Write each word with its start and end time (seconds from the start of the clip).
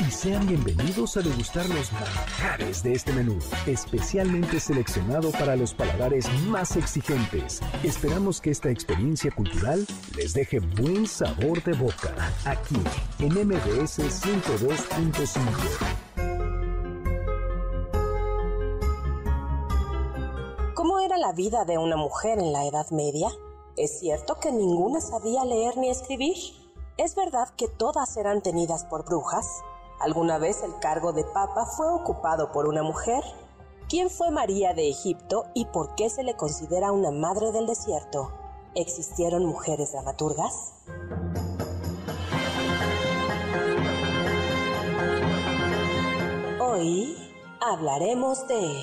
Y 0.00 0.10
sean 0.10 0.46
bienvenidos 0.46 1.16
a 1.16 1.20
degustar 1.20 1.68
los 1.68 1.92
manjares 1.92 2.82
de 2.82 2.92
este 2.92 3.12
menú, 3.12 3.38
especialmente 3.66 4.58
seleccionado 4.58 5.30
para 5.32 5.56
los 5.56 5.74
paladares 5.74 6.26
más 6.46 6.76
exigentes. 6.76 7.60
Esperamos 7.82 8.40
que 8.40 8.50
esta 8.50 8.70
experiencia 8.70 9.30
cultural 9.30 9.86
les 10.16 10.32
deje 10.32 10.60
buen 10.60 11.06
sabor 11.06 11.62
de 11.64 11.74
boca, 11.74 12.14
aquí 12.46 12.76
en 13.18 13.34
MBS 13.46 14.00
102.5. 14.00 15.40
¿Cómo 20.74 21.00
era 21.00 21.18
la 21.18 21.32
vida 21.32 21.66
de 21.66 21.76
una 21.76 21.96
mujer 21.96 22.38
en 22.38 22.52
la 22.52 22.64
Edad 22.64 22.90
Media? 22.90 23.28
¿Es 23.76 24.00
cierto 24.00 24.40
que 24.40 24.50
ninguna 24.50 25.00
sabía 25.00 25.44
leer 25.44 25.76
ni 25.76 25.90
escribir? 25.90 26.36
¿Es 26.96 27.14
verdad 27.14 27.48
que 27.56 27.68
todas 27.68 28.16
eran 28.16 28.42
tenidas 28.42 28.84
por 28.84 29.04
brujas? 29.04 29.46
¿Alguna 30.00 30.38
vez 30.38 30.62
el 30.62 30.78
cargo 30.78 31.12
de 31.12 31.24
papa 31.24 31.66
fue 31.66 31.86
ocupado 31.86 32.52
por 32.52 32.66
una 32.66 32.82
mujer? 32.82 33.22
¿Quién 33.86 34.08
fue 34.08 34.30
María 34.30 34.72
de 34.72 34.88
Egipto 34.88 35.44
y 35.52 35.66
por 35.66 35.94
qué 35.94 36.08
se 36.08 36.22
le 36.22 36.36
considera 36.36 36.90
una 36.90 37.10
madre 37.10 37.52
del 37.52 37.66
desierto? 37.66 38.32
¿Existieron 38.74 39.44
mujeres 39.44 39.92
dramaturgas? 39.92 40.72
Hoy 46.60 47.14
hablaremos 47.60 48.48
de 48.48 48.82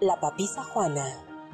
la 0.00 0.18
papisa 0.18 0.64
Juana, 0.64 1.04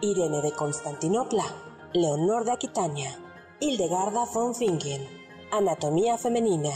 Irene 0.02 0.40
de 0.40 0.52
Constantinopla, 0.52 1.46
Leonor 1.92 2.44
de 2.44 2.52
Aquitania, 2.52 3.18
Hildegarda 3.58 4.26
von 4.32 4.54
Fingen, 4.54 5.04
Anatomía 5.50 6.16
Femenina, 6.16 6.70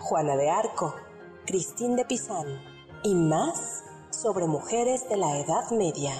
Juana 0.00 0.36
de 0.36 0.50
Arco, 0.50 0.94
Cristín 1.50 1.96
de 1.96 2.04
Pizán 2.04 2.46
y 3.02 3.12
más 3.12 3.82
sobre 4.10 4.46
mujeres 4.46 5.08
de 5.08 5.16
la 5.16 5.36
Edad 5.36 5.68
Media. 5.72 6.12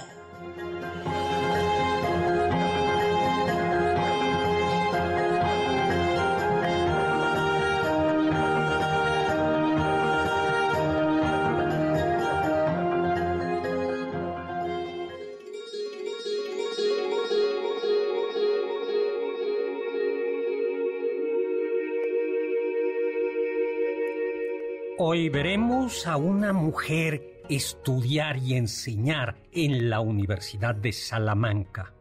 Hoy 25.13 25.27
veremos 25.27 26.07
a 26.07 26.15
una 26.15 26.53
mujer 26.53 27.43
estudiar 27.49 28.37
y 28.37 28.53
enseñar 28.53 29.35
en 29.51 29.89
la 29.89 29.99
Universidad 29.99 30.73
de 30.73 30.93
Salamanca. 30.93 31.93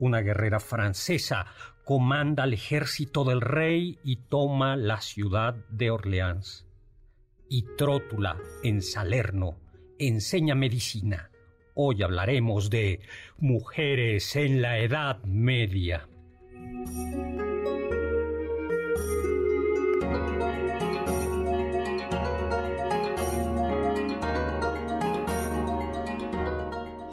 Una 0.00 0.22
guerrera 0.22 0.58
francesa 0.58 1.46
comanda 1.84 2.42
al 2.42 2.52
ejército 2.52 3.22
del 3.22 3.42
rey 3.42 4.00
y 4.02 4.16
toma 4.16 4.74
la 4.74 5.00
ciudad 5.00 5.54
de 5.70 5.92
Orleans. 5.92 6.66
Y 7.48 7.62
Trótula, 7.76 8.36
en 8.64 8.82
Salerno, 8.82 9.60
enseña 10.00 10.56
medicina. 10.56 11.30
Hoy 11.74 12.02
hablaremos 12.02 12.70
de 12.70 13.02
mujeres 13.38 14.34
en 14.34 14.62
la 14.62 14.80
Edad 14.80 15.22
Media. 15.22 16.08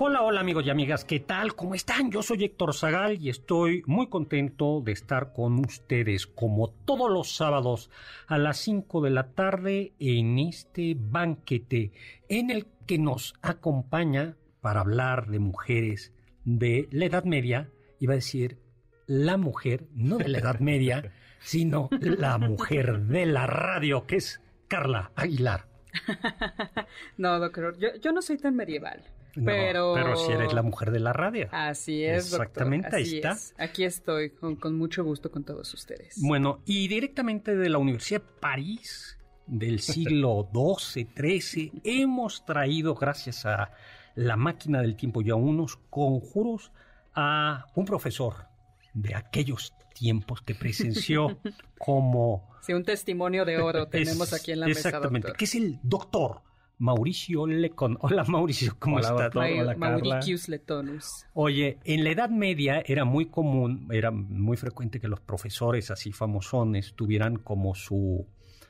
Hola, 0.02 0.22
hola 0.22 0.40
amigos 0.40 0.66
y 0.66 0.70
amigas, 0.70 1.04
¿qué 1.04 1.20
tal? 1.20 1.56
¿Cómo 1.56 1.76
están? 1.76 2.10
Yo 2.10 2.24
soy 2.24 2.46
Héctor 2.46 2.74
Zagal 2.74 3.22
y 3.22 3.28
estoy 3.28 3.84
muy 3.86 4.08
contento 4.08 4.80
de 4.80 4.94
estar 4.94 5.34
con 5.34 5.60
ustedes 5.60 6.26
como 6.26 6.70
todos 6.70 7.12
los 7.12 7.36
sábados 7.36 7.90
a 8.26 8.38
las 8.38 8.60
5 8.60 9.02
de 9.02 9.10
la 9.10 9.34
tarde 9.34 9.92
en 10.00 10.40
este 10.40 10.96
banquete 10.98 11.92
en 12.30 12.50
el 12.50 12.68
que 12.88 12.98
nos 12.98 13.34
acompaña 13.42 14.38
para 14.62 14.80
hablar 14.80 15.28
de 15.28 15.40
mujeres 15.40 16.14
de 16.46 16.88
la 16.92 17.04
Edad 17.04 17.26
Media, 17.26 17.70
iba 18.00 18.14
a 18.14 18.24
decir 18.24 18.58
la 19.06 19.36
mujer, 19.36 19.90
no 19.96 20.18
de 20.18 20.30
la 20.30 20.38
Edad 20.38 20.62
Media, 20.62 21.12
sino 21.40 21.90
la 21.92 22.38
mujer 22.38 23.02
de 23.02 23.26
la 23.26 23.48
radio, 23.48 24.08
que 24.08 24.16
es 24.16 24.42
Carla 24.70 25.12
Aguilar. 25.18 25.68
no, 27.18 27.38
doctor, 27.38 27.78
yo, 27.78 27.90
yo 28.02 28.14
no 28.14 28.22
soy 28.22 28.38
tan 28.38 28.56
medieval 28.56 29.04
pero... 29.34 29.94
pero 29.94 30.16
si 30.16 30.32
eres 30.32 30.54
la 30.54 30.62
mujer 30.62 30.92
de 30.92 31.00
la 31.00 31.14
radio. 31.14 31.48
Así 31.52 32.04
es, 32.04 32.32
Exactamente, 32.34 32.88
doctor. 32.88 33.00
ahí 33.00 33.16
está. 33.16 33.38
Aquí 33.58 33.84
estoy, 33.84 34.32
con, 34.32 34.78
mucho 34.78 35.04
gusto 35.04 35.32
con 35.32 35.44
todos 35.44 35.74
ustedes. 35.74 36.20
Bueno, 36.22 36.62
y 36.66 36.88
directamente 36.88 37.56
de 37.56 37.70
la 37.70 37.78
Universidad 37.78 38.22
de 38.22 38.28
París, 38.40 39.18
del 39.48 39.80
siglo 39.80 40.50
XII, 40.54 41.08
XIII, 41.16 41.82
hemos 41.84 42.46
traído, 42.46 42.96
gracias 42.96 43.46
a 43.46 43.72
la 44.16 44.36
máquina 44.36 44.82
del 44.82 44.96
tiempo 44.96 45.22
y 45.22 45.30
a 45.30 45.36
unos 45.36 45.78
conjuros, 45.90 46.72
a 47.14 47.68
un 47.76 47.86
profesor 47.86 48.48
de 48.94 49.16
aquellos 49.16 49.74
tiempos 49.94 50.42
que 50.42 50.56
presenció 50.56 51.40
como... 51.78 52.50
Sí, 52.62 52.74
un 52.74 52.84
testimonio 52.84 53.46
de 53.46 53.58
oro 53.58 53.88
tenemos 53.88 54.34
aquí 54.34 54.52
en 54.52 54.62
la 54.62 54.68
mesa, 54.68 54.90
Exactamente, 54.90 55.34
que 55.34 55.46
es 55.46 55.56
el 55.56 55.80
doctor 55.82 56.42
Mauricio 56.80 57.46
Lecon. 57.46 57.98
Hola 58.00 58.24
Mauricio, 58.24 58.76
¿cómo 58.80 59.00
estás? 59.00 59.36
Hola, 59.36 59.76
Mauricius 59.76 60.48
Letonus. 60.48 61.26
Oye, 61.34 61.78
en 61.84 62.06
la 62.06 62.12
Edad 62.12 62.30
Media 62.30 62.82
era 62.86 63.04
muy 63.04 63.26
común, 63.26 63.88
era 63.92 64.12
muy 64.12 64.56
frecuente 64.56 65.00
que 65.00 65.10
los 65.10 65.20
profesores 65.20 65.92
así 65.92 66.14
famosones 66.14 66.94
tuvieran 66.96 67.36
como 67.36 67.76
su 67.76 68.26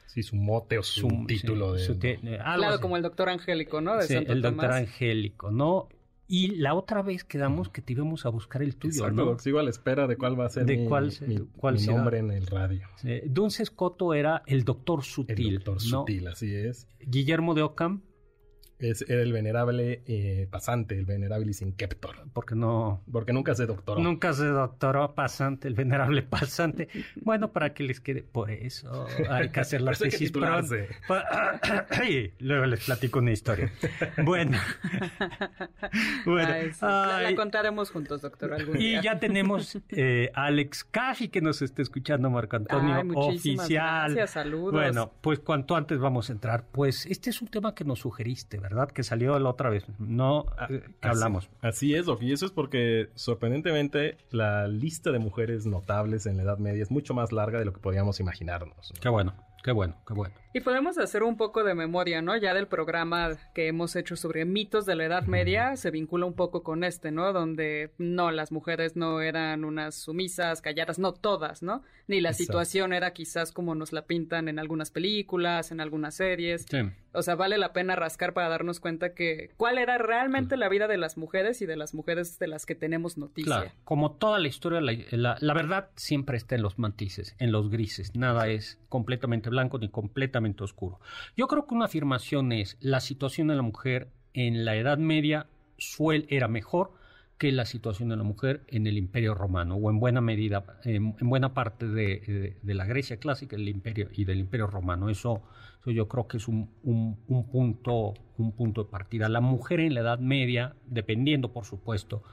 Sí, 0.07 0.23
su 0.23 0.37
mote 0.37 0.79
o 0.79 0.81
su, 0.81 1.07
título 1.27 1.73
de... 1.73 1.83
Eh, 2.01 2.39
claro, 2.43 2.81
como 2.81 2.97
el 2.97 3.03
doctor 3.03 3.29
Angélico, 3.29 3.79
¿no? 3.79 4.01
sí, 4.01 4.15
el 4.15 4.41
doctor 4.41 4.71
Angélico, 4.71 5.51
¿no? 5.51 5.87
Y 6.31 6.55
la 6.57 6.73
otra 6.73 7.03
vez 7.03 7.23
quedamos 7.23 7.69
que 7.69 7.81
te 7.81 7.93
íbamos 7.93 8.25
a 8.25 8.29
buscar 8.29 8.63
el 8.63 8.75
tuyo, 8.75 9.03
Exacto, 9.03 9.25
¿no? 9.25 9.39
sigo 9.39 9.59
a 9.59 9.63
la 9.63 9.71
espera 9.71 10.07
de 10.07 10.15
cuál 10.15 10.39
va 10.39 10.45
a 10.45 10.49
ser 10.49 10.65
de 10.65 10.77
mi, 10.77 10.87
cuál, 10.87 11.11
mi, 11.27 11.39
cuál 11.57 11.75
mi 11.75 11.85
nombre 11.87 12.19
en 12.19 12.29
el 12.29 12.45
radio. 12.45 12.87
Sí. 12.97 13.21
Dunce 13.25 13.65
Scotto 13.65 14.13
era 14.13 14.43
el 14.45 14.63
doctor 14.63 15.03
sutil. 15.03 15.47
El 15.47 15.55
doctor 15.55 15.75
¿no? 15.75 15.99
sutil, 16.01 16.27
así 16.27 16.53
es. 16.53 16.87
Guillermo 16.99 17.55
de 17.55 17.63
Ockham 17.63 18.01
es, 18.79 19.05
era 19.07 19.21
el 19.21 19.33
venerable 19.33 20.01
eh, 20.07 20.47
pasante, 20.49 20.97
el 20.97 21.05
venerabilis 21.05 21.61
inceptor. 21.61 22.15
Porque 22.33 22.55
no... 22.55 23.03
Porque 23.11 23.33
nunca 23.33 23.53
se 23.55 23.65
doctoró. 23.65 24.01
Nunca 24.01 24.33
se 24.33 24.45
doctoró 24.45 25.13
pasante, 25.15 25.67
el 25.67 25.73
venerable 25.73 26.23
pasante. 26.23 26.87
bueno, 27.21 27.51
para 27.51 27.73
que 27.73 27.83
les 27.83 27.99
quede... 27.99 28.23
Por 28.23 28.51
eso 28.51 29.05
hay 29.29 29.49
que 29.49 29.59
hacer 29.59 29.81
la 29.81 29.91
Pero 29.91 30.05
hay 30.05 30.11
que 30.11 30.17
tesis 30.17 30.31
Luego 32.39 32.65
les 32.65 32.85
platico 32.85 33.19
una 33.19 33.31
historia. 33.31 33.71
Bueno. 34.23 34.57
bueno. 36.25 36.53
Ay, 36.53 36.71
sí. 36.71 36.79
La, 36.81 37.17
ay, 37.17 37.31
la 37.31 37.35
contaremos 37.35 37.91
juntos, 37.91 38.21
doctor, 38.21 38.53
algún 38.53 38.77
y 38.77 38.91
día. 38.91 39.01
ya 39.01 39.19
tenemos 39.19 39.77
eh, 39.89 40.31
a 40.33 40.45
Alex 40.45 40.83
Caji 40.85 41.29
que 41.29 41.41
nos 41.41 41.61
está 41.61 41.81
escuchando, 41.81 42.29
Marco 42.29 42.55
Antonio, 42.55 42.95
Ay, 42.95 43.03
muchísimas 43.03 43.65
oficial. 43.65 44.13
gracias, 44.13 44.31
saludos. 44.31 44.71
Bueno, 44.71 45.11
pues 45.21 45.39
cuanto 45.39 45.75
antes 45.75 45.99
vamos 45.99 46.29
a 46.29 46.33
entrar. 46.33 46.65
Pues 46.71 47.05
este 47.05 47.29
es 47.29 47.41
un 47.41 47.49
tema 47.49 47.75
que 47.75 47.83
nos 47.83 47.99
sugeriste, 47.99 48.57
¿verdad? 48.57 48.68
¿Verdad? 48.69 48.89
Que 48.91 49.03
salió 49.03 49.37
la 49.39 49.49
otra 49.49 49.69
vez, 49.69 49.85
no 49.99 50.45
Ah, 50.57 50.67
eh, 50.69 50.81
así- 50.85 50.93
hablamos. 51.01 51.49
Así 51.61 51.95
es, 51.95 52.05
Doc. 52.05 52.21
Y 52.21 52.31
eso 52.31 52.45
es 52.45 52.51
porque, 52.51 53.09
sorprendentemente, 53.15 54.17
la 54.31 54.67
lista 54.67 55.11
de 55.11 55.19
mujeres 55.19 55.65
notables 55.65 56.25
en 56.25 56.37
la 56.37 56.43
Edad 56.43 56.57
Media 56.59 56.83
es 56.83 56.91
mucho 56.91 57.13
más 57.13 57.31
larga 57.31 57.59
de 57.59 57.65
lo 57.65 57.73
que 57.73 57.79
podíamos 57.79 58.19
imaginarnos. 58.19 58.91
¿no? 58.93 58.99
Qué 59.01 59.09
bueno, 59.09 59.33
qué 59.63 59.71
bueno, 59.71 59.95
qué 60.07 60.13
bueno. 60.13 60.33
Y 60.51 60.61
podemos 60.61 60.97
hacer 60.97 61.21
un 61.21 61.37
poco 61.37 61.63
de 61.63 61.75
memoria, 61.75 62.23
¿no? 62.23 62.35
Ya 62.35 62.55
del 62.55 62.67
programa 62.67 63.29
que 63.53 63.67
hemos 63.67 63.95
hecho 63.95 64.15
sobre 64.15 64.45
mitos 64.45 64.85
de 64.87 64.95
la 64.95 65.05
Edad 65.05 65.25
Media, 65.27 65.75
se 65.75 65.91
vincula 65.91 66.25
un 66.25 66.33
poco 66.33 66.63
con 66.63 66.83
este, 66.83 67.11
¿no? 67.11 67.31
Donde 67.33 67.91
no, 67.99 68.31
las 68.31 68.51
mujeres 68.51 68.95
no 68.95 69.21
eran 69.21 69.63
unas 69.63 69.93
sumisas, 69.93 70.61
calladas, 70.63 70.97
no 70.97 71.13
todas, 71.13 71.61
¿no? 71.61 71.83
Ni 72.07 72.19
la 72.19 72.29
Exacto. 72.29 72.43
situación 72.53 72.93
era 72.93 73.13
quizás 73.13 73.51
como 73.51 73.75
nos 73.75 73.93
la 73.93 74.07
pintan 74.07 74.47
en 74.47 74.57
algunas 74.57 74.89
películas, 74.89 75.71
en 75.71 75.81
algunas 75.81 76.15
series. 76.15 76.65
Sí. 76.67 76.79
O 77.11 77.21
sea, 77.21 77.35
vale 77.35 77.57
la 77.59 77.71
pena 77.73 77.95
rascar 77.95 78.33
para 78.33 78.49
darnos 78.49 78.79
cuenta 78.79 79.13
que 79.13 79.51
cuál 79.57 79.77
era 79.77 79.97
realmente 79.99 80.57
la 80.57 80.69
vida 80.69 80.87
de 80.87 80.97
las 80.97 81.17
mujeres 81.17 81.61
y 81.61 81.65
de 81.67 81.75
las 81.75 81.93
mujeres 81.93 82.39
de 82.39 82.47
las 82.47 82.65
que 82.65 82.73
tenemos 82.75 83.17
noticia. 83.17 83.45
Claro, 83.61 83.71
como 83.83 84.13
toda 84.13 84.39
la 84.39 84.47
historia, 84.47 84.81
la, 84.81 84.93
la- 85.11 85.37
la 85.39 85.53
verdad 85.53 85.89
siempre 85.95 86.37
está 86.37 86.55
en 86.55 86.61
los 86.63 86.79
matices, 86.79 87.35
en 87.39 87.51
los 87.51 87.69
grises. 87.69 88.15
Nada 88.15 88.47
es 88.47 88.79
completamente 88.89 89.49
blanco 89.51 89.77
ni 89.77 89.89
completamente 89.89 90.38
oscuro. 90.59 90.99
Yo 91.35 91.47
creo 91.47 91.67
que 91.67 91.75
una 91.75 91.85
afirmación 91.85 92.51
es 92.51 92.77
la 92.79 92.99
situación 92.99 93.47
de 93.47 93.55
la 93.55 93.61
mujer 93.61 94.09
en 94.33 94.65
la 94.65 94.75
Edad 94.75 94.97
Media 94.97 95.47
suel, 95.77 96.25
era 96.29 96.47
mejor 96.47 96.91
que 97.37 97.51
la 97.53 97.65
situación 97.65 98.09
de 98.09 98.17
la 98.17 98.23
mujer 98.23 98.63
en 98.67 98.85
el 98.85 98.97
Imperio 98.97 99.33
Romano 99.33 99.75
o 99.75 99.89
en 99.89 99.99
buena 99.99 100.19
medida, 100.19 100.65
en, 100.83 101.15
en 101.19 101.29
buena 101.29 101.53
parte 101.53 101.87
de, 101.87 102.57
la 102.63 102.85
Grecia 102.85 103.17
clásica 103.17 103.55
el 103.55 103.69
imperio, 103.69 104.09
y 104.11 104.25
del 104.25 104.39
Imperio 104.39 104.67
Romano. 104.67 105.09
Eso, 105.09 105.41
eso 105.79 105.91
yo 105.91 106.09
creo 106.09 106.27
que 106.27 106.35
es 106.35 106.49
un 106.49 106.67
punto, 107.49 108.13
un 108.37 108.51
punto 108.51 108.83
de 108.83 108.89
partida. 108.89 109.29
La 109.29 109.39
mujer 109.39 109.79
en 109.79 109.93
la 109.93 110.01
Edad 110.01 110.19
Media, 110.19 110.75
dependiendo 110.85 111.53
por 111.53 111.63
supuesto, 111.63 112.23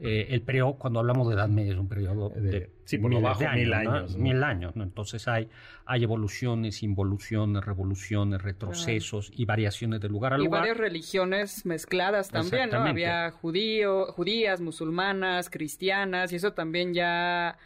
eh, 0.00 0.26
el 0.30 0.42
periodo, 0.42 0.74
cuando 0.74 0.98
hablamos 1.00 1.28
de 1.28 1.34
Edad 1.34 1.48
Media, 1.48 1.72
es 1.72 1.78
un 1.78 1.88
periodo 1.88 2.30
De- 2.30 2.40
de, 2.40 2.70
sí, 2.84 2.98
por 2.98 3.10
lo 3.12 3.18
miles 3.20 3.38
bajo, 3.38 3.40
de 3.54 3.60
mil 3.60 3.72
años, 3.72 4.16
¿no? 4.16 4.22
Mil 4.22 4.42
años, 4.42 4.76
¿no? 4.76 4.82
Entonces 4.82 5.28
hay, 5.28 5.48
hay 5.86 6.02
evoluciones, 6.02 6.82
involuciones, 6.82 7.64
revoluciones, 7.64 8.42
retrocesos 8.42 9.30
y 9.34 9.44
variaciones 9.44 10.00
de 10.00 10.08
lugar 10.08 10.32
a 10.34 10.36
Y 10.38 10.44
lugar. 10.44 10.62
varias 10.62 10.76
religiones 10.78 11.64
mezcladas 11.64 12.28
también, 12.30 12.70
¿no? 12.70 12.78
Había 12.82 13.30
judío, 13.30 14.06
judías, 14.06 14.60
musulmanas, 14.60 15.48
cristianas, 15.48 16.32
y 16.32 16.36
eso 16.36 16.52
también 16.52 16.92
ya 16.92 17.56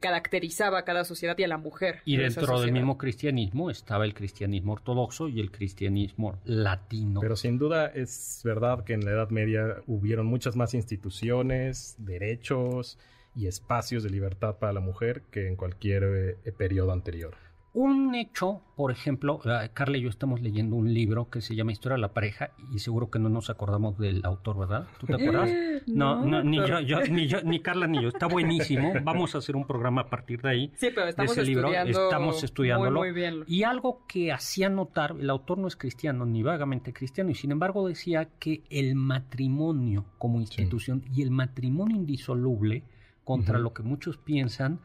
caracterizaba 0.00 0.78
a 0.78 0.84
cada 0.84 1.04
sociedad 1.04 1.36
y 1.38 1.44
a 1.44 1.48
la 1.48 1.58
mujer. 1.58 2.00
Y 2.04 2.16
de 2.16 2.24
dentro 2.24 2.60
del 2.60 2.72
mismo 2.72 2.98
cristianismo 2.98 3.70
estaba 3.70 4.04
el 4.04 4.14
cristianismo 4.14 4.72
ortodoxo 4.72 5.28
y 5.28 5.40
el 5.40 5.50
cristianismo 5.50 6.38
latino. 6.44 7.20
Pero 7.20 7.36
sin 7.36 7.58
duda 7.58 7.86
es 7.86 8.40
verdad 8.44 8.84
que 8.84 8.94
en 8.94 9.04
la 9.04 9.12
Edad 9.12 9.30
Media 9.30 9.82
hubieron 9.86 10.26
muchas 10.26 10.56
más 10.56 10.74
instituciones, 10.74 11.96
derechos 11.98 12.98
y 13.34 13.46
espacios 13.46 14.02
de 14.02 14.10
libertad 14.10 14.56
para 14.58 14.72
la 14.72 14.80
mujer 14.80 15.22
que 15.30 15.46
en 15.46 15.56
cualquier 15.56 16.38
eh, 16.44 16.52
periodo 16.52 16.92
anterior. 16.92 17.36
Un 17.78 18.14
hecho, 18.14 18.62
por 18.74 18.90
ejemplo, 18.90 19.38
eh, 19.44 19.68
Carla 19.74 19.98
y 19.98 20.00
yo 20.00 20.08
estamos 20.08 20.40
leyendo 20.40 20.76
un 20.76 20.94
libro 20.94 21.28
que 21.28 21.42
se 21.42 21.54
llama 21.54 21.72
Historia 21.72 21.96
de 21.96 22.00
la 22.00 22.14
pareja 22.14 22.52
y 22.72 22.78
seguro 22.78 23.10
que 23.10 23.18
no 23.18 23.28
nos 23.28 23.50
acordamos 23.50 23.98
del 23.98 24.24
autor, 24.24 24.58
¿verdad? 24.60 24.86
¿Tú 24.98 25.06
te 25.06 25.12
acuerdas? 25.14 25.50
No, 25.86 26.24
no, 26.24 26.42
ni 26.42 26.56
yo, 26.56 26.80
yo- 26.80 27.02
ni 27.10 27.26
yo, 27.28 27.42
ni 27.42 27.60
Carla 27.60 27.86
ni 27.86 28.00
yo. 28.02 28.08
Está 28.08 28.26
buenísimo. 28.28 28.92
Vamos 29.04 29.34
a 29.34 29.38
hacer 29.38 29.54
un 29.56 29.66
programa 29.66 30.00
a 30.00 30.06
partir 30.10 30.40
de 30.40 30.48
ahí. 30.48 30.72
Sí, 30.76 30.88
pero 30.92 31.06
estamos 31.08 31.36
de 31.36 31.42
ese 31.42 31.50
libro. 31.50 31.68
estudiando 31.68 32.04
Estamos 32.04 32.42
estudiándolo. 32.42 32.98
muy, 33.00 33.10
muy 33.12 33.14
bien. 33.20 33.44
Y 33.46 33.62
algo 33.64 34.00
que 34.08 34.32
hacía 34.32 34.70
notar, 34.70 35.14
el 35.20 35.28
autor 35.28 35.58
no 35.58 35.68
es 35.68 35.76
cristiano, 35.76 36.24
ni 36.24 36.42
vagamente 36.42 36.94
cristiano, 36.94 37.30
y 37.30 37.34
sin 37.34 37.52
embargo 37.52 37.86
decía 37.86 38.26
que 38.40 38.62
el 38.70 38.94
matrimonio 38.94 40.06
como 40.18 40.40
institución 40.40 41.04
y 41.14 41.20
el 41.22 41.30
matrimonio 41.30 41.94
indisoluble, 41.96 42.82
contra 43.22 43.58
lo 43.58 43.72
que 43.74 43.82
muchos 43.82 44.16
piensan, 44.16 44.78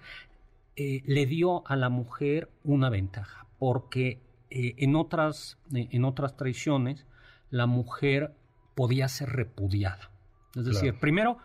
eh, 0.75 1.01
le 1.05 1.25
dio 1.25 1.67
a 1.67 1.75
la 1.75 1.89
mujer 1.89 2.49
una 2.63 2.89
ventaja, 2.89 3.45
porque 3.59 4.21
eh, 4.49 4.75
en, 4.77 4.95
otras, 4.95 5.57
eh, 5.73 5.87
en 5.91 6.05
otras 6.05 6.35
tradiciones 6.37 7.05
la 7.49 7.65
mujer 7.65 8.33
podía 8.75 9.07
ser 9.07 9.29
repudiada. 9.29 10.11
Es 10.55 10.65
decir, 10.65 10.91
Claro. 10.91 10.99
primero 10.99 11.37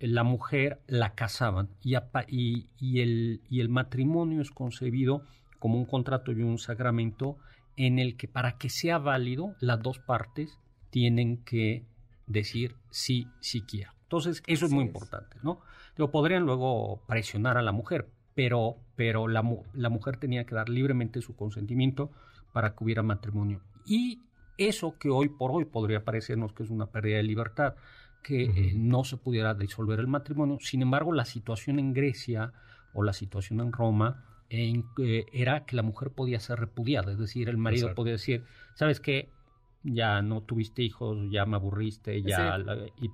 la 0.00 0.22
mujer 0.24 0.80
la 0.86 1.14
casaban 1.14 1.68
y, 1.82 1.94
apa- 1.94 2.24
y, 2.26 2.68
y 2.78 3.00
el, 3.00 3.42
y 3.50 3.60
el 3.60 3.68
matrimonio 3.68 4.40
es 4.40 4.50
concebido 4.50 5.22
como 5.58 5.76
un 5.78 5.84
contrato 5.84 6.32
y 6.32 6.42
un 6.42 6.56
sacramento 6.58 7.36
en 7.76 7.98
el 7.98 8.16
que 8.16 8.26
para 8.28 8.56
que 8.56 8.70
sea 8.70 8.96
válido 8.98 9.54
las 9.60 9.82
dos 9.82 9.98
partes 9.98 10.58
tienen 10.88 11.44
que 11.44 11.84
decir 12.26 12.76
sí, 12.90 13.26
sí 13.40 13.60
quiero. 13.60 13.92
Entonces, 14.10 14.42
eso 14.48 14.66
es 14.66 14.72
muy 14.72 14.82
es. 14.82 14.88
importante, 14.88 15.36
¿no? 15.44 15.60
Digo, 15.96 16.10
podrían 16.10 16.42
luego 16.42 17.00
presionar 17.06 17.56
a 17.56 17.62
la 17.62 17.70
mujer, 17.70 18.08
pero, 18.34 18.74
pero 18.96 19.28
la, 19.28 19.44
la 19.72 19.88
mujer 19.88 20.16
tenía 20.16 20.44
que 20.44 20.56
dar 20.56 20.68
libremente 20.68 21.22
su 21.22 21.36
consentimiento 21.36 22.10
para 22.52 22.74
que 22.74 22.82
hubiera 22.82 23.04
matrimonio. 23.04 23.60
Y 23.86 24.18
eso 24.58 24.98
que 24.98 25.10
hoy 25.10 25.28
por 25.28 25.52
hoy 25.52 25.64
podría 25.64 26.04
parecernos 26.04 26.52
que 26.52 26.64
es 26.64 26.70
una 26.70 26.86
pérdida 26.86 27.18
de 27.18 27.22
libertad, 27.22 27.76
que 28.24 28.46
eh, 28.46 28.72
no 28.74 29.04
se 29.04 29.16
pudiera 29.16 29.54
disolver 29.54 30.00
el 30.00 30.08
matrimonio. 30.08 30.58
Sin 30.60 30.82
embargo, 30.82 31.12
la 31.12 31.24
situación 31.24 31.78
en 31.78 31.92
Grecia 31.94 32.52
o 32.92 33.04
la 33.04 33.12
situación 33.12 33.60
en 33.60 33.70
Roma 33.72 34.24
en- 34.48 34.86
eh, 34.98 35.24
era 35.32 35.64
que 35.64 35.76
la 35.76 35.82
mujer 35.82 36.10
podía 36.10 36.40
ser 36.40 36.58
repudiada, 36.58 37.12
es 37.12 37.18
decir, 37.18 37.48
el 37.48 37.58
marido 37.58 37.86
Exacto. 37.86 38.02
podía 38.02 38.14
decir, 38.14 38.44
¿sabes 38.74 38.98
qué? 38.98 39.30
Ya 39.84 40.20
no 40.20 40.42
tuviste 40.42 40.82
hijos, 40.82 41.16
ya 41.30 41.46
me 41.46 41.54
aburriste, 41.54 42.20
ya... 42.22 42.56
Sí. 42.56 42.64
la- 42.64 42.76
y 43.00 43.08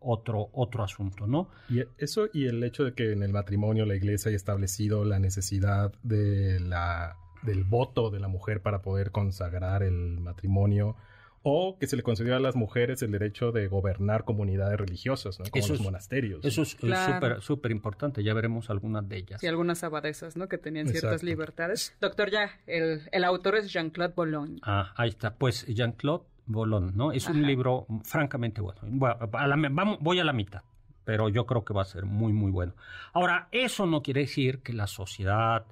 otro, 0.00 0.48
otro 0.52 0.84
asunto, 0.84 1.26
¿no? 1.26 1.48
Y 1.68 1.82
eso 1.98 2.28
y 2.32 2.46
el 2.46 2.62
hecho 2.64 2.84
de 2.84 2.94
que 2.94 3.12
en 3.12 3.22
el 3.22 3.32
matrimonio 3.32 3.84
la 3.86 3.94
iglesia 3.96 4.28
haya 4.30 4.36
establecido 4.36 5.04
la 5.04 5.18
necesidad 5.18 5.92
de 6.02 6.60
la, 6.60 7.16
del 7.42 7.64
voto 7.64 8.10
de 8.10 8.20
la 8.20 8.28
mujer 8.28 8.62
para 8.62 8.80
poder 8.82 9.10
consagrar 9.10 9.82
el 9.82 10.20
matrimonio 10.20 10.96
o 11.44 11.78
que 11.78 11.86
se 11.86 11.96
le 11.96 12.02
concedió 12.02 12.34
a 12.36 12.40
las 12.40 12.56
mujeres 12.56 13.00
el 13.02 13.12
derecho 13.12 13.52
de 13.52 13.68
gobernar 13.68 14.24
comunidades 14.24 14.76
religiosas, 14.78 15.38
¿no? 15.38 15.46
como 15.50 15.60
Eso 15.64 15.72
los 15.72 15.80
es- 15.80 15.84
monasterios. 15.84 16.44
Eso 16.44 16.62
es 16.62 16.74
Claro. 16.74 17.14
súper 17.14 17.42
súper 17.42 17.70
importante, 17.70 18.22
ya 18.24 18.34
veremos 18.34 18.70
algunas 18.70 19.08
de 19.08 19.18
ellas. 19.18 19.42
Y 19.42 19.46
algunas 19.46 19.82
abadesas, 19.84 20.36
¿no? 20.36 20.48
Que 20.48 20.58
tenían 20.58 20.86
ciertas 20.88 21.04
Exacto. 21.12 21.26
libertades. 21.26 21.94
Doctor, 22.00 22.30
ya, 22.30 22.50
el, 22.66 23.02
el 23.12 23.24
autor 23.24 23.54
es 23.56 23.72
Jean-Claude 23.72 24.14
Boulogne. 24.16 24.58
Ah, 24.62 24.92
ahí 24.96 25.10
está. 25.10 25.34
Pues 25.36 25.64
Jean-Claude 25.66 26.24
Bolon, 26.48 26.96
¿no? 26.96 27.12
Es 27.12 27.28
un 27.28 27.46
libro 27.46 27.86
francamente 28.04 28.60
bueno. 28.60 28.80
Bueno, 28.84 29.16
a 29.32 29.46
la 29.46 29.56
me- 29.56 29.68
vamos, 29.68 29.98
voy 30.00 30.18
a 30.18 30.24
la 30.24 30.32
mitad, 30.32 30.62
pero 31.04 31.28
yo 31.28 31.46
creo 31.46 31.64
que 31.64 31.72
va 31.74 31.82
a 31.82 31.84
ser 31.84 32.04
muy, 32.06 32.32
muy 32.32 32.50
bueno. 32.50 32.74
Ahora, 33.12 33.48
eso 33.52 33.86
no 33.86 34.02
quiere 34.02 34.22
decir 34.22 34.60
que 34.62 34.72
la 34.72 34.86
sociedad 34.86 35.66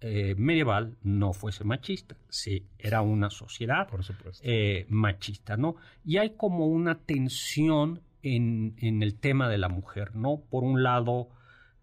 eh, 0.00 0.34
medieval 0.36 0.96
no 1.02 1.32
fuese 1.32 1.62
machista. 1.64 2.16
Sí, 2.28 2.66
era 2.78 3.02
una 3.02 3.30
sociedad 3.30 3.88
Por 3.88 4.02
supuesto. 4.02 4.42
eh, 4.44 4.86
machista, 4.88 5.56
¿no? 5.56 5.76
Y 6.04 6.16
hay 6.16 6.30
como 6.36 6.66
una 6.66 6.96
tensión 6.96 8.00
en, 8.22 8.74
en 8.78 9.02
el 9.02 9.14
tema 9.18 9.48
de 9.48 9.58
la 9.58 9.68
mujer, 9.68 10.16
¿no? 10.16 10.42
Por 10.50 10.64
un 10.64 10.82
lado, 10.82 11.28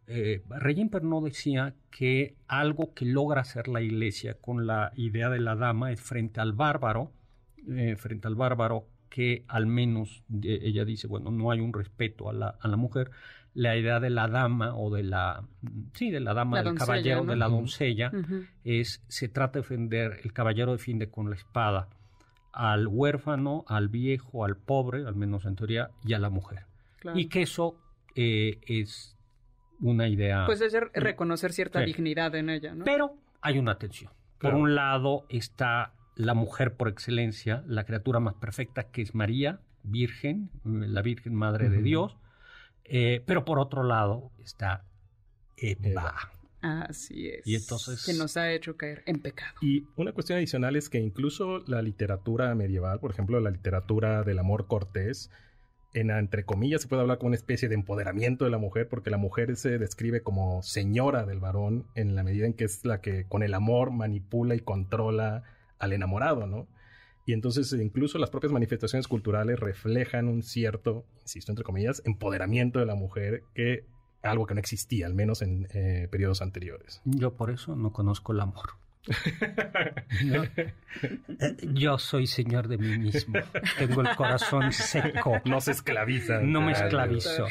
eh, 0.07 0.41
Regín 0.49 0.89
Pernod 0.89 1.25
decía 1.25 1.75
que 1.91 2.35
algo 2.47 2.93
que 2.93 3.05
logra 3.05 3.41
hacer 3.41 3.67
la 3.67 3.81
iglesia 3.81 4.33
con 4.35 4.65
la 4.67 4.91
idea 4.95 5.29
de 5.29 5.39
la 5.39 5.55
dama 5.55 5.91
es 5.91 6.01
frente 6.01 6.41
al 6.41 6.53
bárbaro, 6.53 7.11
eh, 7.75 7.95
frente 7.95 8.27
al 8.27 8.35
bárbaro 8.35 8.87
que 9.09 9.43
al 9.47 9.65
menos 9.65 10.23
eh, 10.43 10.59
ella 10.63 10.85
dice, 10.85 11.07
bueno, 11.07 11.31
no 11.31 11.51
hay 11.51 11.59
un 11.59 11.73
respeto 11.73 12.29
a 12.29 12.33
la, 12.33 12.55
a 12.59 12.67
la 12.67 12.77
mujer, 12.77 13.09
la 13.55 13.75
idea 13.75 13.99
de 13.99 14.11
la 14.11 14.27
dama 14.27 14.75
o 14.75 14.91
de 14.93 15.01
la, 15.03 15.43
sí, 15.93 16.11
de 16.11 16.19
la 16.19 16.33
dama, 16.35 16.57
La 16.57 16.63
del 16.63 16.71
doncella, 16.73 16.85
caballero, 16.85 17.23
¿no? 17.23 17.31
de 17.31 17.37
la 17.37 17.47
doncella, 17.49 18.11
es 18.63 19.03
se 19.07 19.27
trata 19.27 19.53
de 19.53 19.61
defender, 19.61 20.19
el 20.23 20.31
caballero 20.33 20.71
defiende 20.73 21.09
con 21.09 21.29
la 21.29 21.35
espada 21.35 21.87
al 22.53 22.87
huérfano, 22.87 23.65
al 23.67 23.89
viejo, 23.89 24.45
al 24.45 24.55
pobre, 24.57 25.05
al 25.07 25.15
menos 25.15 25.45
en 25.45 25.55
teoría, 25.55 25.89
y 26.05 26.13
a 26.13 26.19
la 26.19 26.29
mujer. 26.29 26.65
Claro. 26.99 27.17
Y 27.17 27.27
que 27.27 27.41
eso 27.43 27.77
eh, 28.15 28.59
es 28.67 29.15
una 29.81 30.07
idea... 30.07 30.45
Pues 30.45 30.61
es 30.61 30.73
re- 30.73 30.89
reconocer 30.93 31.51
cierta 31.53 31.79
Sí. 31.79 31.85
dignidad 31.85 32.35
en 32.35 32.49
ella, 32.49 32.75
¿no? 32.75 32.85
Pero 32.85 33.15
hay 33.41 33.57
una 33.57 33.77
tensión. 33.77 34.11
Por 34.39 34.53
un 34.53 34.75
lado 34.75 35.25
está 35.29 35.93
la 36.19 36.33
mujer 36.33 36.75
por 36.75 36.89
excelencia, 36.89 37.63
la 37.65 37.85
criatura 37.85 38.19
más 38.19 38.33
perfecta 38.33 38.83
que 38.91 39.01
es 39.01 39.15
María, 39.15 39.61
Virgen, 39.83 40.49
la 40.65 41.01
Virgen 41.01 41.33
Madre 41.33 41.69
de. 41.69 41.81
Dios. 41.81 42.17
Eh, 42.83 43.23
pero 43.25 43.45
por 43.45 43.57
otro 43.57 43.83
lado 43.83 44.29
está 44.37 44.83
Eva. 45.55 45.79
Eva. 45.81 46.15
Así 46.61 47.29
es. 47.29 47.47
Y 47.47 47.55
entonces- 47.55 48.05
Que 48.05 48.13
nos 48.15 48.35
ha 48.35 48.51
hecho 48.51 48.75
caer 48.75 49.01
en 49.05 49.21
pecado. 49.21 49.55
Y 49.61 49.85
una 49.95 50.11
cuestión 50.11 50.35
adicional 50.39 50.75
es 50.75 50.89
que 50.89 50.99
incluso 50.99 51.59
la 51.67 51.81
literatura 51.81 52.53
medieval, 52.53 52.99
por 52.99 53.11
ejemplo, 53.11 53.39
la 53.39 53.51
literatura 53.51 54.23
del 54.23 54.39
amor 54.39 54.67
cortés, 54.67 55.31
en 55.93 56.11
entre 56.11 56.43
comillas 56.43 56.81
se 56.81 56.89
puede 56.89 57.01
hablar 57.01 57.17
como 57.17 57.27
una 57.27 57.37
especie 57.37 57.69
de 57.69 57.75
empoderamiento 57.75 58.43
de 58.43 58.51
la 58.51 58.57
mujer, 58.57 58.89
porque 58.89 59.09
la 59.09 59.17
mujer 59.17 59.55
se 59.55 59.77
describe 59.77 60.21
como 60.21 60.61
señora 60.63 61.25
del 61.25 61.39
varón 61.39 61.85
en 61.95 62.13
la 62.13 62.23
medida 62.23 62.45
en 62.45 62.53
que 62.53 62.65
es 62.65 62.83
la 62.83 62.99
que 62.99 63.23
con 63.23 63.41
el 63.41 63.53
amor 63.53 63.91
manipula 63.91 64.53
y 64.55 64.59
controla 64.59 65.43
al 65.79 65.93
enamorado, 65.93 66.45
¿no? 66.45 66.67
Y 67.25 67.33
entonces 67.33 67.71
incluso 67.73 68.17
las 68.17 68.29
propias 68.29 68.51
manifestaciones 68.51 69.07
culturales 69.07 69.59
reflejan 69.59 70.27
un 70.27 70.41
cierto, 70.41 71.05
insisto, 71.21 71.51
entre 71.51 71.63
comillas, 71.63 72.01
empoderamiento 72.05 72.79
de 72.79 72.85
la 72.85 72.95
mujer 72.95 73.43
que 73.53 73.85
algo 74.23 74.45
que 74.45 74.53
no 74.53 74.59
existía, 74.59 75.05
al 75.05 75.13
menos 75.13 75.41
en 75.41 75.67
eh, 75.71 76.07
periodos 76.09 76.41
anteriores. 76.41 77.01
Yo 77.05 77.35
por 77.35 77.51
eso 77.51 77.75
no 77.75 77.91
conozco 77.91 78.33
el 78.33 78.41
amor. 78.41 78.71
Yo, 80.23 80.43
yo, 81.73 81.97
soy 81.97 82.27
señor 82.27 82.67
de 82.67 82.77
mí 82.77 82.97
mismo. 82.97 83.39
Tengo 83.77 84.01
el 84.01 84.15
corazón 84.15 84.71
seco. 84.73 85.41
No 85.45 85.61
se 85.61 85.71
esclaviza. 85.71 86.41
No 86.41 86.61
me 86.61 86.73
esclavizo. 86.73 87.47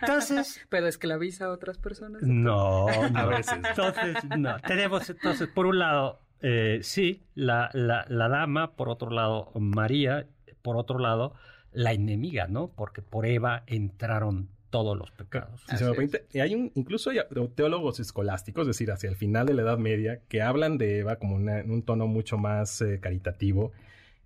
Entonces. 0.00 0.60
¿Pero 0.68 0.88
esclaviza 0.88 1.44
a 1.44 1.50
otras 1.50 1.76
personas? 1.78 2.22
No, 2.22 2.86
no. 3.10 3.18
A 3.18 3.26
veces. 3.26 3.54
Entonces, 3.62 4.16
no. 4.38 4.56
Tenemos, 4.60 5.08
entonces, 5.10 5.48
por 5.48 5.66
un 5.66 5.78
lado, 5.78 6.18
eh, 6.42 6.80
sí, 6.82 7.22
la, 7.34 7.70
la, 7.72 8.04
la 8.08 8.28
dama, 8.28 8.72
por 8.72 8.88
otro 8.88 9.10
lado, 9.10 9.50
María, 9.54 10.26
por 10.62 10.76
otro 10.76 10.98
lado, 10.98 11.34
la 11.72 11.92
enemiga, 11.92 12.46
¿no? 12.48 12.68
Porque 12.68 13.02
por 13.02 13.26
Eva 13.26 13.62
entraron 13.66 14.48
todos 14.70 14.96
los 14.96 15.10
pecados. 15.10 15.60
Si 15.68 15.76
se 15.76 15.84
me 15.84 15.90
permite, 15.92 16.24
hay 16.40 16.54
un, 16.54 16.70
incluso 16.74 17.10
hay 17.10 17.18
teólogos 17.54 18.00
escolásticos, 18.00 18.62
es 18.62 18.68
decir, 18.68 18.90
hacia 18.90 19.10
el 19.10 19.16
final 19.16 19.46
de 19.46 19.54
la 19.54 19.62
Edad 19.62 19.78
Media, 19.78 20.20
que 20.28 20.42
hablan 20.42 20.78
de 20.78 21.00
Eva 21.00 21.16
como 21.16 21.36
en 21.38 21.70
un 21.70 21.82
tono 21.82 22.06
mucho 22.06 22.38
más 22.38 22.80
eh, 22.80 23.00
caritativo 23.00 23.72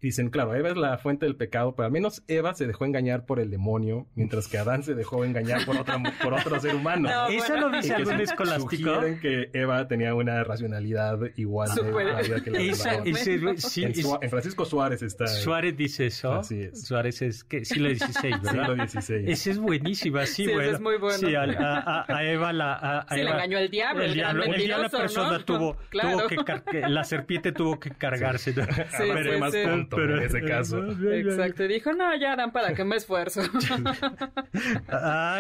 dicen, 0.05 0.29
claro, 0.29 0.55
Eva 0.55 0.69
es 0.69 0.77
la 0.77 0.99
fuente 0.99 1.25
del 1.25 1.35
pecado, 1.35 1.75
pero 1.75 1.87
al 1.87 1.93
menos 1.93 2.23
Eva 2.29 2.55
se 2.55 2.67
dejó 2.67 2.85
engañar 2.85 3.25
por 3.25 3.41
el 3.41 3.51
demonio, 3.51 4.07
mientras 4.15 4.49
que 4.49 4.59
Adán 4.59 4.83
se 4.83 4.95
dejó 4.95 5.25
engañar 5.25 5.65
por, 5.65 5.83
por 6.23 6.35
otro 6.35 6.61
ser 6.61 6.75
humano. 6.75 7.09
¿Eso 7.31 7.57
lo 7.57 7.71
dice 7.71 7.95
algún 7.95 8.21
escolástico? 8.21 8.95
Sugieren 8.95 9.21
que 9.21 9.51
Eva 9.55 9.89
tenía 9.89 10.15
una 10.15 10.45
racionalidad 10.45 11.19
igual 11.37 11.71
de 11.75 12.43
que 12.43 12.51
la 12.51 12.61
Esa, 12.61 12.95
en, 12.97 14.31
Francisco 14.31 14.65
Suárez 14.67 15.03
está. 15.03 15.27
Suárez 15.27 15.77
dice 15.77 16.07
eso. 16.07 16.35
Así 16.35 16.61
es. 16.61 16.87
Suárez 16.87 17.23
es 17.23 17.43
que 17.45 17.65
siglo 17.65 17.89
XVI, 17.89 18.31
¿verdad? 18.43 18.67
Siglo 18.69 18.89
XVI. 18.89 19.31
Ese 19.31 19.51
es 19.53 19.59
buenísimo, 19.59 20.21
sí, 20.27 20.45
sí 20.45 20.53
bueno. 20.53 20.71
es 20.71 20.81
muy 20.81 20.99
bueno. 20.99 21.19
Sí, 21.19 21.35
a, 21.35 22.05
a, 22.07 22.25
Eva 22.25 22.53
la... 22.53 22.75
A, 22.75 23.17
le 23.17 23.23
engañó 23.23 23.59
el 23.59 23.71
diablo, 23.71 24.03
el, 24.03 24.13
diablo. 24.13 24.45
El 24.45 24.57
diablo 24.57 24.83
la 24.85 24.91
persona 24.91 25.39
tuvo, 25.45 25.77
tuvo 25.91 26.27
que... 26.27 26.81
La 26.89 27.05
serpiente 27.05 27.53
tuvo 27.53 27.81
que 27.81 27.91
cargarse. 27.91 28.53
Sí, 28.53 28.61
sí, 28.61 29.87
pero, 29.95 30.19
en 30.19 30.25
ese 30.25 30.43
caso. 30.43 30.85
Exacto, 31.11 31.65
dijo, 31.65 31.93
no, 31.93 32.15
ya 32.17 32.37
dan 32.37 32.53
para 32.53 32.75
que 32.75 32.85
me 32.85 32.97
esfuerzo. 32.97 33.41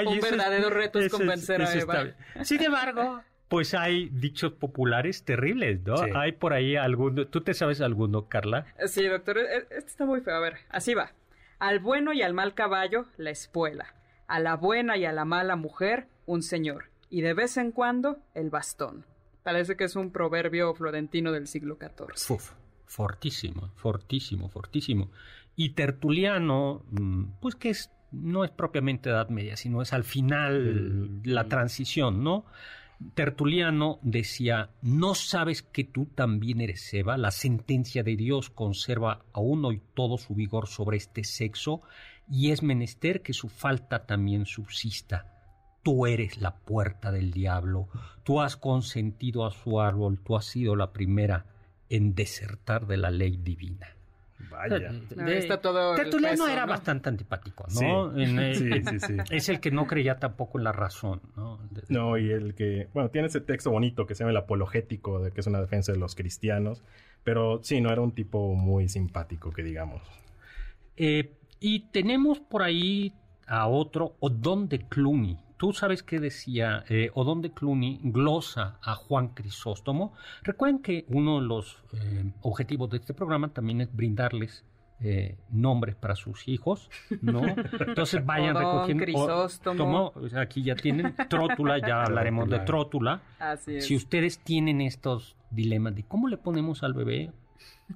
Un 0.06 0.20
verdadero 0.20 0.70
reto 0.70 0.98
es 0.98 1.12
convencer 1.12 1.62
a 1.62 1.72
Eva. 1.74 2.14
Sin 2.42 2.62
embargo, 2.62 3.22
pues 3.48 3.74
hay 3.74 4.08
dichos 4.08 4.52
populares 4.52 5.24
terribles, 5.24 5.80
¿no? 5.84 5.94
Hay 6.14 6.32
por 6.32 6.52
ahí 6.52 6.76
alguno, 6.76 7.26
¿tú 7.26 7.42
te 7.42 7.54
sabes 7.54 7.80
alguno, 7.80 8.28
Carla? 8.28 8.66
Sí, 8.86 9.06
doctor, 9.06 9.38
e, 9.38 9.58
este 9.70 9.78
está 9.78 10.04
muy 10.06 10.20
feo. 10.20 10.34
A 10.34 10.40
ver, 10.40 10.56
así 10.70 10.94
va. 10.94 11.12
Al 11.58 11.78
bueno 11.78 12.12
y 12.12 12.22
al 12.22 12.34
mal 12.34 12.54
caballo, 12.54 13.06
la 13.16 13.30
espuela. 13.30 13.94
A 14.26 14.40
la 14.40 14.56
buena 14.56 14.96
y 14.96 15.04
a 15.04 15.12
la 15.12 15.24
mala 15.24 15.56
mujer, 15.56 16.08
un 16.26 16.42
señor. 16.42 16.86
Y 17.10 17.20
de 17.20 17.34
vez 17.34 17.56
en 17.56 17.70
cuando, 17.70 18.18
el 18.34 18.50
bastón. 18.50 19.04
Parece 19.42 19.76
que 19.76 19.84
es 19.84 19.94
un 19.94 20.10
proverbio 20.10 20.74
florentino 20.74 21.30
del 21.30 21.46
siglo 21.46 21.78
XIV. 21.78 22.34
Uf. 22.34 22.52
Fortísimo, 22.86 23.70
fortísimo, 23.74 24.48
fortísimo. 24.48 25.10
Y 25.56 25.70
Tertuliano, 25.70 26.84
mm, 26.90 27.24
pues 27.40 27.54
que 27.54 27.70
es, 27.70 27.90
no 28.12 28.44
es 28.44 28.50
propiamente 28.50 29.10
Edad 29.10 29.28
Media, 29.28 29.56
sino 29.56 29.82
es 29.82 29.92
al 29.92 30.04
final 30.04 31.20
la 31.24 31.48
transición, 31.48 32.22
¿no? 32.22 32.44
Tertuliano 33.14 33.98
decía, 34.02 34.70
¿no 34.80 35.14
sabes 35.14 35.62
que 35.62 35.84
tú 35.84 36.06
también 36.06 36.60
eres 36.60 36.92
Eva? 36.94 37.18
La 37.18 37.30
sentencia 37.30 38.02
de 38.02 38.16
Dios 38.16 38.50
conserva 38.50 39.24
aún 39.32 39.64
hoy 39.64 39.82
todo 39.94 40.16
su 40.16 40.34
vigor 40.34 40.68
sobre 40.68 40.96
este 40.96 41.24
sexo 41.24 41.82
y 42.28 42.50
es 42.50 42.62
menester 42.62 43.22
que 43.22 43.32
su 43.32 43.48
falta 43.48 44.06
también 44.06 44.46
subsista. 44.46 45.30
Tú 45.82 46.06
eres 46.06 46.40
la 46.40 46.56
puerta 46.56 47.12
del 47.12 47.30
diablo, 47.30 47.88
tú 48.22 48.40
has 48.40 48.56
consentido 48.56 49.44
a 49.44 49.50
su 49.50 49.80
árbol, 49.80 50.18
tú 50.20 50.36
has 50.36 50.46
sido 50.46 50.76
la 50.76 50.92
primera 50.92 51.44
en 51.96 52.14
desertar 52.14 52.86
de 52.86 52.96
la 52.96 53.10
ley 53.10 53.36
divina. 53.36 53.88
Vaya. 54.50 54.92
está 55.26 55.60
todo 55.60 55.94
Tertuliano 55.94 56.46
era 56.46 56.66
bastante 56.66 57.08
antipático, 57.08 57.66
¿no? 57.74 58.12
Sí. 58.14 58.54
sí, 58.54 59.00
sí, 59.00 59.16
Es 59.30 59.48
el 59.48 59.60
que 59.60 59.70
no 59.70 59.86
creía 59.86 60.18
tampoco 60.18 60.58
en 60.58 60.64
la 60.64 60.72
razón, 60.72 61.22
¿no? 61.36 61.58
No, 61.88 62.18
y 62.18 62.30
el 62.30 62.54
que, 62.54 62.88
bueno, 62.92 63.10
tiene 63.10 63.28
ese 63.28 63.40
texto 63.40 63.70
bonito 63.70 64.06
que 64.06 64.14
se 64.14 64.20
llama 64.20 64.32
el 64.32 64.36
apologético, 64.36 65.20
de 65.20 65.30
que 65.30 65.40
es 65.40 65.46
una 65.46 65.60
defensa 65.60 65.92
de 65.92 65.98
los 65.98 66.14
cristianos, 66.14 66.82
pero 67.22 67.60
sí, 67.62 67.80
no 67.80 67.90
era 67.90 68.00
un 68.00 68.12
tipo 68.12 68.54
muy 68.54 68.88
simpático, 68.88 69.50
que 69.52 69.62
digamos. 69.62 70.02
Eh, 70.96 71.32
y 71.60 71.80
tenemos 71.90 72.40
por 72.40 72.62
ahí 72.62 73.12
a 73.46 73.68
otro, 73.68 74.16
Odón 74.20 74.68
de 74.68 74.80
Cluny, 74.80 75.38
Tú 75.56 75.72
sabes 75.72 76.02
qué 76.02 76.18
decía 76.18 76.84
eh, 76.88 77.10
Odón 77.14 77.40
de 77.40 77.52
Cluny 77.52 78.00
glosa 78.02 78.78
a 78.82 78.94
Juan 78.94 79.28
Crisóstomo. 79.28 80.12
Recuerden 80.42 80.80
que 80.80 81.04
uno 81.08 81.40
de 81.40 81.46
los 81.46 81.82
eh, 81.92 82.32
objetivos 82.42 82.90
de 82.90 82.98
este 82.98 83.14
programa 83.14 83.48
también 83.48 83.80
es 83.80 83.94
brindarles 83.94 84.64
eh, 85.00 85.36
nombres 85.50 85.94
para 85.96 86.16
sus 86.16 86.48
hijos, 86.48 86.90
¿no? 87.20 87.42
Entonces 87.86 88.24
vayan 88.24 88.56
recogiendo. 88.56 89.04
Crisóstomo. 89.04 90.12
aquí 90.36 90.62
ya 90.62 90.74
tienen 90.74 91.14
Trótula, 91.28 91.78
ya 91.78 92.02
hablaremos 92.02 92.48
de 92.48 92.60
Trótula. 92.60 93.22
Así 93.38 93.76
es. 93.76 93.86
Si 93.86 93.96
ustedes 93.96 94.38
tienen 94.38 94.80
estos 94.80 95.36
dilemas 95.50 95.94
de 95.94 96.04
cómo 96.04 96.28
le 96.28 96.36
ponemos 96.36 96.82
al 96.82 96.94
bebé, 96.94 97.32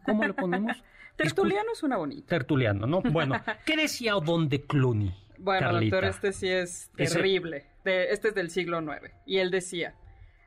¿cómo 0.05 0.25
le 0.25 0.35
ponemos? 0.35 0.77
Tertuliano 1.17 1.73
es 1.73 1.83
una 1.83 1.97
bonita. 1.97 2.29
Tertuliano, 2.29 2.87
¿no? 2.87 3.01
Bueno, 3.01 3.35
¿qué 3.67 3.77
decía 3.77 4.17
Odón 4.17 4.49
de 4.49 4.63
Cluny? 4.63 5.13
Bueno, 5.39 5.73
doctor, 5.73 6.05
este 6.05 6.33
sí 6.33 6.49
es 6.49 6.91
terrible. 6.97 7.67
este 7.85 8.29
es 8.29 8.35
del 8.35 8.51
siglo 8.51 8.81
IX. 8.81 9.13
Y 9.25 9.39
él 9.39 9.51
decía, 9.51 9.95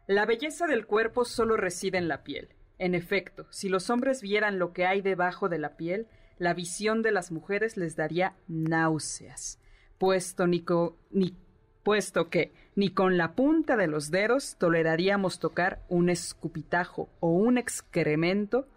la 0.07 0.25
belleza 0.25 0.67
del 0.67 0.85
cuerpo 0.85 1.25
solo 1.25 1.57
reside 1.57 1.97
en 1.97 2.07
la 2.07 2.23
piel. 2.23 2.49
En 2.77 2.95
efecto, 2.95 3.45
si 3.51 3.69
los 3.69 3.89
hombres 3.89 4.21
vieran 4.21 4.59
lo 4.59 4.73
que 4.73 4.85
hay 4.85 5.01
debajo 5.01 5.49
de 5.49 5.59
la 5.59 5.77
piel, 5.77 6.07
la 6.37 6.53
visión 6.53 7.03
de 7.03 7.11
las 7.11 7.31
mujeres 7.31 7.77
les 7.77 7.95
daría 7.95 8.35
náuseas, 8.47 9.59
puesto, 9.99 10.47
ni 10.47 10.65
ni, 11.11 11.37
puesto 11.83 12.29
que 12.29 12.51
ni 12.75 12.89
con 12.89 13.17
la 13.17 13.33
punta 13.35 13.77
de 13.77 13.87
los 13.87 14.09
dedos 14.09 14.55
toleraríamos 14.57 15.39
tocar 15.39 15.83
un 15.87 16.09
escupitajo 16.09 17.09
o 17.19 17.29
un 17.29 17.57
excremento 17.59 18.67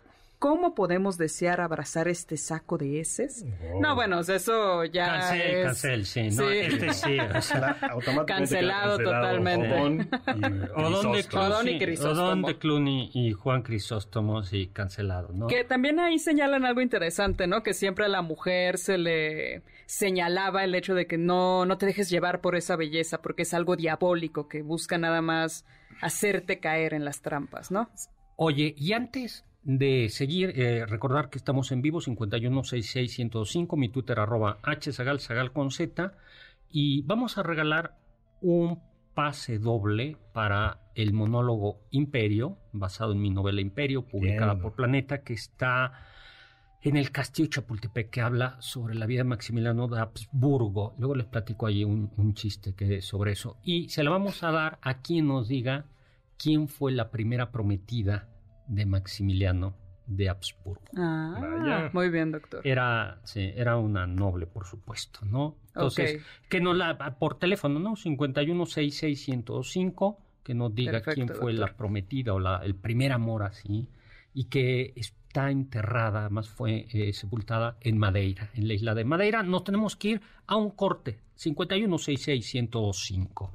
¿Cómo 0.44 0.74
podemos 0.74 1.16
desear 1.16 1.62
abrazar 1.62 2.06
este 2.06 2.36
saco 2.36 2.76
de 2.76 3.00
heces? 3.00 3.46
No, 3.80 3.94
bueno, 3.94 4.20
eso 4.20 4.84
ya 4.84 5.06
cancel, 5.06 5.40
es... 5.40 5.64
Cancel, 5.64 6.04
sí. 6.04 6.28
No, 6.32 6.50
Este 6.50 6.92
sí. 6.92 7.16
cancelado, 8.26 8.98
totalmente. 8.98 10.06
Odón, 10.76 11.66
y, 11.66 11.78
Crisóstomo. 11.78 12.46
de 12.46 12.58
Cluny 12.58 13.10
y 13.14 13.32
Juan 13.32 13.62
Crisóstomo, 13.62 14.42
sí, 14.42 14.68
cancelado, 14.70 15.30
¿no? 15.32 15.46
Que 15.46 15.64
también 15.64 15.98
ahí 15.98 16.18
señalan 16.18 16.66
algo 16.66 16.82
interesante, 16.82 17.46
¿no? 17.46 17.62
Que 17.62 17.72
siempre 17.72 18.04
a 18.04 18.08
la 18.08 18.20
mujer 18.20 18.76
se 18.76 18.98
le 18.98 19.62
señalaba 19.86 20.62
el 20.62 20.74
hecho 20.74 20.94
de 20.94 21.06
que 21.06 21.16
no, 21.16 21.64
no 21.64 21.78
te 21.78 21.86
dejes 21.86 22.10
llevar 22.10 22.42
por 22.42 22.54
esa 22.54 22.76
belleza, 22.76 23.22
porque 23.22 23.44
es 23.44 23.54
algo 23.54 23.76
diabólico 23.76 24.46
que 24.46 24.60
busca 24.60 24.98
nada 24.98 25.22
más 25.22 25.64
hacerte 26.02 26.60
caer 26.60 26.92
en 26.92 27.06
las 27.06 27.22
trampas, 27.22 27.70
¿no? 27.70 27.88
Oye, 28.36 28.74
y 28.76 28.92
antes 28.92 29.46
de 29.64 30.10
seguir, 30.10 30.52
eh, 30.60 30.84
recordar 30.86 31.30
que 31.30 31.38
estamos 31.38 31.72
en 31.72 31.82
vivo 31.82 32.00
5166105, 32.00 33.76
mi 33.76 33.88
Twitter 33.88 34.20
arroba 34.20 34.58
hsagal, 34.80 35.20
sagal 35.20 35.52
con 35.52 35.70
z, 35.70 36.12
y 36.70 37.02
vamos 37.02 37.38
a 37.38 37.42
regalar 37.42 37.96
un 38.40 38.80
pase 39.14 39.58
doble 39.58 40.16
para 40.32 40.80
el 40.94 41.12
monólogo 41.12 41.80
Imperio, 41.90 42.58
basado 42.72 43.12
en 43.12 43.20
mi 43.20 43.30
novela 43.30 43.60
Imperio, 43.60 44.02
publicada 44.02 44.58
por 44.58 44.74
Planeta, 44.74 45.22
que 45.22 45.32
está 45.32 45.92
en 46.82 46.96
el 46.96 47.10
Castillo 47.10 47.48
Chapultepec, 47.48 48.10
que 48.10 48.20
habla 48.20 48.56
sobre 48.60 48.94
la 48.94 49.06
vida 49.06 49.20
de 49.20 49.24
Maximiliano 49.24 49.88
de 49.88 50.00
Habsburgo. 50.00 50.94
Luego 50.98 51.14
les 51.14 51.26
platico 51.26 51.66
ahí 51.66 51.84
un, 51.84 52.12
un 52.16 52.34
chiste 52.34 52.74
que 52.74 53.00
sobre 53.00 53.32
eso. 53.32 53.56
Y 53.64 53.88
se 53.88 54.04
la 54.04 54.10
vamos 54.10 54.42
a 54.42 54.50
dar 54.50 54.78
a 54.82 55.00
quien 55.00 55.28
nos 55.28 55.48
diga 55.48 55.86
quién 56.36 56.68
fue 56.68 56.92
la 56.92 57.10
primera 57.10 57.50
prometida 57.50 58.28
de 58.66 58.86
Maximiliano 58.86 59.74
de 60.06 60.28
Habsburgo. 60.28 60.82
Ah, 60.96 61.88
muy 61.92 62.10
bien, 62.10 62.30
doctor. 62.32 62.66
Era, 62.66 63.20
sí, 63.24 63.52
era 63.54 63.76
una 63.78 64.06
noble, 64.06 64.46
por 64.46 64.66
supuesto, 64.66 65.20
¿no? 65.24 65.56
Entonces, 65.68 66.22
que 66.48 66.60
nos 66.60 66.76
la, 66.76 67.16
por 67.18 67.38
teléfono, 67.38 67.78
¿no? 67.80 67.96
5166105, 67.96 70.18
que 70.42 70.52
nos 70.54 70.74
diga 70.74 71.00
quién 71.00 71.28
fue 71.28 71.54
la 71.54 71.74
prometida 71.74 72.34
o 72.34 72.40
la, 72.40 72.58
el 72.58 72.74
primer 72.74 73.12
amor 73.12 73.44
así, 73.44 73.88
y 74.34 74.44
que 74.44 74.92
está 74.96 75.50
enterrada, 75.50 76.20
además 76.20 76.48
fue 76.48 76.86
eh, 76.92 77.12
sepultada 77.12 77.76
en 77.80 77.98
Madeira, 77.98 78.50
en 78.54 78.68
la 78.68 78.74
isla 78.74 78.94
de 78.94 79.04
Madeira. 79.04 79.42
Nos 79.42 79.64
tenemos 79.64 79.96
que 79.96 80.08
ir 80.08 80.20
a 80.46 80.54
un 80.56 80.70
corte, 80.70 81.18
5166105. 81.36 83.50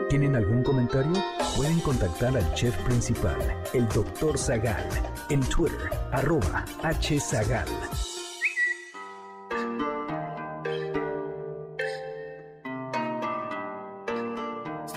¿Tienen 0.08 0.38
algún 0.38 0.64
comentario? 0.64 1.22
Pueden 1.58 1.82
contactar 1.82 2.38
al 2.38 2.54
chef 2.54 2.74
principal, 2.84 3.40
el 3.74 3.90
Dr. 3.90 4.38
Zagal, 4.38 4.88
en 5.30 5.42
Twitter, 5.42 5.90
arroba 6.14 6.64
hzagal. 6.82 7.68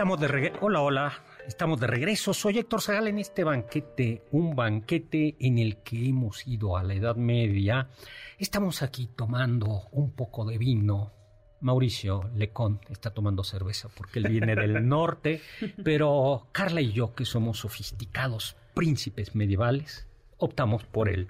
Estamos 0.01 0.19
de 0.19 0.29
regreso. 0.29 0.57
Hola, 0.63 0.81
hola. 0.81 1.13
Estamos 1.47 1.79
de 1.79 1.87
regreso. 1.87 2.33
Soy 2.33 2.57
Héctor 2.57 2.81
Zagal 2.81 3.09
en 3.09 3.19
este 3.19 3.45
banquete, 3.45 4.23
un 4.31 4.57
banquete 4.57 5.37
en 5.39 5.59
el 5.59 5.83
que 5.83 6.09
hemos 6.09 6.47
ido 6.47 6.79
a 6.79 6.83
la 6.83 6.95
Edad 6.95 7.17
Media. 7.17 7.91
Estamos 8.39 8.81
aquí 8.81 9.11
tomando 9.15 9.89
un 9.93 10.13
poco 10.13 10.47
de 10.47 10.57
vino. 10.57 11.13
Mauricio 11.61 12.31
Lecón 12.35 12.81
está 12.89 13.13
tomando 13.13 13.45
cerveza 13.45 13.91
porque 13.95 14.21
él 14.21 14.29
viene 14.29 14.57
del 14.57 14.89
norte, 14.89 15.43
pero 15.85 16.49
Carla 16.51 16.81
y 16.81 16.93
yo, 16.93 17.15
que 17.15 17.27
somos 17.27 17.59
sofisticados 17.59 18.57
príncipes 18.73 19.35
medievales, 19.35 20.09
optamos 20.39 20.87
por 20.87 21.11
el 21.11 21.29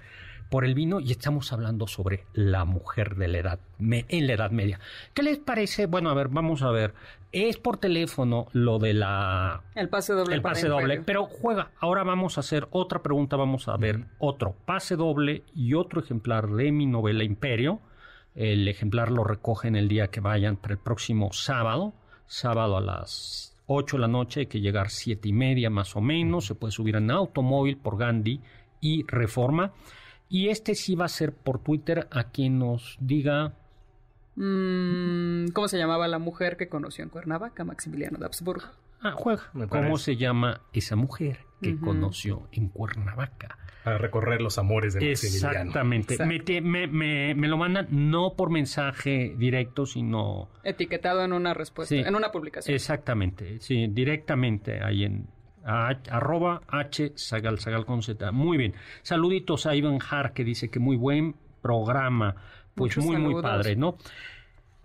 por 0.51 0.65
el 0.65 0.75
vino 0.75 1.01
y 1.01 1.13
estamos 1.13 1.53
hablando 1.53 1.87
sobre 1.87 2.25
la 2.35 2.65
mujer 2.65 3.15
de 3.15 3.29
la 3.29 3.39
edad 3.39 3.61
en 3.79 4.27
la 4.27 4.33
Edad 4.35 4.51
Media. 4.51 4.81
¿Qué 5.15 5.23
les 5.23 5.39
parece? 5.39 5.87
Bueno, 5.87 6.11
a 6.11 6.15
ver, 6.15 6.29
vamos 6.29 6.63
a 6.63 6.71
ver. 6.71 6.93
Es 7.33 7.57
por 7.57 7.79
teléfono 7.79 8.49
lo 8.53 8.79
de 8.81 8.93
la 8.93 9.63
el 9.77 9.89
pase 9.89 10.13
doble. 10.13 10.35
El 10.35 10.43
pase 10.43 10.69
doble, 10.69 11.01
pero 11.01 11.27
juega. 11.27 11.71
Ahora 11.79 12.03
vamos 12.03 12.37
a 12.37 12.41
hacer 12.41 12.67
otra 12.73 13.03
pregunta, 13.03 13.37
vamos 13.37 13.69
a 13.69 13.77
ver 13.77 14.05
otro 14.19 14.55
pase 14.67 14.97
doble 14.97 15.45
y 15.55 15.75
otro 15.75 16.01
ejemplar 16.01 16.49
de 16.49 16.73
mi 16.73 16.87
novela 16.87 17.23
Imperio. 17.23 17.81
El 18.35 18.67
ejemplar 18.67 19.11
lo 19.11 19.23
recogen 19.23 19.77
el 19.77 19.89
día 19.89 20.09
que 20.09 20.21
vayan 20.21 20.57
para 20.57 20.75
el 20.75 20.81
próximo 20.81 21.33
sábado, 21.33 21.95
sábado 22.27 22.77
a 22.77 22.81
las 22.81 23.57
8 23.67 23.97
de 23.97 24.01
la 24.01 24.09
noche, 24.09 24.41
hay 24.41 24.47
que 24.47 24.61
llegar 24.61 24.91
siete 24.91 25.29
y 25.29 25.33
media 25.33 25.71
más 25.71 25.95
o 25.95 26.01
menos, 26.01 26.47
se 26.47 26.57
puede 26.57 26.73
subir 26.73 26.97
en 26.97 27.11
automóvil 27.11 27.77
por 27.77 27.97
Gandhi 27.97 28.41
y 28.81 29.05
Reforma. 29.07 29.73
Y 30.31 30.49
este 30.49 30.77
sí 30.77 30.95
va 30.95 31.07
a 31.07 31.09
ser 31.09 31.35
por 31.35 31.59
Twitter 31.59 32.07
a 32.13 32.31
quien 32.31 32.61
nos 32.61 32.97
diga. 33.01 33.53
Mm, 34.37 35.49
¿Cómo 35.49 35.67
se 35.67 35.77
llamaba 35.77 36.07
la 36.07 36.21
mujer 36.21 36.57
que 36.57 36.69
conoció 36.69 37.03
en 37.03 37.11
Cuernavaca, 37.11 37.65
Maximiliano 37.65 38.17
de 38.17 38.27
Habsburgo? 38.27 38.67
Ah, 39.03 39.13
juega. 39.13 39.51
¿Cómo 39.69 39.99
se 39.99 40.17
llama 40.17 40.61
esa 40.73 40.95
mujer 40.95 41.41
que 41.61 41.77
conoció 41.79 42.49
en 42.53 42.69
Cuernavaca? 42.69 43.59
A 43.85 43.99
recorrer 43.99 44.41
los 44.41 44.57
amores 44.59 44.95
de 44.95 45.01
Maximiliano. 45.01 45.51
Exactamente. 45.51 46.17
Me, 46.25 46.87
me, 46.87 47.35
me, 47.35 47.49
lo 47.49 47.57
mandan 47.57 47.89
no 47.91 48.35
por 48.35 48.51
mensaje 48.51 49.35
directo, 49.37 49.85
sino... 49.85 50.49
Etiquetado 50.63 51.25
en 51.25 51.33
una 51.33 51.55
respuesta, 51.55 51.97
en 51.97 52.15
una 52.15 52.31
publicación. 52.31 52.73
Exactamente, 52.73 53.59
sí, 53.59 53.89
directamente 53.89 54.81
ahí 54.81 55.05
en, 55.05 55.27
arroba 55.65 56.63
H 56.69 57.13
Sagal, 57.17 57.59
Sagal 57.59 57.87
con 57.87 58.03
Z. 58.03 58.33
Muy 58.33 58.57
bien. 58.59 58.75
Saluditos 59.03 59.67
a 59.67 59.75
Iván 59.75 59.99
Har 60.11 60.33
que 60.33 60.45
dice 60.45 60.71
que 60.71 60.79
muy 60.79 60.97
buen 60.97 61.35
programa. 61.63 62.37
Pues 62.75 62.97
muy, 62.99 63.17
muy 63.19 63.43
padre, 63.43 63.77
¿no? 63.77 63.97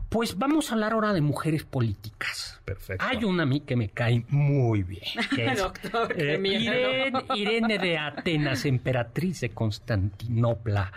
Pues 0.09 0.37
vamos 0.37 0.69
a 0.69 0.75
hablar 0.75 0.93
ahora 0.93 1.13
de 1.13 1.21
mujeres 1.21 1.63
políticas. 1.63 2.61
Perfecto. 2.63 3.03
Hay 3.05 3.23
una 3.23 3.43
a 3.43 3.45
mí 3.45 3.61
que 3.61 3.75
me 3.75 3.89
cae 3.89 4.23
muy 4.29 4.83
bien. 4.83 5.03
Doctor, 5.57 6.13
eh, 6.15 6.39
Irene, 6.43 7.23
Irene, 7.35 7.77
de 7.79 7.97
Atenas, 7.97 8.65
emperatriz 8.65 9.41
de 9.41 9.49
Constantinopla, 9.49 10.91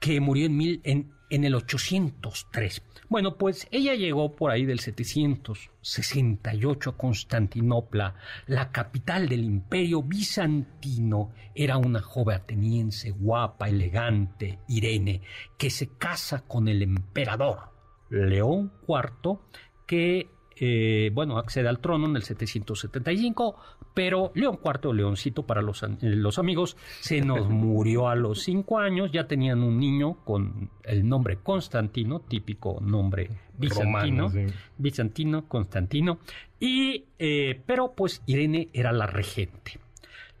que 0.00 0.20
murió 0.20 0.46
en, 0.46 0.56
mil, 0.56 0.80
en, 0.84 1.12
en 1.30 1.44
el 1.44 1.54
803. 1.54 2.82
Bueno, 3.08 3.38
pues 3.38 3.66
ella 3.70 3.94
llegó 3.94 4.36
por 4.36 4.50
ahí 4.50 4.66
del 4.66 4.80
768 4.80 6.90
a 6.90 6.96
Constantinopla, 6.96 8.14
la 8.46 8.70
capital 8.70 9.28
del 9.28 9.44
imperio 9.44 10.02
bizantino. 10.02 11.32
Era 11.54 11.78
una 11.78 12.02
joven 12.02 12.36
ateniense 12.36 13.10
guapa, 13.10 13.68
elegante, 13.68 14.58
Irene, 14.68 15.22
que 15.56 15.70
se 15.70 15.96
casa 15.96 16.44
con 16.46 16.68
el 16.68 16.82
emperador 16.82 17.70
León 18.10 18.72
IV, 18.86 19.38
que 19.86 20.30
eh, 20.60 21.10
bueno, 21.14 21.38
accede 21.38 21.68
al 21.68 21.78
trono 21.78 22.08
en 22.08 22.16
el 22.16 22.24
775, 22.24 23.56
pero 23.98 24.30
León 24.36 24.60
IV, 24.64 24.94
Leoncito 24.94 25.42
para 25.44 25.60
los, 25.60 25.82
eh, 25.82 25.88
los 26.02 26.38
amigos, 26.38 26.76
se 27.00 27.20
nos 27.20 27.48
murió 27.50 28.06
a 28.06 28.14
los 28.14 28.44
cinco 28.44 28.78
años, 28.78 29.10
ya 29.10 29.26
tenían 29.26 29.60
un 29.60 29.76
niño 29.76 30.18
con 30.24 30.70
el 30.84 31.08
nombre 31.08 31.38
Constantino, 31.42 32.20
típico 32.20 32.78
nombre 32.80 33.28
bizantino, 33.54 34.30
bizantino, 34.76 35.48
Constantino, 35.48 36.20
y, 36.60 37.06
eh, 37.18 37.60
pero 37.66 37.90
pues 37.90 38.22
Irene 38.26 38.68
era 38.72 38.92
la 38.92 39.06
regente 39.06 39.80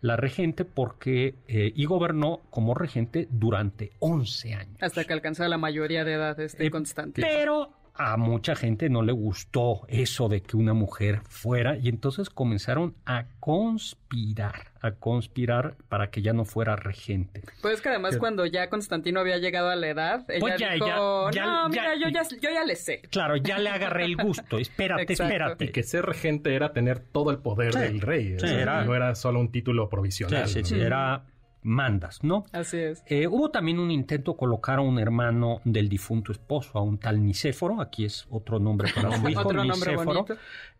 la 0.00 0.14
regente 0.14 0.64
porque 0.64 1.34
y 1.48 1.84
gobernó 1.84 2.42
como 2.50 2.72
regente 2.72 3.26
durante 3.28 3.90
11 3.98 4.54
años. 4.54 4.76
Hasta 4.80 5.02
que 5.02 5.12
alcanzó 5.12 5.42
la 5.48 5.58
mayoría 5.58 6.04
de 6.04 6.12
edad 6.12 6.38
este 6.38 6.70
Constantino. 6.70 7.26
Pero 7.28 7.72
a 7.98 8.16
mucha 8.16 8.54
gente 8.54 8.88
no 8.88 9.02
le 9.02 9.12
gustó 9.12 9.82
eso 9.88 10.28
de 10.28 10.40
que 10.40 10.56
una 10.56 10.72
mujer 10.72 11.20
fuera 11.28 11.76
y 11.76 11.88
entonces 11.88 12.30
comenzaron 12.30 12.94
a 13.04 13.26
conspirar, 13.40 14.72
a 14.80 14.92
conspirar 14.92 15.74
para 15.88 16.08
que 16.10 16.22
ya 16.22 16.32
no 16.32 16.44
fuera 16.44 16.76
regente. 16.76 17.42
Pues 17.60 17.74
es 17.74 17.80
que 17.80 17.88
además 17.88 18.16
cuando 18.16 18.46
ya 18.46 18.70
Constantino 18.70 19.20
había 19.20 19.38
llegado 19.38 19.68
a 19.68 19.76
la 19.76 19.88
edad, 19.88 20.24
ella 20.28 20.40
pues 20.40 20.58
ya, 20.58 20.72
dijo, 20.74 21.30
ya, 21.32 21.44
no, 21.44 21.68
mira, 21.68 21.96
yo 21.96 22.08
ya, 22.08 22.22
yo 22.22 22.50
ya 22.50 22.64
le 22.64 22.76
sé. 22.76 23.02
Claro, 23.10 23.36
ya 23.36 23.58
le 23.58 23.68
agarré 23.68 24.04
el 24.04 24.16
gusto, 24.16 24.58
espérate, 24.58 25.12
espérate. 25.12 25.64
Y 25.64 25.68
que 25.68 25.82
ser 25.82 26.06
regente 26.06 26.54
era 26.54 26.72
tener 26.72 27.00
todo 27.00 27.32
el 27.32 27.38
poder 27.38 27.74
del 27.74 28.00
rey, 28.00 28.36
no 28.40 28.94
era 28.94 29.14
solo 29.16 29.40
un 29.40 29.50
título 29.50 29.88
provisional. 29.88 30.46
Sí, 30.48 30.62
sí, 30.62 30.80
era 30.80 31.24
mandas, 31.68 32.24
¿no? 32.24 32.44
Así 32.52 32.78
es. 32.78 33.02
Eh, 33.06 33.26
hubo 33.26 33.50
también 33.50 33.78
un 33.78 33.90
intento 33.90 34.32
de 34.32 34.38
colocar 34.38 34.78
a 34.78 34.82
un 34.82 34.98
hermano 34.98 35.60
del 35.64 35.88
difunto 35.88 36.32
esposo, 36.32 36.78
a 36.78 36.82
un 36.82 36.98
tal 36.98 37.24
Nicéforo, 37.24 37.80
aquí 37.80 38.04
es 38.04 38.26
otro 38.30 38.58
nombre 38.58 38.90
para 38.94 39.16
su 39.20 39.28
hijo, 39.28 39.40
otro 39.40 39.64
Nicéforo. 39.64 40.26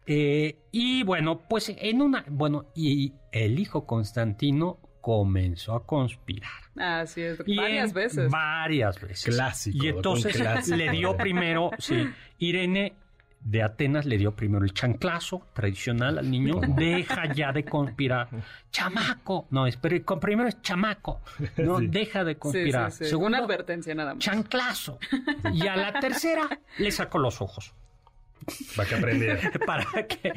Eh, 0.07 0.57
y 0.73 1.03
bueno, 1.03 1.43
pues 1.49 1.73
en 1.77 2.01
una, 2.01 2.25
bueno, 2.29 2.67
y 2.75 3.13
el 3.31 3.59
hijo 3.59 3.87
Constantino 3.87 4.79
comenzó 5.01 5.75
a 5.75 5.87
conspirar. 5.87 6.51
Así 6.77 7.21
es, 7.23 7.39
varias 7.39 7.93
veces. 7.93 8.31
Varias 8.31 9.01
veces. 9.01 9.35
Clásico. 9.35 9.85
Y 9.85 9.89
entonces 9.89 10.69
le 10.69 10.91
dio 10.91 11.17
primero, 11.17 11.71
sí, 11.79 12.09
Irene 12.39 12.95
de 13.41 13.63
Atenas 13.63 14.05
le 14.05 14.19
dio 14.19 14.35
primero 14.35 14.65
el 14.65 14.73
chanclazo 14.73 15.47
tradicional 15.53 16.19
al 16.19 16.31
niño, 16.31 16.61
deja 16.77 17.33
ya 17.33 17.53
de 17.53 17.65
conspirar. 17.65 18.29
Chamaco, 18.71 19.47
no, 19.51 19.67
espere, 19.67 20.05
primero 20.21 20.49
es 20.49 20.61
chamaco, 20.61 21.23
no, 21.57 21.81
deja 21.81 22.25
de 22.25 22.37
conspirar. 22.37 22.93
Según 22.93 23.35
advertencia 23.35 23.95
nada 23.95 24.15
más. 24.15 24.23
Chanclazo. 24.23 24.99
Y 25.53 25.67
a 25.67 25.77
la 25.77 25.99
tercera 26.01 26.49
le 26.79 26.91
sacó 26.91 27.19
los 27.19 27.41
ojos. 27.41 27.75
Para 28.77 28.89
que 28.89 28.95
aprendiera. 28.95 29.41
para 29.67 30.07
que... 30.07 30.33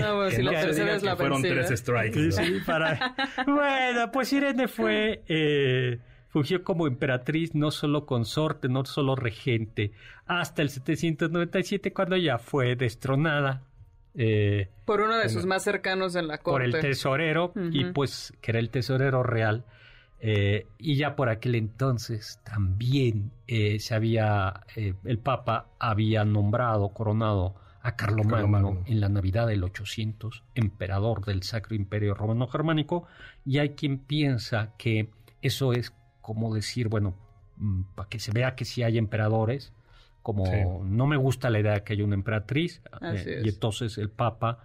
No, 0.00 0.14
pues, 0.16 0.34
si 0.34 0.42
la 0.42 0.52
tercera 0.52 0.94
es 0.94 1.02
la 1.02 1.16
fueron 1.16 1.42
vencida. 1.42 1.66
tres 1.66 1.80
strikes. 1.80 2.32
Sí, 2.32 2.40
¿no? 2.40 2.46
sí, 2.46 2.64
para... 2.64 3.14
Bueno, 3.46 4.10
pues 4.12 4.32
Irene 4.32 4.68
fue... 4.68 5.22
eh, 5.28 5.98
fungió 6.32 6.64
como 6.64 6.86
emperatriz, 6.86 7.54
no 7.54 7.70
solo 7.70 8.06
consorte, 8.06 8.68
no 8.68 8.84
solo 8.86 9.14
regente, 9.14 9.92
hasta 10.26 10.62
el 10.62 10.70
797 10.70 11.92
cuando 11.92 12.16
ya 12.16 12.38
fue 12.38 12.74
destronada 12.74 13.62
eh, 14.14 14.70
Por 14.86 15.02
uno 15.02 15.18
de 15.18 15.28
sus 15.28 15.46
más 15.46 15.62
cercanos 15.62 16.16
en 16.16 16.28
la 16.28 16.38
corte. 16.38 16.52
por 16.52 16.62
el 16.62 16.80
tesorero 16.80 17.52
y 17.70 17.84
pues 17.92 18.32
que 18.40 18.50
era 18.50 18.60
el 18.60 18.70
tesorero 18.70 19.22
real 19.22 19.64
eh, 20.20 20.66
y 20.78 20.96
ya 20.96 21.16
por 21.16 21.28
aquel 21.28 21.54
entonces 21.54 22.40
también 22.44 23.32
eh, 23.46 23.78
se 23.78 23.94
había 23.94 24.64
eh, 24.76 24.94
el 25.04 25.18
papa 25.18 25.66
había 25.78 26.24
nombrado 26.24 26.90
coronado 26.90 27.56
a 27.82 27.96
Carlomagno, 27.96 28.30
Carlomagno. 28.30 28.82
en 28.86 29.00
la 29.00 29.08
Navidad 29.08 29.48
del 29.48 29.64
800 29.64 30.44
emperador 30.54 31.24
del 31.24 31.42
Sacro 31.42 31.74
Imperio 31.74 32.14
Romano 32.14 32.46
Germánico 32.46 33.06
y 33.44 33.58
hay 33.58 33.70
quien 33.70 33.98
piensa 33.98 34.74
que 34.78 35.10
eso 35.40 35.72
es 35.72 35.92
como 36.22 36.54
decir 36.54 36.88
bueno 36.88 37.14
para 37.94 38.08
que 38.08 38.18
se 38.18 38.32
vea 38.32 38.54
que 38.54 38.64
sí 38.64 38.82
hay 38.82 38.96
emperadores 38.96 39.72
como 40.22 40.46
Sí. 40.46 40.56
no 40.84 41.06
me 41.06 41.16
gusta 41.16 41.50
la 41.50 41.60
idea 41.60 41.72
de 41.74 41.82
que 41.84 41.92
haya 41.92 42.04
una 42.04 42.14
emperatriz 42.14 42.80
eh, 43.02 43.42
y 43.44 43.48
entonces 43.50 43.98
el 43.98 44.08
papa 44.08 44.58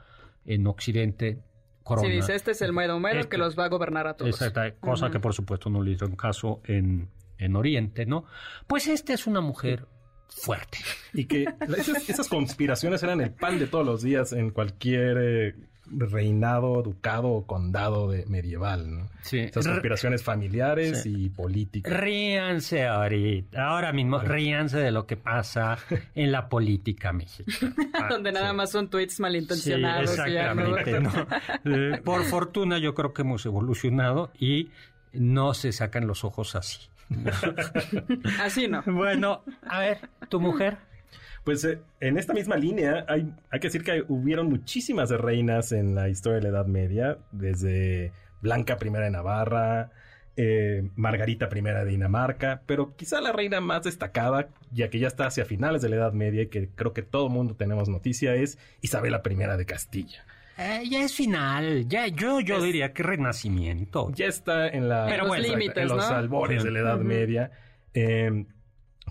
en 0.45 0.65
Occidente 0.67 1.39
corona 1.83 2.07
Sí, 2.07 2.13
dice, 2.15 2.35
este 2.35 2.51
es 2.51 2.61
el 2.61 2.71
mero 2.73 2.99
mero 2.99 3.19
Este- 3.19 3.29
que 3.31 3.37
los 3.37 3.57
va 3.57 3.65
a 3.65 3.69
gobernar 3.69 4.07
a 4.07 4.13
todos. 4.15 4.29
Exacta, 4.29 4.71
cosa 4.75 5.09
que 5.09 5.19
por 5.19 5.33
supuesto 5.33 5.69
no 5.69 5.81
le 5.81 5.91
hicieron 5.91 6.15
caso 6.15 6.61
en, 6.65 7.09
en 7.37 7.55
Oriente, 7.55 8.05
¿no? 8.05 8.25
Pues 8.67 8.87
esta 8.87 9.13
es 9.13 9.25
una 9.25 9.41
mujer 9.41 9.85
fuerte. 10.27 10.79
Y 11.13 11.25
que 11.25 11.45
esas, 11.77 12.09
esas 12.09 12.27
conspiraciones 12.27 13.01
eran 13.03 13.21
el 13.21 13.31
pan 13.31 13.57
de 13.57 13.67
todos 13.67 13.85
los 13.85 14.01
días 14.03 14.33
en 14.33 14.51
cualquier 14.51 15.17
eh, 15.19 15.55
reinado, 15.91 16.81
ducado 16.83 17.29
o 17.29 17.45
condado 17.47 18.09
de 18.09 18.25
medieval, 18.25 18.99
¿no? 18.99 19.09
Sí. 19.21 19.39
Esas 19.39 19.67
conspiraciones 19.67 20.23
familiares 20.23 21.03
Sí. 21.03 21.13
y 21.25 21.29
políticas. 21.29 21.91
Ríanse 21.93 22.85
ahorita, 22.85 23.67
ahora 23.67 23.93
mismo, 23.93 24.19
ríanse 24.19 24.77
de 24.79 24.91
lo 24.91 25.05
que 25.05 25.17
pasa 25.17 25.77
en 26.15 26.31
la 26.31 26.49
política 26.49 27.13
mexicana. 27.13 27.73
Ah, 27.93 28.07
Donde 28.09 28.31
nada 28.31 28.51
sí. 28.51 28.55
más 28.55 28.71
son 28.71 28.89
tweets 28.89 29.15
Sí, 29.15 29.21
malintencionados. 29.21 30.13
y 30.27 30.31
ya 30.33 30.53
no- 30.53 30.77
exactamente. 30.77 30.99
¿no? 30.99 31.27
Eh, 31.65 32.01
por 32.03 32.23
fortuna 32.23 32.77
yo 32.77 32.93
creo 32.93 33.13
que 33.13 33.21
hemos 33.23 33.45
evolucionado 33.45 34.31
y 34.39 34.69
no 35.13 35.53
se 35.53 35.71
sacan 35.71 36.07
los 36.07 36.23
ojos 36.23 36.55
así. 36.55 36.89
Así 38.41 38.67
no. 38.67 38.83
Bueno, 38.85 39.43
a 39.67 39.79
ver, 39.79 40.09
tu 40.29 40.39
mujer. 40.39 40.77
Pues 41.47 41.63
eh, 41.63 41.79
en 42.01 42.17
esta 42.17 42.33
misma 42.33 42.57
línea 42.57 43.05
hay, 43.07 43.33
hay 43.49 43.59
que 43.61 43.67
decir 43.69 43.81
que 43.81 44.03
hubieron 44.09 44.49
muchísimas 44.49 45.11
reinas 45.11 45.71
en 45.71 45.95
la 45.95 46.09
historia 46.09 46.39
de 46.39 46.43
la 46.43 46.49
Edad 46.49 46.65
Media, 46.65 47.19
desde 47.31 48.11
Blanca 48.41 48.77
I 48.81 48.89
de 48.89 49.09
Navarra, 49.09 49.91
eh, 50.35 50.89
Margarita 50.97 51.47
I 51.49 51.61
de 51.61 51.85
Dinamarca, 51.85 52.63
pero 52.65 52.97
quizá 52.97 53.21
la 53.21 53.31
reina 53.31 53.61
más 53.61 53.83
destacada, 53.83 54.49
ya 54.73 54.89
que 54.89 54.99
ya 54.99 55.07
está 55.07 55.27
hacia 55.27 55.45
finales 55.45 55.81
de 55.81 55.87
la 55.87 55.95
Edad 55.95 56.11
Media 56.11 56.41
y 56.41 56.47
que 56.47 56.67
creo 56.67 56.91
que 56.91 57.01
todo 57.01 57.29
mundo 57.29 57.55
tenemos 57.55 57.87
noticia, 57.87 58.35
es 58.35 58.59
Isabela 58.81 59.21
I 59.25 59.57
de 59.57 59.65
Castilla. 59.65 60.25
Eh, 60.57 60.81
ya 60.89 61.05
es 61.05 61.13
final, 61.13 61.87
ya 61.87 62.07
yo, 62.07 62.41
yo 62.41 62.61
diría 62.61 62.91
que 62.91 63.03
renacimiento. 63.03 64.11
Ya 64.13 64.25
está 64.25 64.67
en, 64.67 64.89
la, 64.89 65.05
Pero 65.05 65.13
En 65.13 65.19
los 65.19 65.27
bueno, 65.29 65.47
límites, 65.47 65.77
en 65.77 65.87
los 65.87 66.09
¿no? 66.09 66.13
albores 66.13 66.61
de 66.65 66.71
la 66.71 66.79
Edad. 66.79 66.99
Media. 66.99 67.51
Eh, 67.93 68.45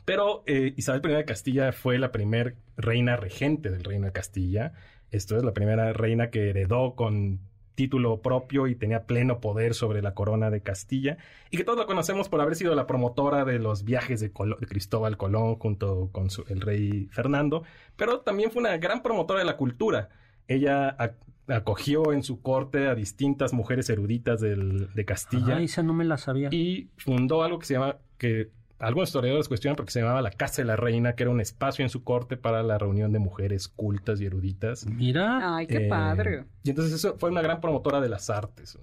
pero 0.04 0.42
eh, 0.46 0.74
Isabel 0.76 1.02
I 1.10 1.14
de 1.14 1.24
Castilla 1.24 1.72
fue 1.72 1.98
la 1.98 2.12
primer 2.12 2.56
reina 2.76 3.16
regente 3.16 3.70
del 3.70 3.84
Reino 3.84 4.06
de 4.06 4.12
Castilla. 4.12 4.72
Esto 5.10 5.36
es 5.36 5.44
la 5.44 5.52
primera 5.52 5.92
reina 5.92 6.30
que 6.30 6.50
heredó 6.50 6.94
con 6.94 7.40
título 7.74 8.22
propio 8.22 8.66
y 8.68 8.74
tenía 8.74 9.04
pleno 9.04 9.38
poder 9.40 9.74
sobre 9.74 10.00
la 10.00 10.14
corona 10.14 10.50
de 10.50 10.62
Castilla 10.62 11.18
y 11.50 11.58
que 11.58 11.64
todos 11.64 11.78
la 11.78 11.84
conocemos 11.84 12.28
por 12.30 12.40
haber 12.40 12.56
sido 12.56 12.74
la 12.74 12.86
promotora 12.86 13.44
de 13.44 13.58
los 13.58 13.84
viajes 13.84 14.20
de, 14.20 14.28
de 14.28 14.66
Cristóbal 14.66 15.18
Colón 15.18 15.56
junto 15.56 16.08
con 16.10 16.30
su- 16.30 16.44
el 16.48 16.62
rey 16.62 17.08
Fernando, 17.12 17.64
pero 17.96 18.20
también 18.20 18.50
fue 18.50 18.60
una 18.60 18.78
gran 18.78 19.02
promotora 19.02 19.40
de 19.40 19.44
la 19.46 19.58
cultura. 19.58 20.08
Ella 20.48 20.96
ac- 20.96 21.16
acogió 21.48 22.12
en 22.14 22.22
su 22.22 22.40
corte 22.40 22.86
a 22.88 22.94
distintas 22.94 23.52
mujeres 23.52 23.90
eruditas 23.90 24.40
del- 24.40 24.92
de 24.94 25.04
Castilla 25.04 25.56
Ah, 25.56 25.62
esa 25.62 25.82
no 25.82 25.92
me 25.92 26.04
la 26.04 26.16
sabía. 26.16 26.48
y 26.52 26.88
fundó 26.96 27.42
algo 27.42 27.58
que 27.58 27.66
se 27.66 27.74
llama, 27.74 27.98
que 28.16 28.48
algunos 28.78 29.08
historiadores 29.08 29.48
cuestionan 29.48 29.76
porque 29.76 29.92
se 29.92 30.00
llamaba 30.00 30.20
la 30.22 30.30
Casa 30.30 30.62
de 30.62 30.66
la 30.66 30.76
Reina, 30.76 31.14
que 31.14 31.22
era 31.22 31.30
un 31.32 31.40
espacio 31.40 31.82
en 31.84 31.88
su 31.88 32.04
corte 32.04 32.36
para 32.36 32.62
la 32.62 32.76
reunión 32.78 33.12
de 33.12 33.18
mujeres 33.18 33.68
cultas 33.68 34.20
y 34.20 34.26
eruditas. 34.26 34.86
Mira, 34.86 35.56
Ay, 35.56 35.66
qué 35.66 35.86
Eh, 35.86 35.88
padre. 35.88 36.44
Y 36.62 36.70
entonces 36.70 36.94
eso 36.94 37.16
fue 37.18 37.30
una 37.30 37.42
gran 37.42 37.60
promotora 37.60 38.00
de 38.00 38.08
las 38.08 38.28
artes. 38.30 38.78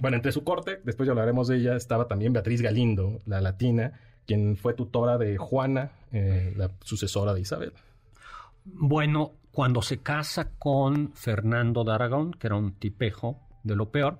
Bueno, 0.00 0.16
entre 0.16 0.32
su 0.32 0.42
corte, 0.44 0.80
después 0.84 1.06
ya 1.06 1.12
hablaremos 1.12 1.46
de 1.48 1.56
ella, 1.58 1.76
estaba 1.76 2.08
también 2.08 2.32
Beatriz 2.32 2.62
Galindo, 2.62 3.20
la 3.26 3.40
latina, 3.40 3.92
quien 4.26 4.56
fue 4.56 4.74
tutora 4.74 5.18
de 5.18 5.36
Juana, 5.36 5.90
eh, 6.10 6.52
la 6.56 6.70
sucesora 6.82 7.34
de 7.34 7.40
Isabel. 7.42 7.72
bueno, 8.64 9.32
cuando 9.52 9.82
se 9.82 9.98
casa 9.98 10.50
con 10.58 11.12
Fernando 11.12 11.84
de 11.84 11.92
Aragón, 11.92 12.32
que 12.32 12.46
era 12.48 12.56
un 12.56 12.72
tipejo 12.72 13.38
de 13.62 13.76
lo 13.76 13.90
peor, 13.90 14.18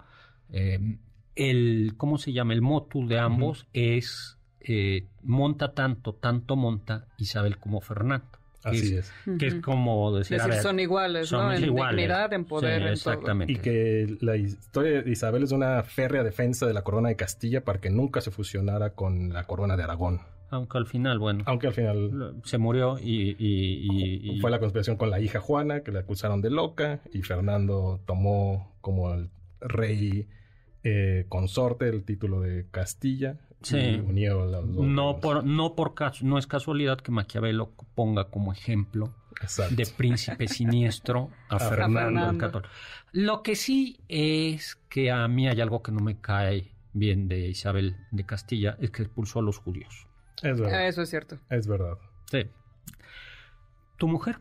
eh, 0.53 0.99
el, 1.35 1.95
¿cómo 1.97 2.19
se 2.19 2.33
llama? 2.33 2.53
El 2.53 2.63
motu 2.63 3.07
de 3.09 3.19
ambos 3.19 3.67
es 3.73 4.39
eh, 4.65 5.07
monta 5.23 5.73
tanto, 5.75 6.15
tanto 6.15 6.57
monta 6.57 7.07
Isabel 7.19 7.59
como 7.59 7.81
Fernando. 7.81 8.27
Así 8.63 8.95
es, 8.97 9.13
es. 9.27 9.37
Que 9.39 9.47
es 9.49 9.55
como 9.57 10.17
decir, 10.17 10.37
a 10.41 10.45
Decir, 10.45 10.53
ver, 10.55 10.63
son 10.63 10.81
iguales, 10.81 11.31
¿no? 11.31 11.39
somos 11.41 11.59
En 11.59 11.65
iguales. 11.65 11.97
dignidad, 11.97 12.33
en 12.33 12.45
poder, 12.47 12.71
Sí, 12.71 12.77
en 12.77 12.83
todo. 12.83 13.13
exactamente. 13.13 13.53
Y 13.53 13.57
que 13.57 14.17
la 14.23 14.37
historia 14.37 15.03
de 15.03 15.11
Isabel 15.11 15.43
es 15.43 15.53
una 15.53 15.83
férrea 15.83 16.23
defensa 16.25 16.67
de 16.67 16.73
la 16.73 16.81
corona 16.83 17.11
de 17.11 17.17
Castilla 17.17 17.63
para 17.63 17.79
que 17.83 17.91
nunca 17.91 18.23
se 18.23 18.31
fusionara 18.31 18.95
con 18.95 19.35
la 19.35 19.45
corona 19.45 19.77
de 19.77 19.83
Aragón. 19.83 20.21
Aunque 20.49 20.79
al 20.79 20.87
final, 20.87 21.19
bueno, 21.19 21.43
Aunque 21.47 21.67
al 21.67 21.75
final 21.75 22.37
se 22.45 22.57
murió 22.57 22.99
y... 22.99 23.37
y- 23.39 23.87
y- 23.91 24.31
y- 24.37 24.41
Fue 24.41 24.51
la 24.51 24.61
conspiración 24.61 24.97
con 24.97 25.11
la 25.11 25.21
hija 25.21 25.41
Juana, 25.41 25.81
que 25.81 25.93
la 25.93 26.01
acusaron 26.01 26.41
de 26.41 26.49
loca, 26.49 27.01
y 27.13 27.21
Fernando 27.23 28.01
tomó 28.07 28.73
como 28.81 29.13
el 29.13 29.29
rey 29.61 30.27
eh, 30.85 31.27
consorte 31.29 31.89
el 31.89 32.05
título 32.05 32.41
de 32.41 32.67
Castilla 32.71 33.37
Sí. 33.65 33.77
y 33.79 33.95
unió 33.99 34.45
las 34.47 34.67
dos. 34.67 34.85
No 34.87 35.21
por, 35.21 35.45
no 35.45 35.75
por 35.75 35.95
caso, 35.95 36.25
no 36.25 36.39
es 36.39 36.47
casualidad 36.47 36.99
que 36.99 37.11
Maquiavelo 37.13 37.73
ponga 37.95 38.31
como 38.31 38.53
ejemplo 38.53 39.15
Exacto. 39.41 39.75
de 39.77 39.87
príncipe 39.87 40.49
siniestro 40.49 41.31
a, 41.49 41.57
A 41.57 41.59
Fernando, 41.59 42.01
el 42.01 42.05
Fernando. 42.07 42.39
Católico. 42.39 42.71
Lo 43.13 43.43
que 43.43 43.57
sí 43.57 43.99
es 44.09 44.77
que 44.89 45.11
a 45.11 45.27
mí 45.29 45.49
hay 45.49 45.61
algo 45.61 45.83
que 45.83 45.93
no 45.93 46.01
me 46.01 46.21
cae 46.21 46.71
bien 46.93 47.27
de 47.29 47.49
Isabel 47.49 47.97
de 48.13 48.25
Castilla, 48.25 48.77
es 48.81 48.91
que 48.91 49.03
expulsó 49.03 49.41
a 49.41 49.43
los 49.43 49.59
judíos. 49.59 50.07
Es 50.43 50.61
verdad. 50.61 50.87
Eso 50.89 51.03
es 51.03 51.11
cierto. 51.11 51.39
Es 51.51 51.67
verdad. 51.67 51.99
Sí. 52.31 52.47
¿Tu 53.97 54.09
mujer? 54.09 54.39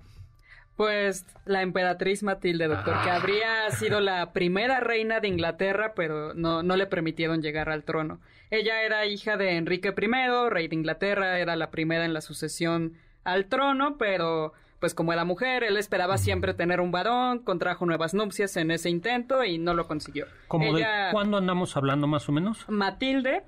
Pues 0.76 1.26
la 1.46 1.62
emperatriz 1.62 2.24
Matilde, 2.24 2.68
doctor, 2.68 2.96
que 3.04 3.10
Ah. 3.12 3.16
habría 3.18 3.70
sido 3.72 4.00
la 4.02 4.34
primera 4.34 4.80
reina 4.80 5.20
de 5.20 5.28
Inglaterra, 5.28 5.94
pero 5.96 6.34
no, 6.34 6.64
no 6.64 6.76
le 6.76 6.88
permitieron 6.88 7.42
llegar 7.44 7.70
al 7.70 7.84
trono. 7.84 8.20
Ella 8.50 8.82
era 8.82 9.06
hija 9.06 9.38
de 9.38 9.56
Enrique 9.58 9.94
I, 9.96 10.50
rey 10.50 10.68
de 10.68 10.76
Inglaterra, 10.76 11.38
era 11.40 11.56
la 11.56 11.70
primera 11.70 12.06
en 12.06 12.14
la 12.14 12.22
sucesión 12.22 12.94
al 13.24 13.46
trono, 13.46 13.98
pero 14.00 14.54
pues 14.84 14.94
como 14.94 15.14
era 15.14 15.24
mujer, 15.24 15.64
él 15.64 15.78
esperaba 15.78 16.18
siempre 16.18 16.54
tener 16.54 16.82
un 16.82 16.92
varón, 16.92 17.40
contrajo 17.40 17.86
nuevas 17.86 18.14
nupcias 18.14 18.58
en 18.58 18.70
ese 18.70 18.90
intento 18.90 19.42
y 19.46 19.58
no 19.58 19.74
lo 19.74 19.88
consiguió. 19.88 20.26
¿Cómo 20.50 20.76
Ella- 20.76 21.06
de 21.06 21.12
cuándo 21.14 21.38
andamos 21.38 21.78
hablando 21.78 22.06
más 22.06 22.28
o 22.28 22.34
menos? 22.34 22.66
Matilde 22.68 23.44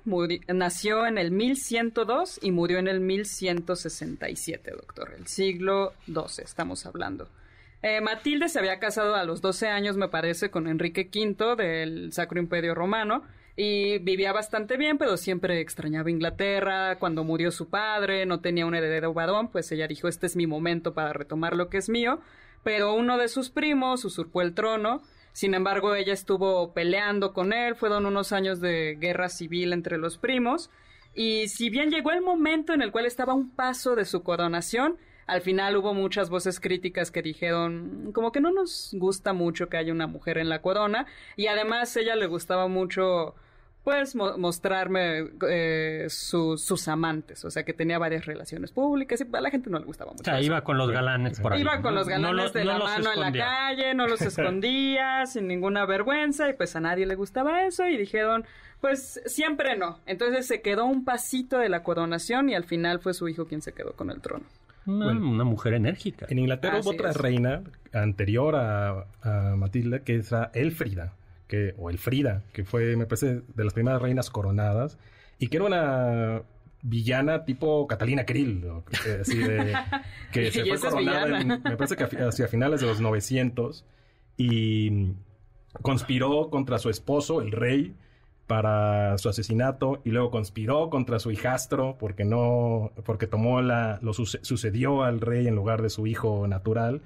nació 0.48 1.04
en 1.06 1.18
el 1.18 1.32
1102 1.32 2.38
y 2.40 2.52
murió 2.52 2.78
en 2.78 2.88
el 2.88 3.00
1167, 3.00 4.70
doctor. 4.70 5.12
El 5.18 5.26
siglo 5.26 5.92
XII 6.06 6.42
estamos 6.42 6.86
hablando. 6.86 7.28
Eh, 7.82 8.00
Matilde 8.00 8.48
se 8.48 8.58
había 8.58 8.78
casado 8.78 9.14
a 9.14 9.24
los 9.24 9.42
12 9.42 9.68
años, 9.68 9.98
me 9.98 10.08
parece, 10.08 10.50
con 10.50 10.66
Enrique 10.68 11.10
V 11.14 11.54
del 11.62 12.14
Sacro 12.14 12.40
Imperio 12.40 12.74
Romano 12.74 13.24
y 13.56 13.98
vivía 13.98 14.32
bastante 14.32 14.76
bien, 14.76 14.98
pero 14.98 15.16
siempre 15.16 15.60
extrañaba 15.60 16.10
Inglaterra. 16.10 16.98
Cuando 16.98 17.24
murió 17.24 17.50
su 17.50 17.68
padre, 17.68 18.26
no 18.26 18.40
tenía 18.40 18.66
un 18.66 18.74
heredero 18.74 19.14
varón, 19.14 19.48
pues 19.50 19.72
ella 19.72 19.88
dijo, 19.88 20.08
este 20.08 20.26
es 20.26 20.36
mi 20.36 20.46
momento 20.46 20.94
para 20.94 21.12
retomar 21.12 21.56
lo 21.56 21.68
que 21.68 21.78
es 21.78 21.88
mío. 21.88 22.20
Pero 22.62 22.94
uno 22.94 23.16
de 23.16 23.28
sus 23.28 23.50
primos 23.50 24.04
usurpó 24.04 24.42
el 24.42 24.54
trono 24.54 25.02
sin 25.36 25.52
embargo, 25.52 25.94
ella 25.94 26.14
estuvo 26.14 26.72
peleando 26.72 27.34
con 27.34 27.52
él, 27.52 27.76
fueron 27.76 28.06
unos 28.06 28.32
años 28.32 28.58
de 28.58 28.96
guerra 28.98 29.28
civil 29.28 29.74
entre 29.74 29.98
los 29.98 30.16
primos, 30.16 30.70
y 31.12 31.48
si 31.48 31.68
bien 31.68 31.90
llegó 31.90 32.10
el 32.10 32.22
momento 32.22 32.72
en 32.72 32.80
el 32.80 32.90
cual 32.90 33.04
estaba 33.04 33.34
un 33.34 33.50
paso 33.50 33.96
de 33.96 34.06
su 34.06 34.22
coronación, 34.22 34.96
al 35.26 35.42
final 35.42 35.76
hubo 35.76 35.92
muchas 35.92 36.30
voces 36.30 36.58
críticas 36.58 37.10
que 37.10 37.20
dijeron 37.20 38.12
como 38.14 38.32
que 38.32 38.40
no 38.40 38.50
nos 38.50 38.92
gusta 38.94 39.34
mucho 39.34 39.68
que 39.68 39.76
haya 39.76 39.92
una 39.92 40.06
mujer 40.06 40.38
en 40.38 40.48
la 40.48 40.62
corona, 40.62 41.04
y 41.36 41.48
además 41.48 41.94
ella 41.98 42.16
le 42.16 42.24
gustaba 42.24 42.66
mucho 42.66 43.34
pues 43.86 44.16
mostrarme 44.16 45.28
eh, 45.48 46.06
sus 46.08 46.88
amantes, 46.88 47.44
o 47.44 47.52
sea 47.52 47.62
que 47.62 47.72
tenía 47.72 48.00
varias 48.00 48.26
relaciones 48.26 48.72
públicas 48.72 49.20
y 49.20 49.36
a 49.36 49.40
la 49.40 49.48
gente 49.48 49.70
no 49.70 49.78
le 49.78 49.84
gustaba 49.84 50.10
mucho. 50.10 50.22
O 50.22 50.24
sea, 50.24 50.40
iba 50.40 50.64
con 50.64 50.76
los 50.76 50.90
galanes 50.90 51.38
por 51.38 51.52
ahí. 51.52 51.60
Iba 51.60 51.80
con 51.80 51.94
los 51.94 52.08
galanes 52.08 52.52
de 52.52 52.64
la 52.64 52.80
mano 52.80 53.12
en 53.12 53.20
la 53.20 53.30
calle, 53.30 53.94
no 53.94 54.08
los 54.08 54.20
escondía 54.22 55.24
sin 55.26 55.46
ninguna 55.46 55.86
vergüenza 55.86 56.48
y 56.48 56.54
pues 56.54 56.74
a 56.74 56.80
nadie 56.80 57.06
le 57.06 57.14
gustaba 57.14 57.64
eso 57.64 57.86
y 57.86 57.96
dijeron, 57.96 58.44
pues 58.80 59.22
siempre 59.24 59.76
no. 59.76 60.00
Entonces 60.06 60.48
se 60.48 60.62
quedó 60.62 60.84
un 60.86 61.04
pasito 61.04 61.58
de 61.58 61.68
la 61.68 61.84
coronación 61.84 62.48
y 62.50 62.56
al 62.56 62.64
final 62.64 62.98
fue 62.98 63.14
su 63.14 63.28
hijo 63.28 63.46
quien 63.46 63.62
se 63.62 63.72
quedó 63.72 63.92
con 63.92 64.10
el 64.10 64.20
trono. 64.20 64.46
Una, 64.86 65.44
mujer 65.44 65.74
enérgica. 65.74 66.26
En 66.28 66.40
Inglaterra 66.40 66.80
hubo 66.80 66.90
otra 66.90 67.12
reina 67.12 67.62
anterior 67.92 68.56
a, 68.56 69.06
a 69.22 69.54
Matilda 69.54 70.00
que 70.00 70.16
era 70.16 70.50
Elfrida 70.54 71.12
que, 71.46 71.74
o 71.78 71.90
el 71.90 71.98
Frida, 71.98 72.42
que 72.52 72.64
fue, 72.64 72.96
me 72.96 73.06
parece, 73.06 73.42
de 73.54 73.64
las 73.64 73.72
primeras 73.72 74.02
reinas 74.02 74.30
coronadas, 74.30 74.98
y 75.38 75.48
que 75.48 75.56
era 75.56 75.66
una 75.66 76.42
villana 76.82 77.44
tipo 77.44 77.86
Catalina 77.86 78.24
Krill, 78.24 78.64
así 79.20 79.38
de, 79.38 79.74
que 80.32 80.50
se 80.50 80.64
fue 80.64 80.78
coronada, 80.78 81.44
me 81.44 81.76
parece 81.76 81.96
que 81.96 82.04
hacia 82.04 82.48
finales 82.48 82.80
de 82.80 82.86
los 82.86 83.00
900, 83.00 83.84
y 84.36 85.12
conspiró 85.82 86.50
contra 86.50 86.78
su 86.78 86.90
esposo, 86.90 87.40
el 87.40 87.52
rey, 87.52 87.94
para 88.46 89.18
su 89.18 89.28
asesinato 89.28 90.00
y 90.04 90.10
luego 90.10 90.30
conspiró 90.30 90.88
contra 90.88 91.18
su 91.18 91.30
hijastro 91.30 91.96
porque 91.98 92.24
no 92.24 92.92
porque 93.04 93.26
tomó 93.26 93.60
la 93.60 93.98
lo 94.02 94.12
sucedió 94.12 95.02
al 95.02 95.20
rey 95.20 95.48
en 95.48 95.56
lugar 95.56 95.82
de 95.82 95.90
su 95.90 96.06
hijo 96.06 96.46
natural 96.46 97.02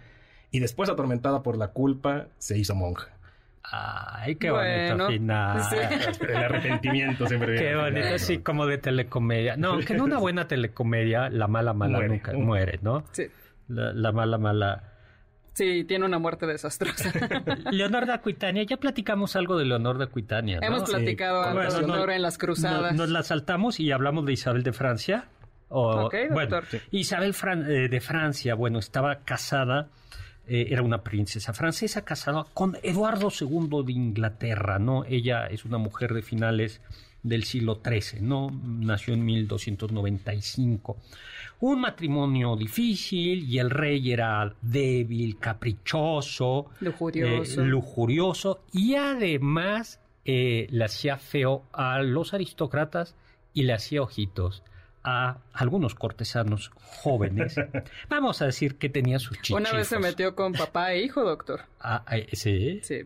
y 0.50 0.60
después 0.60 0.90
atormentada 0.90 1.42
por 1.42 1.56
la 1.56 1.68
culpa 1.68 2.26
se 2.38 2.58
hizo 2.58 2.74
monja. 2.74 3.08
Ay, 3.62 4.36
qué 4.36 4.50
bonito 4.50 5.08
final. 5.08 5.60
El 6.28 6.36
arrepentimiento 6.36 7.26
siempre 7.26 7.56
Qué 7.56 7.76
bonito, 7.76 8.06
así 8.14 8.38
como 8.38 8.66
de 8.66 8.78
telecomedia. 8.78 9.56
No, 9.56 9.72
aunque 9.72 9.92
en 9.92 10.00
una 10.00 10.18
buena 10.18 10.48
telecomedia, 10.48 11.28
la 11.28 11.46
mala 11.46 11.72
mala 11.72 12.00
nunca 12.06 12.32
muere, 12.32 12.78
¿no? 12.82 13.04
Sí. 13.12 13.26
La, 13.68 14.10
mala 14.10 14.38
mala. 14.38 14.82
Sí, 15.52 15.84
tiene 15.84 16.04
una 16.04 16.18
muerte 16.18 16.46
desastrosa. 16.46 17.12
Leonor 17.70 18.06
de 18.06 18.14
Aquitania, 18.14 18.64
ya 18.64 18.76
platicamos 18.78 19.36
algo 19.36 19.56
de 19.56 19.66
Leonor 19.66 19.98
de 19.98 20.04
Aquitania. 20.04 20.58
¿no? 20.60 20.66
Hemos 20.66 20.90
platicado 20.90 21.42
algo 21.42 21.60
de 21.60 21.86
Leonor 21.86 22.10
en 22.10 22.22
las 22.22 22.38
cruzadas. 22.38 22.94
nos 22.94 23.10
la 23.10 23.22
saltamos 23.22 23.78
y 23.78 23.92
hablamos 23.92 24.26
de 24.26 24.32
Isabel 24.32 24.62
de 24.62 24.72
Francia. 24.72 25.28
O, 25.68 26.10
bueno, 26.32 26.58
Isabel 26.90 27.32
eh, 27.68 27.88
de 27.88 28.00
Francia, 28.00 28.56
bueno, 28.56 28.80
estaba 28.80 29.20
casada 29.20 29.88
eh, 30.52 30.72
era 30.72 30.82
una 30.82 31.04
princesa 31.04 31.52
francesa 31.52 32.04
casada 32.04 32.44
con 32.52 32.76
Eduardo 32.82 33.28
II 33.30 33.84
de 33.84 33.92
Inglaterra, 33.92 34.80
¿no? 34.80 35.04
Ella 35.04 35.46
es 35.46 35.64
una 35.64 35.78
mujer 35.78 36.12
de 36.12 36.22
finales 36.22 36.80
del 37.22 37.44
siglo 37.44 37.80
XIII, 37.84 38.20
¿no? 38.20 38.50
Nació 38.50 39.14
en 39.14 39.24
1295. 39.24 40.96
Un 41.60 41.80
matrimonio 41.80 42.56
difícil 42.56 43.48
y 43.48 43.60
el 43.60 43.70
rey 43.70 44.10
era 44.10 44.52
débil, 44.60 45.38
caprichoso, 45.38 46.66
lujurioso, 46.80 47.62
eh, 47.62 47.64
lujurioso 47.64 48.64
y 48.72 48.96
además 48.96 50.00
eh, 50.24 50.66
le 50.70 50.84
hacía 50.84 51.18
feo 51.18 51.62
a 51.72 52.02
los 52.02 52.34
aristócratas 52.34 53.14
y 53.54 53.62
le 53.62 53.74
hacía 53.74 54.02
ojitos 54.02 54.64
a 55.02 55.38
algunos 55.52 55.94
cortesanos 55.94 56.70
jóvenes. 56.74 57.56
Vamos 58.08 58.42
a 58.42 58.46
decir 58.46 58.76
que 58.76 58.88
tenía 58.88 59.18
sus 59.18 59.38
chichifos. 59.38 59.60
Una 59.60 59.72
vez 59.72 59.88
se 59.88 59.98
metió 59.98 60.34
con 60.34 60.52
papá 60.52 60.92
e 60.92 61.02
hijo, 61.02 61.24
doctor. 61.24 61.62
Ah, 61.80 62.04
eh, 62.10 62.28
¿sí? 62.32 62.80
Sí. 62.82 63.04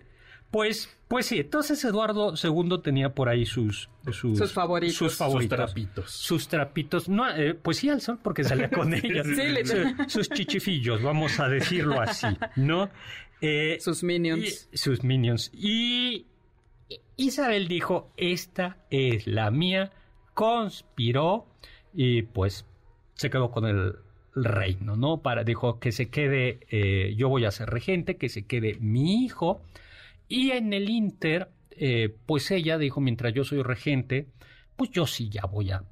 Pues, 0.51 0.89
pues 1.09 1.27
sí, 1.27 1.41
entonces 1.41 1.85
Eduardo 1.85 2.35
II 2.41 2.79
tenía 2.81 3.13
por 3.13 3.29
ahí 3.29 3.45
sus... 3.45 3.91
Sus, 4.13 4.53
favoritos. 4.53 4.97
Sus 4.97 5.17
favoritos. 5.17 5.57
trapitos. 5.57 6.11
Sus 6.13 6.47
trapitos. 6.47 7.09
No, 7.09 7.29
eh, 7.29 7.55
pues 7.55 7.79
sí, 7.79 7.89
al 7.89 8.01
sol, 8.01 8.21
porque 8.23 8.45
salía 8.45 8.71
con 8.71 8.95
ellos. 8.95 9.27
sí, 9.27 9.75
sus 10.07 10.29
chichifillos, 10.31 11.03
vamos 11.03 11.41
a 11.41 11.49
decirlo 11.49 12.01
así, 12.01 12.29
¿no? 12.55 12.89
Eh, 13.41 13.79
sus 13.81 14.05
minions. 14.05 14.69
sus 14.73 15.03
minions. 15.03 15.51
Y 15.53 16.27
Isabel 17.17 17.67
dijo, 17.67 18.13
esta 18.17 18.77
es 18.91 19.27
la 19.27 19.51
mía, 19.51 19.91
conspiró 20.35 21.49
y 21.95 22.23
pues 22.23 22.67
se 23.15 23.31
quedó 23.31 23.51
con 23.51 23.67
el, 23.67 23.95
reino, 24.37 24.97
¿no? 24.97 25.19
Para, 25.19 25.45
dijo 25.45 25.79
que 25.79 25.93
se 25.93 26.11
quede, 26.11 26.59
eh, 26.69 27.15
yo 27.17 27.29
voy 27.29 27.45
a 27.45 27.53
ser 27.53 27.71
regente, 27.71 28.17
que 28.17 28.29
se 28.29 28.47
quede 28.47 28.77
mi 28.81 29.25
hijo. 29.25 29.63
Y 30.29 30.51
en 30.51 30.73
el 30.73 30.91
Inter, 30.91 31.51
eh, 31.71 32.13
pues 32.27 32.51
ella 32.51 32.77
dijo, 32.77 33.01
mientras 33.01 33.33
yo 33.33 33.45
soy 33.45 33.63
regente, 33.63 34.27
pues 34.77 34.91
yo 34.91 35.07
sí 35.07 35.29
ya 35.29 35.47
voy 35.47 35.71
a 35.71 35.85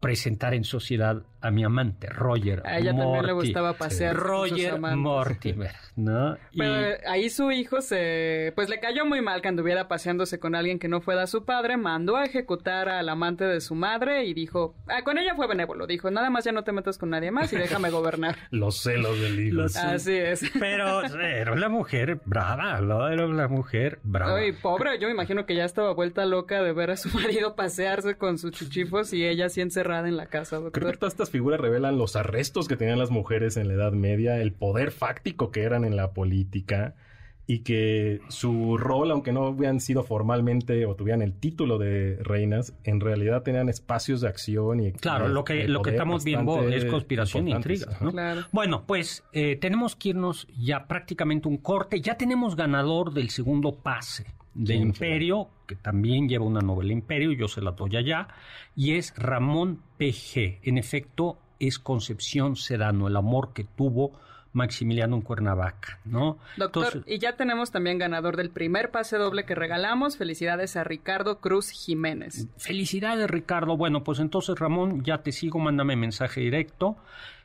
presentar 0.00 0.54
en 0.54 0.64
sociedad 0.64 1.22
a 1.40 1.50
mi 1.50 1.64
amante, 1.64 2.08
Roger. 2.08 2.62
A 2.64 2.78
ella 2.78 2.96
también 2.96 3.26
le 3.26 3.32
gustaba 3.32 3.74
pasear. 3.74 4.16
Roger 4.16 4.78
Mortimer, 4.78 5.74
¿no? 5.96 6.36
Pero 6.56 6.98
ahí 7.06 7.30
su 7.30 7.50
hijo 7.50 7.80
se. 7.80 8.52
Pues 8.54 8.68
le 8.68 8.80
cayó 8.80 9.06
muy 9.06 9.20
mal 9.20 9.40
que 9.40 9.48
anduviera 9.48 9.88
paseándose 9.88 10.38
con 10.38 10.54
alguien 10.54 10.78
que 10.78 10.88
no 10.88 11.00
fuera 11.00 11.26
su 11.26 11.44
padre, 11.44 11.76
mandó 11.76 12.16
a 12.16 12.24
ejecutar 12.24 12.88
al 12.88 13.08
amante 13.08 13.44
de 13.44 13.60
su 13.60 13.74
madre 13.74 14.24
y 14.24 14.34
dijo. 14.34 14.74
Ah, 14.88 15.02
con 15.02 15.18
ella 15.18 15.34
fue 15.36 15.46
benévolo, 15.46 15.86
dijo: 15.86 16.10
Nada 16.10 16.30
más 16.30 16.44
ya 16.44 16.52
no 16.52 16.64
te 16.64 16.72
metas 16.72 16.98
con 16.98 17.10
nadie 17.10 17.30
más 17.30 17.52
y 17.52 17.56
déjame 17.56 17.90
gobernar. 17.90 18.36
Los 18.50 18.82
celos 18.82 19.20
del 19.20 19.40
hijo. 19.40 19.62
Así 19.62 20.14
es. 20.14 20.42
Pero 20.58 21.02
era 21.04 21.52
una 21.52 21.68
mujer 21.68 22.20
brava, 22.24 22.80
¿no? 22.80 23.08
Era 23.08 23.26
una 23.26 23.48
mujer 23.48 24.00
brava. 24.02 24.36
Ay, 24.36 24.52
pobre, 24.52 24.98
yo 24.98 25.08
me 25.08 25.14
imagino 25.14 25.46
que 25.46 25.54
ya 25.54 25.64
estaba 25.64 25.92
vuelta 25.94 26.26
loca 26.26 26.62
de 26.62 26.72
ver 26.72 26.90
a 26.90 26.96
su 26.96 27.08
marido 27.16 27.54
pasearse 27.54 28.16
con 28.16 28.38
sus 28.38 28.52
chuchifos 28.52 29.12
y 29.12 29.26
ella 29.26 29.46
así 29.46 29.60
encerrada 29.60 30.08
en 30.08 30.16
la 30.16 30.26
casa, 30.26 30.56
doctor. 30.56 30.72
Creo 30.72 30.92
que 30.92 30.98
estas 31.28 31.32
figuras 31.32 31.60
revelan 31.60 31.98
los 31.98 32.16
arrestos 32.16 32.68
que 32.68 32.76
tenían 32.76 32.98
las 32.98 33.10
mujeres 33.10 33.58
en 33.58 33.68
la 33.68 33.74
Edad 33.74 33.92
Media, 33.92 34.40
el 34.40 34.52
poder 34.52 34.90
fáctico 34.90 35.50
que 35.50 35.62
eran 35.62 35.84
en 35.84 35.94
la 35.94 36.12
política 36.12 36.94
y 37.46 37.60
que 37.60 38.20
su 38.28 38.78
rol, 38.78 39.10
aunque 39.10 39.32
no 39.32 39.48
hubieran 39.48 39.80
sido 39.80 40.04
formalmente 40.04 40.86
o 40.86 40.94
tuvieran 40.94 41.20
el 41.20 41.34
título 41.34 41.76
de 41.76 42.16
reinas, 42.22 42.74
en 42.84 43.00
realidad 43.00 43.42
tenían 43.42 43.68
espacios 43.68 44.22
de 44.22 44.28
acción 44.28 44.80
y 44.80 44.92
claro, 44.92 45.28
lo 45.28 45.44
que 45.44 45.68
lo 45.68 45.82
que 45.82 45.90
estamos 45.90 46.24
viendo 46.24 46.66
es 46.66 46.86
conspiración 46.86 47.48
e 47.48 47.50
intriga. 47.50 47.98
Bueno, 48.50 48.84
pues 48.86 49.22
eh, 49.32 49.56
tenemos 49.56 49.96
que 49.96 50.10
irnos 50.10 50.46
ya 50.58 50.86
prácticamente 50.86 51.46
un 51.46 51.58
corte. 51.58 52.00
Ya 52.00 52.16
tenemos 52.16 52.56
ganador 52.56 53.12
del 53.12 53.28
segundo 53.28 53.76
pase 53.76 54.37
de 54.58 54.74
Imperio, 54.74 55.48
que 55.66 55.76
también 55.76 56.28
lleva 56.28 56.44
una 56.44 56.60
novela 56.60 56.92
Imperio, 56.92 57.32
yo 57.32 57.46
se 57.46 57.62
la 57.62 57.70
doy 57.70 57.96
allá, 57.96 58.28
y 58.74 58.96
es 58.96 59.14
Ramón 59.16 59.80
PG. 59.98 60.58
En 60.64 60.78
efecto, 60.78 61.38
es 61.60 61.78
Concepción 61.78 62.56
Sedano, 62.56 63.06
el 63.06 63.16
amor 63.16 63.52
que 63.52 63.64
tuvo 63.64 64.12
Maximiliano 64.52 65.14
en 65.14 65.22
Cuernavaca, 65.22 66.00
¿no? 66.04 66.38
Doctor, 66.56 67.04
y 67.06 67.18
ya 67.18 67.36
tenemos 67.36 67.70
también 67.70 67.98
ganador 67.98 68.36
del 68.36 68.50
primer 68.50 68.90
pase 68.90 69.16
doble 69.16 69.44
que 69.44 69.54
regalamos. 69.54 70.16
Felicidades 70.16 70.74
a 70.76 70.82
Ricardo 70.82 71.38
Cruz 71.38 71.70
Jiménez. 71.70 72.48
Felicidades, 72.56 73.30
Ricardo. 73.30 73.76
Bueno, 73.76 74.02
pues 74.02 74.18
entonces, 74.18 74.58
Ramón, 74.58 75.04
ya 75.04 75.18
te 75.18 75.30
sigo, 75.30 75.60
mándame 75.60 75.94
mensaje 75.94 76.40
directo. 76.40 76.96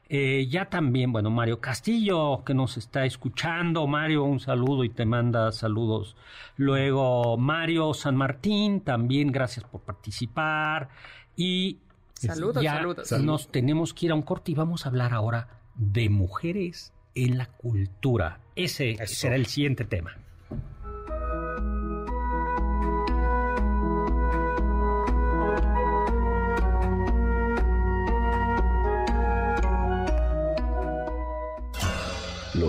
Eh, 0.10 0.48
ya 0.50 0.70
también, 0.70 1.12
bueno, 1.12 1.30
Mario 1.30 1.60
Castillo, 1.60 2.44
que 2.46 2.54
nos 2.54 2.78
está 2.78 3.06
escuchando. 3.06 3.88
Mario, 3.88 4.24
un 4.26 4.39
saludo 4.39 4.84
y 4.84 4.89
te 4.89 5.06
manda 5.06 5.52
saludos. 5.52 6.16
Luego, 6.58 7.38
Mario 7.38 7.94
San 7.94 8.16
Martín, 8.16 8.82
también 8.82 9.32
gracias 9.32 9.66
por 9.66 9.82
participar. 9.82 10.89
Y 11.36 11.80
saludos, 12.13 12.62
ya 12.62 12.76
saludos. 12.76 13.12
nos 13.24 13.48
tenemos 13.52 13.94
que 13.94 14.08
ir 14.08 14.12
a 14.12 14.16
un 14.16 14.22
corte 14.22 14.52
y 14.52 14.56
vamos 14.56 14.86
a 14.86 14.89
hablar 14.89 15.13
ahora 15.13 15.48
de 15.76 16.10
mujeres 16.10 16.94
en 17.16 17.38
la 17.38 17.48
cultura. 17.48 18.39
Ese 18.56 18.98
será 19.08 19.36
el 19.36 19.48
siguiente 19.48 19.86
tema. 19.86 20.18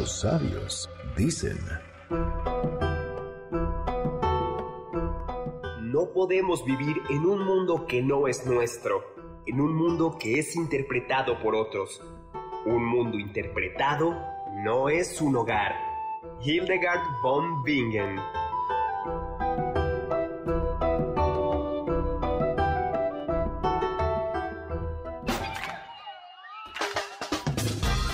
Los 0.05 0.21
sabios 0.21 0.91
dicen... 1.17 1.59
No 5.81 6.13
podemos 6.13 6.63
vivir 6.67 7.01
en 7.09 7.25
un 7.25 7.43
mundo 7.43 7.87
que 7.87 8.03
no 8.03 8.29
es 8.29 8.45
nuestro, 8.45 9.03
en 9.47 9.63
un 9.63 9.75
mundo 9.75 10.19
que 10.21 10.39
es 10.39 10.57
interpretado 10.57 11.41
por 11.41 11.55
otros. 11.55 12.03
Un 12.67 12.85
mundo 12.85 13.19
interpretado 13.19 14.15
no 14.63 14.91
es 14.91 15.23
un 15.23 15.37
hogar. 15.37 15.75
Hildegard 16.43 17.01
von 17.23 17.63
Bingen 17.63 18.21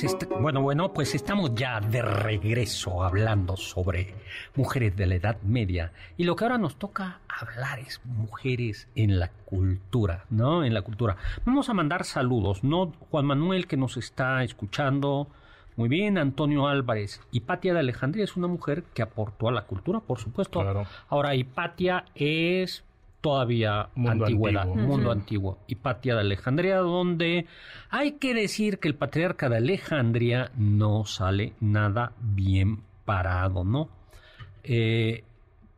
Pues 0.00 0.16
bueno, 0.40 0.62
bueno, 0.62 0.94
pues 0.94 1.14
estamos 1.14 1.54
ya 1.54 1.78
de 1.78 2.00
regreso 2.00 3.04
hablando 3.04 3.58
sobre 3.58 4.14
mujeres 4.56 4.96
de 4.96 5.04
la 5.04 5.16
Edad 5.16 5.42
Media 5.42 5.92
y 6.16 6.24
lo 6.24 6.34
que 6.34 6.44
ahora 6.44 6.56
nos 6.56 6.76
toca 6.76 7.20
hablar 7.28 7.78
es 7.78 8.00
mujeres 8.06 8.88
en 8.94 9.18
la 9.18 9.28
cultura, 9.44 10.24
¿no? 10.30 10.64
En 10.64 10.72
la 10.72 10.80
cultura. 10.80 11.18
Vamos 11.44 11.68
a 11.68 11.74
mandar 11.74 12.04
saludos, 12.04 12.64
¿no? 12.64 12.94
Juan 13.10 13.26
Manuel 13.26 13.66
que 13.66 13.76
nos 13.76 13.98
está 13.98 14.42
escuchando, 14.42 15.28
muy 15.76 15.90
bien, 15.90 16.16
Antonio 16.16 16.68
Álvarez. 16.68 17.20
Hipatia 17.30 17.74
de 17.74 17.80
Alejandría 17.80 18.24
es 18.24 18.34
una 18.34 18.46
mujer 18.46 18.84
que 18.94 19.02
aportó 19.02 19.48
a 19.48 19.52
la 19.52 19.66
cultura, 19.66 20.00
por 20.00 20.18
supuesto. 20.18 20.60
Claro. 20.60 20.86
Ahora, 21.10 21.34
Hipatia 21.34 22.06
es 22.14 22.82
todavía 23.22 23.88
Mundo 23.94 24.26
antigüedad, 24.26 24.62
antiguo. 24.64 24.86
mundo 24.86 25.08
Ujú. 25.10 25.18
antiguo. 25.18 25.58
Hipatia 25.68 26.14
de 26.14 26.20
Alejandría, 26.20 26.76
donde 26.78 27.46
hay 27.88 28.12
que 28.12 28.34
decir 28.34 28.78
que 28.78 28.88
el 28.88 28.94
patriarca 28.96 29.48
de 29.48 29.56
Alejandría 29.56 30.50
no 30.56 31.06
sale 31.06 31.54
nada 31.60 32.12
bien 32.20 32.82
parado, 33.06 33.64
¿no? 33.64 33.88
Eh, 34.64 35.24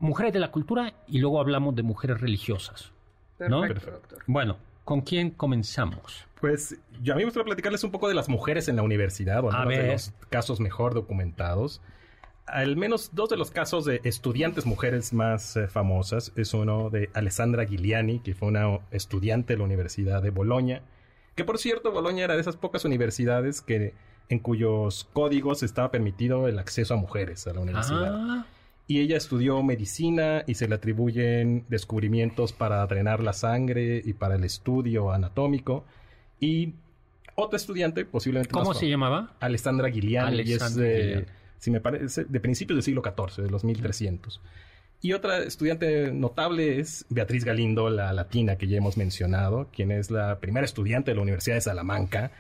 mujeres 0.01 0.33
de 0.33 0.41
la 0.41 0.51
cultura 0.51 0.95
y 1.07 1.19
luego 1.19 1.39
hablamos 1.41 1.75
de 1.77 1.83
mujeres 1.85 2.21
religiosas. 2.21 2.91
¿No? 3.39 3.61
Perfecto, 3.63 3.91
doctor. 3.93 4.19
Bueno, 4.27 4.57
¿con 4.85 5.01
quién 5.03 5.31
comenzamos? 5.31 6.25
Pues 6.41 6.79
yo 7.03 7.13
a 7.15 7.17
mí 7.17 7.21
me 7.23 7.27
gustaría 7.27 7.45
platicarles 7.47 7.83
un 7.85 7.91
poco 7.91 8.09
de 8.09 8.15
las 8.15 8.29
mujeres 8.29 8.69
en 8.69 8.77
la 8.77 8.83
universidad, 8.83 9.43
o 9.45 9.51
A 9.51 9.65
menos 9.65 9.69
de 9.71 9.83
ver. 9.83 9.93
los 9.93 10.13
casos 10.31 10.61
mejor 10.61 10.95
documentados. 10.95 11.81
Al 12.47 12.77
menos 12.77 13.11
dos 13.15 13.31
de 13.31 13.37
los 13.37 13.51
casos 13.51 13.87
de 13.87 14.01
estudiantes 14.05 14.67
mujeres 14.67 15.13
más 15.13 15.57
eh, 15.57 15.67
famosas 15.67 16.33
es 16.37 16.53
uno 16.53 16.91
de 16.91 17.09
Alessandra 17.15 17.65
Giuliani, 17.65 18.21
que 18.21 18.35
fue 18.35 18.49
una 18.49 18.81
estudiante 18.91 19.55
de 19.55 19.59
la 19.59 19.65
Universidad 19.65 20.23
de 20.23 20.31
Bolonia, 20.31 20.83
que 21.35 21.45
por 21.45 21.59
cierto 21.59 21.91
Bolonia 21.91 22.25
era 22.25 22.35
de 22.35 22.41
esas 22.41 22.57
pocas 22.57 22.85
universidades 22.85 23.63
que 23.63 23.95
en 24.29 24.39
cuyos 24.39 25.09
códigos 25.13 25.63
estaba 25.63 25.91
permitido 25.91 26.49
el 26.49 26.59
acceso 26.59 26.95
a 26.95 26.97
mujeres 26.97 27.47
a 27.47 27.55
la 27.55 27.61
universidad. 27.61 28.15
Ah, 28.15 28.47
Y 28.87 29.01
ella 29.01 29.17
estudió 29.17 29.63
medicina 29.63 30.45
y 30.47 30.55
se 30.55 30.69
le 30.69 30.75
atribuyen 30.75 31.65
descubrimientos 31.69 32.53
para 32.53 32.87
drenar 32.87 33.21
la 33.21 33.33
sangre 33.33 34.03
y 34.05 34.13
para 34.13 34.37
el 34.37 34.45
estudio 34.45 35.13
anatómico. 35.13 35.85
Y 36.41 36.75
otra 37.35 37.57
estudiante, 37.57 38.05
posiblemente 38.05 38.53
¿Cómo 38.53 38.71
más 38.71 38.79
se 38.79 38.89
llamaba? 38.89 39.35
Alessandra 39.41 39.89
y 39.89 40.15
es, 40.15 40.23
Alessandra 40.23 40.87
eh, 40.87 41.01
Giuliani. 41.01 41.27
Si 41.65 41.71
me 41.71 41.81
parece, 41.81 42.27
de 42.27 42.41
principios 42.41 42.77
del 42.77 42.83
siglo 42.83 43.03
XIV, 43.03 43.43
de 43.43 43.51
los 43.51 43.65
1300. 43.65 44.39
Y 45.01 45.15
otra 45.15 45.39
estudiante 45.39 46.13
notable 46.13 46.79
es 46.79 47.07
Beatriz 47.09 47.43
Galindo, 47.43 47.89
la 47.89 48.13
latina 48.13 48.57
que 48.57 48.69
ya 48.69 48.77
hemos 48.77 48.99
mencionado, 48.99 49.71
quien 49.73 49.91
es 49.91 50.11
la 50.11 50.41
primera 50.41 50.67
estudiante 50.67 51.13
de 51.13 51.15
la 51.15 51.23
Universidad 51.23 51.55
de 51.55 51.63
Salamanca 51.63 52.33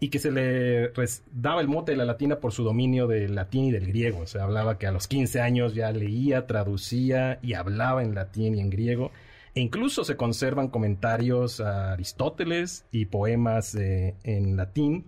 y 0.00 0.08
que 0.08 0.18
se 0.18 0.30
le 0.30 0.92
daba 1.30 1.60
el 1.60 1.68
mote 1.68 1.92
de 1.92 1.98
la 1.98 2.06
latina 2.06 2.40
por 2.40 2.52
su 2.52 2.64
dominio 2.64 3.06
del 3.06 3.34
latín 3.34 3.66
y 3.66 3.70
del 3.70 3.86
griego. 3.86 4.20
O 4.20 4.26
sea, 4.26 4.44
hablaba 4.44 4.78
que 4.78 4.86
a 4.86 4.92
los 4.92 5.08
15 5.08 5.42
años 5.42 5.74
ya 5.74 5.92
leía, 5.92 6.46
traducía 6.46 7.38
y 7.42 7.52
hablaba 7.52 8.02
en 8.02 8.14
latín 8.14 8.54
y 8.54 8.60
en 8.60 8.70
griego. 8.70 9.12
E 9.54 9.60
incluso 9.60 10.04
se 10.04 10.16
conservan 10.16 10.68
comentarios 10.68 11.60
a 11.60 11.92
Aristóteles 11.92 12.86
y 12.92 13.04
poemas 13.04 13.74
eh, 13.74 14.14
en 14.24 14.56
latín 14.56 15.04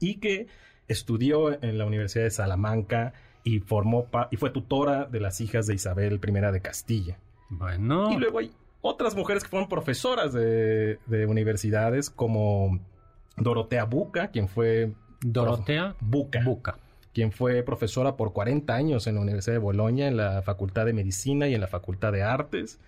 y 0.00 0.20
que 0.20 0.46
estudió 0.88 1.62
en 1.62 1.78
la 1.78 1.86
Universidad 1.86 2.24
de 2.24 2.30
Salamanca 2.30 3.12
y 3.42 3.60
formó 3.60 4.08
y 4.30 4.36
fue 4.36 4.50
tutora 4.50 5.04
de 5.04 5.20
las 5.20 5.40
hijas 5.40 5.66
de 5.66 5.74
Isabel 5.74 6.20
I 6.26 6.32
de 6.52 6.60
Castilla. 6.60 7.18
Bueno, 7.50 8.10
Y 8.10 8.16
luego 8.16 8.38
hay 8.38 8.52
otras 8.80 9.14
mujeres 9.14 9.44
que 9.44 9.50
fueron 9.50 9.68
profesoras 9.68 10.32
de, 10.32 10.98
de 11.06 11.26
universidades 11.26 12.10
como 12.10 12.80
Dorotea 13.36 13.84
Buca, 13.84 14.28
quien 14.28 14.48
fue 14.48 14.92
Dorotea 15.20 15.96
Buca, 16.00 16.42
Buca. 16.44 16.78
quien 17.12 17.32
fue 17.32 17.62
profesora 17.62 18.16
por 18.16 18.32
40 18.32 18.74
años 18.74 19.06
en 19.06 19.16
la 19.16 19.20
Universidad 19.20 19.54
de 19.54 19.60
Bolonia, 19.60 20.08
en 20.08 20.16
la 20.16 20.42
Facultad 20.42 20.86
de 20.86 20.92
Medicina 20.92 21.48
y 21.48 21.54
en 21.54 21.60
la 21.60 21.66
Facultad 21.66 22.12
de 22.12 22.22
Artes. 22.22 22.80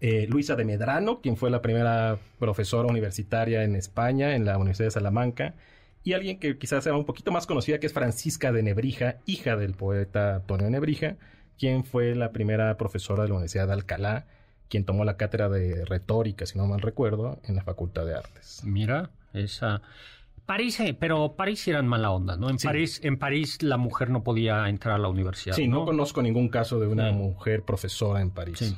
Eh, 0.00 0.26
Luisa 0.28 0.56
de 0.56 0.64
Medrano, 0.64 1.20
quien 1.20 1.36
fue 1.36 1.50
la 1.50 1.62
primera 1.62 2.18
profesora 2.38 2.86
universitaria 2.88 3.64
en 3.64 3.76
España, 3.76 4.34
en 4.34 4.44
la 4.44 4.56
Universidad 4.58 4.88
de 4.88 4.90
Salamanca. 4.92 5.54
Y 6.06 6.12
alguien 6.12 6.38
que 6.38 6.56
quizás 6.56 6.84
sea 6.84 6.94
un 6.94 7.04
poquito 7.04 7.32
más 7.32 7.48
conocida, 7.48 7.80
que 7.80 7.88
es 7.88 7.92
Francisca 7.92 8.52
de 8.52 8.62
Nebrija, 8.62 9.16
hija 9.26 9.56
del 9.56 9.74
poeta 9.74 10.36
Antonio 10.36 10.70
Nebrija, 10.70 11.16
quien 11.58 11.82
fue 11.82 12.14
la 12.14 12.30
primera 12.30 12.76
profesora 12.76 13.24
de 13.24 13.30
la 13.30 13.34
Universidad 13.34 13.66
de 13.66 13.72
Alcalá, 13.72 14.24
quien 14.68 14.84
tomó 14.84 15.04
la 15.04 15.16
cátedra 15.16 15.48
de 15.48 15.84
retórica, 15.84 16.46
si 16.46 16.56
no 16.58 16.66
mal 16.68 16.80
recuerdo, 16.80 17.40
en 17.42 17.56
la 17.56 17.64
Facultad 17.64 18.06
de 18.06 18.14
Artes. 18.14 18.62
Mira, 18.64 19.10
esa. 19.32 19.82
París, 20.46 20.78
eh, 20.78 20.96
pero 20.96 21.32
París 21.34 21.66
eran 21.66 21.88
mala 21.88 22.12
onda, 22.12 22.36
¿no? 22.36 22.50
En 22.50 22.60
Sí. 22.60 22.68
París, 22.68 23.00
en 23.02 23.18
París 23.18 23.60
la 23.64 23.76
mujer 23.76 24.08
no 24.10 24.22
podía 24.22 24.68
entrar 24.68 24.94
a 24.94 24.98
la 24.98 25.08
universidad. 25.08 25.56
Sí, 25.56 25.66
no, 25.66 25.84
conozco 25.84 26.22
ningún 26.22 26.48
caso 26.50 26.78
de 26.78 26.86
una 26.86 27.08
Sí. 27.10 27.16
mujer 27.16 27.62
profesora 27.64 28.20
en 28.20 28.30
París. 28.30 28.58
Sí. 28.60 28.76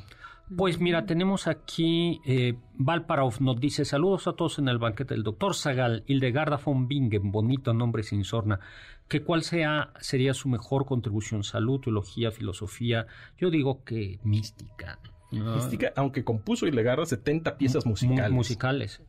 Pues 0.57 0.79
mira, 0.79 1.05
tenemos 1.05 1.45
aquí, 1.47 2.21
eh, 2.25 2.55
Valparov 2.75 3.39
nos 3.41 3.59
dice, 3.59 3.85
saludos 3.85 4.27
a 4.27 4.33
todos 4.33 4.57
en 4.59 4.67
el 4.67 4.79
banquete 4.79 5.13
del 5.13 5.23
doctor 5.23 5.55
Zagal, 5.55 6.03
Hildegarda 6.07 6.57
von 6.57 6.87
Bingen, 6.87 7.31
bonito 7.31 7.73
nombre 7.73 8.01
sin 8.03 8.23
sorna, 8.23 8.59
que 9.07 9.21
cuál 9.21 9.43
sea, 9.43 9.93
sería 9.99 10.33
su 10.33 10.49
mejor 10.49 10.85
contribución, 10.85 11.43
salud, 11.43 11.79
teología, 11.81 12.31
filosofía, 12.31 13.05
yo 13.37 13.51
digo 13.51 13.83
que 13.83 14.19
mística. 14.23 14.97
¿no? 15.31 15.55
Mística, 15.55 15.93
aunque 15.95 16.23
compuso 16.23 16.65
Ilegarda 16.65 17.05
70 17.05 17.55
piezas 17.57 17.85
Mu- 17.85 17.91
musicales. 17.91 18.31
musicales. 18.31 19.01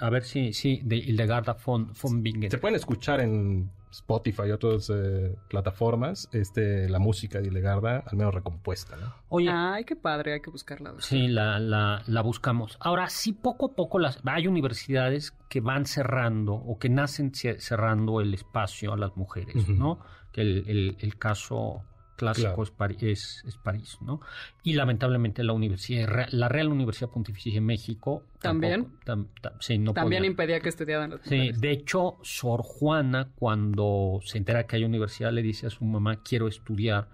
A 0.00 0.08
ver 0.10 0.22
si, 0.24 0.54
sí, 0.54 0.80
de 0.84 0.96
Hildegarda 0.96 1.56
von, 1.64 1.92
von 2.02 2.22
Bingen. 2.22 2.50
Se 2.50 2.56
pueden 2.58 2.76
escuchar 2.76 3.20
en 3.20 3.70
Spotify 3.90 4.42
y 4.48 4.50
otras 4.50 4.90
eh, 4.94 5.34
plataformas 5.48 6.28
este, 6.32 6.88
la 6.88 6.98
música 6.98 7.40
de 7.40 7.48
Ilegarda, 7.48 8.04
al 8.06 8.16
menos 8.16 8.34
recompuesta. 8.34 8.96
¿no? 8.96 9.12
Oye, 9.28 9.50
Ay, 9.50 9.84
qué 9.84 9.96
padre, 9.96 10.34
hay 10.34 10.40
que 10.40 10.50
buscarla. 10.50 10.90
doctor. 10.90 11.04
Sí, 11.08 11.28
la, 11.28 11.58
la, 11.58 12.02
la 12.06 12.20
buscamos. 12.22 12.76
Ahora, 12.80 13.08
sí, 13.08 13.32
poco 13.32 13.66
a 13.66 13.74
poco 13.74 13.98
las, 13.98 14.20
hay 14.24 14.46
universidades 14.46 15.32
que 15.48 15.60
van 15.60 15.86
cerrando 15.86 16.54
o 16.54 16.78
que 16.78 16.88
nacen 16.88 17.32
ce- 17.34 17.60
cerrando 17.60 18.20
el 18.20 18.34
espacio 18.34 18.92
a 18.92 18.96
las 18.96 19.16
mujeres. 19.16 19.68
¿no? 19.68 19.98
Que 20.32 20.42
el, 20.42 20.64
el- 20.68 20.96
el 21.00 21.16
caso 21.18 21.82
clásico 22.18 22.48
Claro. 22.48 22.62
es, 22.62 22.70
es, 23.10 23.42
es 23.46 23.56
París, 23.56 23.96
¿no? 24.02 24.20
Y 24.62 24.74
lamentablemente 24.74 25.42
la 25.42 25.54
universidad, 25.54 26.28
la 26.32 26.48
Real 26.48 26.68
Universidad 26.68 27.08
Pontificia 27.10 27.54
de 27.54 27.60
México 27.62 28.24
¿También? 28.40 28.84
tampoco- 29.04 29.30
tam- 29.40 29.40
tam- 29.40 29.56
sí, 29.60 29.78
no 29.78 29.94
También 29.94 30.20
podía. 30.20 30.30
impedía 30.30 30.60
que 30.60 30.68
estudiaran 30.68 31.10
las 31.10 31.20
Sí, 31.22 31.34
mujeres. 31.36 31.60
de 31.60 31.70
hecho, 31.70 32.16
Sor 32.22 32.60
Juana, 32.62 33.30
cuando 33.36 34.20
se 34.24 34.36
entera 34.38 34.66
que 34.66 34.76
hay 34.76 34.84
universidad, 34.84 35.32
le 35.32 35.40
dice 35.42 35.66
a 35.68 35.70
su 35.70 35.84
mamá, 35.84 36.22
quiero 36.22 36.48
estudiar, 36.48 37.08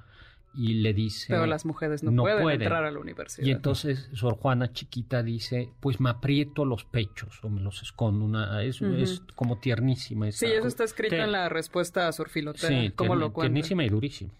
y 0.56 0.74
le 0.74 0.94
dice... 0.94 1.26
Pero 1.28 1.46
las 1.46 1.64
mujeres 1.64 2.02
no, 2.02 2.10
no 2.10 2.22
pueden, 2.22 2.42
pueden. 2.42 2.62
entrar 2.62 2.84
a 2.84 2.90
la 2.90 2.98
universidad. 2.98 3.46
Y 3.46 3.50
entonces 3.50 4.08
Sor 4.14 4.34
Juana 4.36 4.72
chiquita 4.72 5.22
dice, 5.22 5.70
pues 5.80 6.00
me 6.00 6.10
aprieto 6.10 6.64
los 6.64 6.84
pechos 6.84 7.38
o 7.42 7.48
me 7.48 7.60
los 7.60 7.82
escondo. 7.82 8.24
Una, 8.24 8.62
es, 8.62 8.80
es 8.82 9.22
como 9.34 9.58
tiernísima. 9.58 10.30
Sí, 10.32 10.46
esa- 10.46 10.54
eso 10.58 10.68
está 10.68 10.84
escrito 10.84 11.16
Te- 11.16 11.22
en 11.22 11.32
la 11.32 11.48
respuesta 11.48 12.08
a 12.08 12.12
Sor 12.12 12.28
Filotea. 12.28 12.68
Sí, 12.68 12.92
¿Cómo 12.94 13.14
tierni- 13.14 13.18
lo 13.20 13.32
cuenta? 13.32 13.52
tiernísima 13.52 13.84
y 13.84 13.88
durísima. 13.88 14.30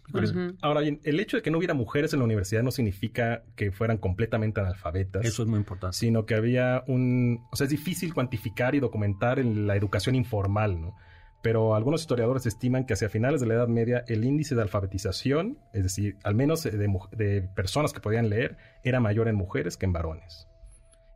Ahora 0.61 0.81
bien, 0.81 1.01
el 1.05 1.21
hecho 1.21 1.37
de 1.37 1.43
que 1.43 1.51
no 1.51 1.59
hubiera 1.59 1.75
mujeres 1.75 2.13
en 2.13 2.21
la 2.21 2.25
universidad 2.25 2.63
no 2.63 2.71
significa 2.71 3.43
que 3.57 3.73
fueran 3.73 3.99
completamente 3.99 4.61
analfabetas. 4.61 5.25
Eso 5.25 5.43
es 5.43 5.49
muy 5.49 5.59
importante. 5.59 5.97
sino 5.97 6.27
que 6.27 6.35
había 6.35 6.85
un... 6.87 7.41
O 7.51 7.57
sea, 7.57 7.65
es 7.65 7.71
difícil 7.71 8.15
cuantificar 8.15 8.75
y 8.75 8.81
documentar 8.81 9.39
en 9.39 9.67
la 9.67 9.77
educación 9.77 10.15
informal, 10.15 10.81
¿no? 10.81 10.97
Pero 11.45 11.77
algunos 11.77 12.01
historiadores 12.01 12.47
estiman 12.47 12.87
que 12.87 12.95
hacia 12.95 13.09
finales 13.09 13.41
de 13.41 13.47
la 13.47 13.55
Edad 13.55 13.69
Media 13.69 14.03
el 14.09 14.25
índice 14.25 14.57
de 14.57 14.63
alfabetización, 14.63 15.59
es 15.73 15.85
decir, 15.85 16.17
al 16.25 16.35
menos 16.35 16.65
de, 16.65 16.89
de 17.13 17.43
personas 17.55 17.93
que 17.93 18.01
podían 18.01 18.31
leer, 18.31 18.57
era 18.83 18.99
mayor 18.99 19.29
en 19.29 19.37
mujeres 19.37 19.77
que 19.77 19.85
en 19.85 19.93
varones. 19.93 20.49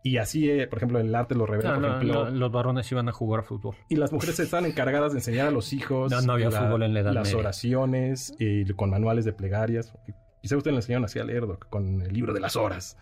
Y 0.03 0.19
así, 0.19 0.49
eh, 0.49 0.67
por 0.69 0.79
ejemplo, 0.79 1.01
en 1.01 1.07
el 1.07 1.15
arte 1.15 1.35
lo 1.35 1.47
revela, 1.47 1.75
por 1.75 1.83
no, 1.83 1.89
ejemplo... 1.97 2.25
no, 2.25 2.31
los 2.31 2.53
varones 2.53 2.91
iban 2.93 3.09
a 3.09 3.13
jugar 3.13 3.43
fútbol. 3.43 3.77
Y 3.89 3.97
las 3.97 4.13
mujeres 4.13 4.39
estaban 4.41 4.67
encargadas 4.67 5.13
de 5.13 5.19
enseñar 5.19 5.49
a 5.49 5.51
los 5.51 5.73
hijos 5.73 6.11
No, 6.11 6.21
no 6.21 6.35
había 6.35 6.51
fútbol 6.51 6.83
en 6.83 6.95
la 6.95 7.01
Edad 7.01 7.13
las 7.13 7.29
Media. 7.29 7.39
oraciones 7.39 8.35
y 8.39 8.65
con 8.75 8.91
manuales 8.91 9.25
de 9.25 9.33
plegarias. 9.33 9.93
Quizá 10.41 10.57
usted 10.57 10.71
le 10.71 10.77
enseñaron 10.77 11.05
así 11.05 11.19
a 11.19 11.25
leer 11.25 11.47
Doc, 11.47 11.69
con 11.69 12.01
el 12.03 12.13
libro 12.13 12.33
de 12.33 12.41
las 12.41 12.55
horas. 12.55 12.97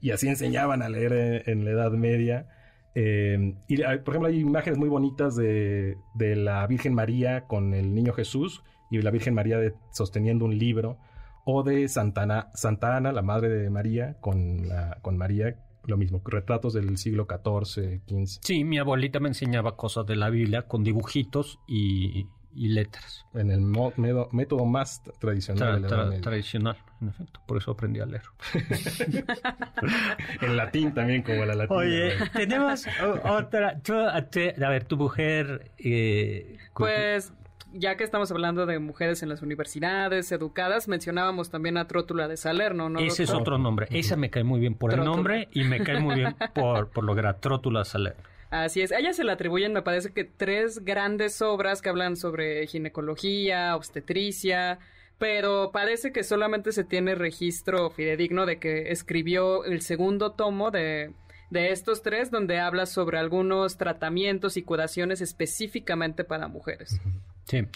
y 0.00 0.12
así 0.12 0.28
enseñaban 0.28 0.82
a 0.82 0.88
leer 0.88 1.44
en, 1.46 1.64
la 1.64 1.72
Edad 1.72 1.90
Media. 1.90 2.46
Eh, 2.94 3.54
y, 3.68 3.76
por 3.76 4.14
ejemplo, 4.14 4.26
hay 4.26 4.40
imágenes 4.40 4.78
muy 4.78 4.88
bonitas 4.88 5.36
de, 5.36 5.96
de, 6.14 6.36
la 6.36 6.66
Virgen 6.66 6.94
María 6.94 7.46
con 7.46 7.74
el 7.74 7.94
niño 7.94 8.12
Jesús 8.12 8.62
y 8.90 9.00
la 9.00 9.10
Virgen 9.10 9.34
María 9.34 9.58
sosteniendo 9.90 10.44
un 10.44 10.58
libro, 10.58 10.98
o 11.44 11.62
de 11.62 11.88
Santa 11.88 12.50
Santa 12.54 12.96
Ana, 12.96 13.12
la 13.12 13.22
madre 13.22 13.48
de 13.48 13.70
María, 13.70 14.16
con, 14.20 14.66
con 15.02 15.16
María, 15.16 15.56
lo 15.84 15.96
mismo, 15.96 16.20
retratos 16.24 16.74
del 16.74 16.96
siglo 16.98 17.26
XIV, 17.26 18.02
XV. 18.06 18.40
Sí, 18.42 18.64
mi 18.64 18.78
abuelita 18.78 19.20
me 19.20 19.28
enseñaba 19.28 19.76
cosas 19.76 20.06
de 20.06 20.16
la 20.16 20.28
Biblia 20.30 20.62
con 20.62 20.84
dibujitos 20.84 21.58
y, 21.66 22.26
y 22.58 22.68
letras. 22.68 23.24
En 23.34 23.50
el 23.52 23.60
método 23.60 24.64
más 24.64 25.02
tradicional 25.20 25.82
de 25.82 25.88
la 25.88 26.20
Tradicional, 26.20 26.76
en 27.00 27.08
efecto. 27.08 27.40
Por 27.46 27.58
eso 27.58 27.70
aprendí 27.70 28.00
a 28.00 28.06
leer. 28.06 28.22
en 30.42 30.56
latín 30.56 30.92
también, 30.92 31.22
como 31.22 31.44
la 31.44 31.54
latina. 31.54 31.78
Oye, 31.78 32.14
tenemos 32.32 32.84
otra... 33.24 33.80
a 33.80 34.70
ver, 34.70 34.84
tu 34.84 34.96
mujer... 34.96 35.70
Eh, 35.78 36.58
pues 36.74 37.32
ya 37.72 37.96
que 37.96 38.02
estamos 38.04 38.30
hablando 38.32 38.66
de 38.66 38.78
mujeres 38.78 39.22
en 39.22 39.28
las 39.28 39.42
universidades, 39.42 40.32
educadas, 40.32 40.88
mencionábamos 40.88 41.50
también 41.50 41.76
a 41.76 41.86
Trótula 41.86 42.26
de 42.26 42.36
Salerno, 42.36 42.88
¿no? 42.88 42.98
Ese 42.98 43.22
es 43.22 43.30
otro 43.30 43.58
nombre. 43.58 43.86
Esa 43.90 44.16
me 44.16 44.30
cae 44.30 44.42
muy 44.42 44.58
bien 44.58 44.74
por 44.74 44.92
el 44.92 45.04
nombre 45.04 45.48
y 45.52 45.64
me 45.64 45.80
cae 45.80 46.00
muy 46.00 46.16
bien 46.16 46.34
por, 46.54 46.88
por 46.88 47.04
lo 47.04 47.14
que 47.14 47.20
era 47.20 47.34
Trótula 47.38 47.84
Salerno. 47.84 48.22
Así 48.50 48.80
es. 48.80 48.92
A 48.92 48.98
ella 48.98 49.12
se 49.12 49.24
le 49.24 49.32
atribuyen, 49.32 49.72
me 49.72 49.82
parece 49.82 50.12
que 50.12 50.24
tres 50.24 50.84
grandes 50.84 51.42
obras 51.42 51.82
que 51.82 51.90
hablan 51.90 52.16
sobre 52.16 52.66
ginecología, 52.66 53.76
obstetricia, 53.76 54.78
pero 55.18 55.70
parece 55.72 56.12
que 56.12 56.24
solamente 56.24 56.72
se 56.72 56.84
tiene 56.84 57.14
registro 57.14 57.90
fidedigno 57.90 58.46
de 58.46 58.58
que 58.58 58.90
escribió 58.90 59.64
el 59.64 59.82
segundo 59.82 60.32
tomo 60.32 60.70
de, 60.70 61.12
de 61.50 61.72
estos 61.72 62.02
tres, 62.02 62.30
donde 62.30 62.58
habla 62.58 62.86
sobre 62.86 63.18
algunos 63.18 63.76
tratamientos 63.76 64.56
y 64.56 64.62
curaciones 64.62 65.20
específicamente 65.20 66.24
para 66.24 66.48
mujeres. 66.48 67.00
Sí. 67.44 67.66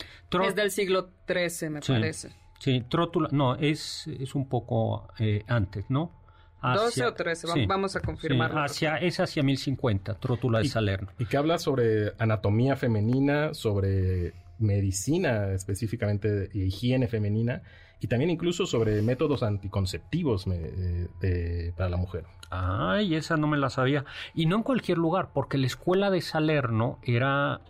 es 0.47 0.55
del 0.55 0.71
siglo 0.71 1.11
XIII, 1.27 1.71
me 1.71 1.81
parece. 1.81 2.31
Sí, 2.61 2.85
Trótula, 2.89 3.29
no, 3.33 3.57
es, 3.57 4.07
es 4.07 4.35
un 4.35 4.49
poco 4.49 5.09
eh, 5.19 5.43
antes, 5.49 5.85
¿no? 5.89 6.22
12 6.63 7.07
o 7.07 7.15
13, 7.15 7.67
vamos 7.67 7.97
a 7.97 8.01
confirmarlo. 8.01 8.63
hacia, 8.63 8.97
es 8.99 9.19
hacia 9.21 9.43
1050, 9.43 10.15
Trótula 10.15 10.61
de 10.61 10.69
Salerno. 10.69 11.11
Y 11.19 11.27
que 11.27 11.37
habla 11.37 11.59
sobre 11.59 12.13
anatomía 12.19 12.77
femenina, 12.77 13.53
sobre 13.55 14.35
medicina 14.59 15.53
específicamente, 15.53 16.51
y 16.53 16.63
higiene 16.65 17.09
femenina, 17.09 17.63
y 18.01 18.07
también 18.07 18.31
incluso 18.31 18.67
sobre 18.67 19.03
métodos 19.03 19.43
anticonceptivos 19.43 20.47
eh, 20.49 21.73
para 21.77 21.91
la 21.91 21.97
mujer. 21.97 22.25
Ay, 22.51 23.15
esa 23.15 23.37
no 23.37 23.47
me 23.47 23.57
la 23.57 23.71
sabía. 23.71 24.05
Y 24.35 24.47
no 24.47 24.57
en 24.57 24.63
cualquier 24.63 24.99
lugar, 24.99 25.31
porque 25.33 25.59
la 25.59 25.67
escuela 25.67 26.11
de 26.11 26.21
Salerno 26.21 26.99
era 27.03 27.61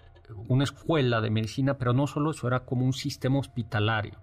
una 0.49 0.65
escuela 0.65 1.21
de 1.21 1.31
medicina, 1.31 1.79
pero 1.79 1.93
no 1.93 2.07
solo 2.07 2.31
eso, 2.31 2.47
era 2.47 2.61
como 2.61 2.85
un 2.85 2.93
sistema 2.93 3.39
hospitalario 3.39 4.19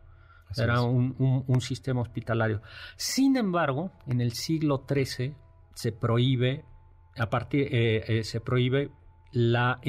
era 0.57 0.81
un, 0.81 1.61
sistema 1.61 2.01
hospitalario. 2.01 2.61
Sin 2.95 3.37
embargo, 3.37 3.91
en 4.07 4.21
el 4.21 4.33
siglo 4.33 4.85
XIII 4.87 5.35
se 5.73 5.91
prohíbe, 5.91 6.65
a 7.17 7.29
partir, 7.29 7.67
eh, 7.71 8.03
eh, 8.07 8.23
se 8.23 8.41
prohíbe 8.41 8.91
la 9.31 9.79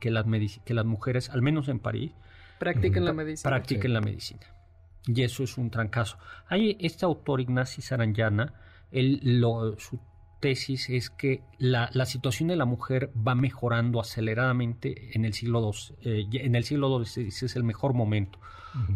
que 0.00 0.10
las, 0.10 0.26
que 0.64 0.74
las 0.74 0.86
mujeres, 0.86 1.30
al 1.30 1.42
menos 1.42 1.68
en 1.68 1.80
París, 1.80 2.12
practiquen 2.58 3.04
la 3.04 3.12
medicina. 3.12 3.50
Practiquen 3.50 3.92
la 3.92 4.00
medicina. 4.00 4.46
Y 5.06 5.22
eso 5.22 5.42
es 5.42 5.58
un 5.58 5.70
trancazo. 5.70 6.18
Hay 6.48 6.76
este 6.80 7.04
autor, 7.04 7.40
Ignacio 7.40 7.82
Saranyana, 7.82 8.54
él, 8.90 9.20
lo, 9.22 9.78
su 9.78 9.98
tesis 10.40 10.88
es 10.90 11.10
que 11.10 11.42
la, 11.58 11.88
situación 12.06 12.48
de 12.48 12.56
la 12.56 12.64
mujer 12.64 13.10
va 13.16 13.34
mejorando 13.34 14.00
aceleradamente 14.00 15.16
en 15.16 15.24
el 15.24 15.34
siglo 15.34 15.72
II. 15.72 15.96
Eh, 16.02 16.28
en 16.32 16.54
el 16.54 16.64
siglo 16.64 17.02
II 17.02 17.26
es 17.26 17.56
el 17.56 17.64
mejor 17.64 17.94
momento 17.94 18.38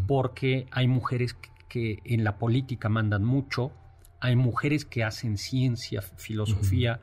porque 0.07 0.67
hay 0.71 0.89
mujeres 0.89 1.37
que, 1.69 2.01
en 2.05 2.25
la 2.25 2.39
política 2.39 2.89
mandan 2.89 3.25
mucho, 3.25 3.73
hay 4.21 4.37
mujeres 4.37 4.85
que 4.85 5.05
hacen 5.05 5.39
ciencia, 5.39 6.03
filosofía, 6.03 7.01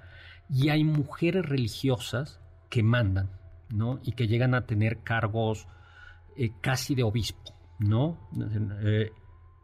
y 0.49 0.69
hay 0.69 0.83
mujeres 0.83 1.45
religiosas 1.45 2.39
que 2.69 2.83
mandan, 2.83 3.29
¿no? 3.69 3.99
Y 4.03 4.11
que 4.11 4.27
llegan 4.27 4.53
a 4.53 4.65
tener 4.65 4.99
cargos 4.99 5.67
eh, 6.35 6.51
casi 6.61 6.95
de 6.95 7.03
obispo, 7.03 7.53
¿no? 7.79 8.29
Eh, 8.83 9.11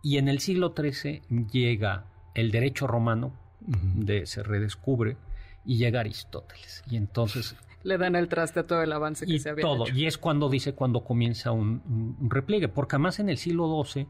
y 0.03 0.17
en 0.17 0.27
el 0.27 0.39
siglo 0.39 0.73
XIII 0.75 1.21
llega 1.51 2.05
el 2.33 2.51
derecho 2.51 2.87
romano, 2.87 3.37
de, 3.59 4.25
se 4.25 4.41
redescubre, 4.41 5.17
y 5.65 5.77
llega 5.77 5.99
Aristóteles. 5.99 6.83
Y 6.89 6.97
entonces 6.97 7.55
le 7.83 7.97
dan 7.97 8.15
el 8.15 8.27
traste 8.27 8.61
a 8.61 8.67
todo 8.67 8.81
el 8.83 8.91
avance 8.91 9.25
que 9.25 9.39
se 9.39 9.49
había 9.49 9.63
todo. 9.63 9.85
Y 9.93 10.05
es 10.05 10.17
cuando 10.17 10.49
dice, 10.49 10.73
cuando 10.73 11.03
comienza 11.03 11.51
un, 11.51 12.17
repliegue, 12.29 12.67
porque 12.67 12.95
además 12.95 13.19
en 13.19 13.29
el 13.29 13.37
siglo 13.37 13.83
XII 13.83 14.07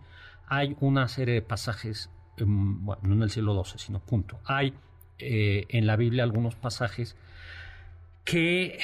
hay 0.48 0.76
una 0.80 1.08
serie 1.08 1.36
de 1.36 1.42
pasajes, 1.42 2.10
em, 2.38 2.86
bueno, 2.86 3.02
no 3.04 3.14
en 3.16 3.24
el 3.24 3.30
siglo 3.30 3.64
XII, 3.64 3.80
sino 3.80 4.00
punto. 4.00 4.40
Hay 4.46 4.74
eh, 5.20 5.66
en 5.70 5.86
la 5.86 5.96
Biblia 5.96 6.24
algunos 6.24 6.56
pasajes 6.56 7.16
que, 8.24 8.80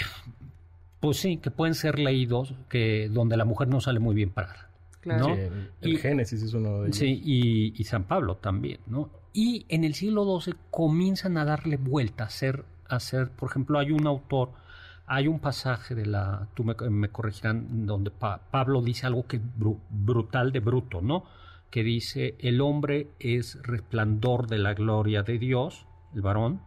pues 0.99 1.17
sí, 1.17 1.37
que 1.37 1.51
pueden 1.51 1.75
ser 1.75 1.99
leídos, 1.99 2.53
que 2.69 3.09
donde 3.09 3.37
la 3.37 3.45
mujer 3.45 3.67
no 3.67 3.81
sale 3.81 3.99
muy 3.99 4.15
bien 4.15 4.29
parada. 4.29 4.69
Claro. 5.01 5.37
el, 5.81 5.99
Génesis 5.99 6.43
es 6.43 6.53
uno 6.53 6.81
de 6.81 6.87
ellos. 6.87 6.97
Sí, 6.97 7.21
y, 7.75 7.83
San 7.85 8.03
Pablo 8.03 8.35
también, 8.35 8.79
¿no? 8.87 9.09
Y 9.33 9.65
en 9.69 9.83
el 9.83 9.93
siglo 9.93 10.39
XII 10.39 10.55
comienzan 10.69 11.37
a 11.37 11.45
darle 11.45 11.77
vuelta, 11.77 12.23
a 12.23 12.27
hacer, 12.27 12.65
a 12.89 12.97
hacer, 12.97 13.29
por 13.29 13.49
ejemplo, 13.49 13.79
hay 13.79 13.91
un 13.91 14.05
autor 14.05 14.51
hay 15.07 15.29
un 15.29 15.39
pasaje 15.39 15.95
de 15.95 16.05
la, 16.05 16.49
tú 16.53 16.65
me, 16.65 17.09
corregirán, 17.09 17.85
donde 17.85 18.11
Pablo 18.11 18.81
dice 18.81 19.07
algo 19.07 19.25
que 19.25 19.37
es 19.37 19.43
brutal 19.89 20.51
de 20.51 20.59
bruto, 20.59 21.01
¿no? 21.01 21.23
Que 21.71 21.81
dice, 21.81 22.35
el 22.39 22.59
hombre 22.59 23.11
es 23.19 23.57
resplandor 23.63 24.47
de 24.47 24.57
la 24.57 24.73
gloria 24.73 25.23
de 25.23 25.39
Dios, 25.39 25.85
el 26.13 26.21
varón, 26.21 26.61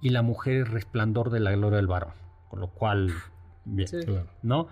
y 0.00 0.08
la 0.08 0.22
mujer 0.22 0.62
es 0.62 0.70
resplandor 0.70 1.28
de 1.30 1.40
la 1.40 1.52
gloria 1.52 1.76
del 1.76 1.86
varón. 1.86 2.14
Con 2.48 2.60
lo 2.60 2.68
cual, 2.68 3.12
bien, 3.66 3.88
¿no? 4.42 4.68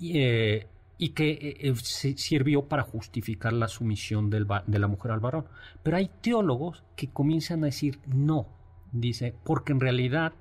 Y, 0.00 0.18
eh, 0.18 0.68
que 1.14 1.30
eh, 1.30 1.56
eh, 1.60 1.74
sirvió 1.76 2.66
para 2.66 2.82
justificar 2.82 3.52
la 3.52 3.68
sumisión 3.68 4.30
del, 4.30 4.48
de 4.66 4.78
la 4.80 4.88
mujer 4.88 5.12
al 5.12 5.20
varón. 5.20 5.46
Pero 5.84 5.96
hay 5.96 6.10
teólogos 6.20 6.82
que 6.96 7.08
comienzan 7.08 7.62
a 7.62 7.66
decir 7.66 8.00
no, 8.06 8.48
dice, 8.90 9.36
porque 9.44 9.72
en 9.72 9.80
realidad 9.80 10.32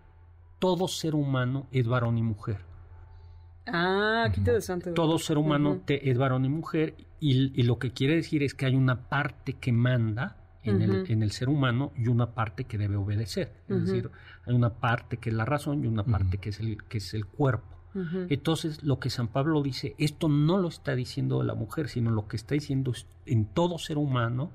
todo 0.63 0.87
ser 0.87 1.13
humano 1.13 1.67
es 1.73 1.85
varón 1.85 2.17
y 2.17 2.23
mujer. 2.23 2.59
Ah, 3.67 4.29
qué 4.33 4.39
interesante. 4.39 4.93
Todo 4.93 5.19
ser 5.19 5.37
humano 5.37 5.81
es 5.87 6.17
varón 6.17 6.45
y 6.45 6.49
mujer 6.49 6.95
y, 7.19 7.63
lo 7.63 7.79
que 7.79 7.91
quiere 7.91 8.15
decir 8.15 8.43
es 8.43 8.53
que 8.53 8.65
hay 8.65 8.75
una 8.75 9.09
parte 9.09 9.55
que 9.55 9.73
manda 9.73 10.37
en, 10.63 10.81
el, 10.81 11.11
en, 11.11 11.21
el, 11.21 11.31
ser 11.31 11.49
humano 11.49 11.91
y 11.97 12.07
una 12.07 12.33
parte 12.33 12.63
que 12.63 12.77
debe 12.77 12.95
obedecer. 12.95 13.51
Es 13.67 13.87
decir, 13.87 14.09
hay 14.45 14.55
una 14.55 14.75
parte 14.75 15.17
que 15.17 15.31
es 15.31 15.35
la 15.35 15.43
razón 15.43 15.83
y 15.83 15.87
una 15.87 16.05
parte 16.05 16.37
que, 16.37 16.51
es 16.51 16.61
el, 16.61 16.81
que 16.85 16.99
es 16.99 17.13
el 17.13 17.25
cuerpo. 17.25 17.67
Entonces, 18.29 18.83
lo 18.83 18.99
que 18.99 19.09
San 19.09 19.27
Pablo 19.27 19.61
dice, 19.61 19.95
esto 19.97 20.29
no 20.29 20.57
lo 20.57 20.69
está 20.69 20.95
diciendo 20.95 21.43
la 21.43 21.55
mujer, 21.55 21.89
sino 21.89 22.09
lo 22.09 22.29
que 22.29 22.37
está 22.37 22.55
diciendo 22.55 22.91
es 22.91 23.05
en 23.25 23.45
todo 23.45 23.77
ser 23.77 23.97
humano 23.97 24.51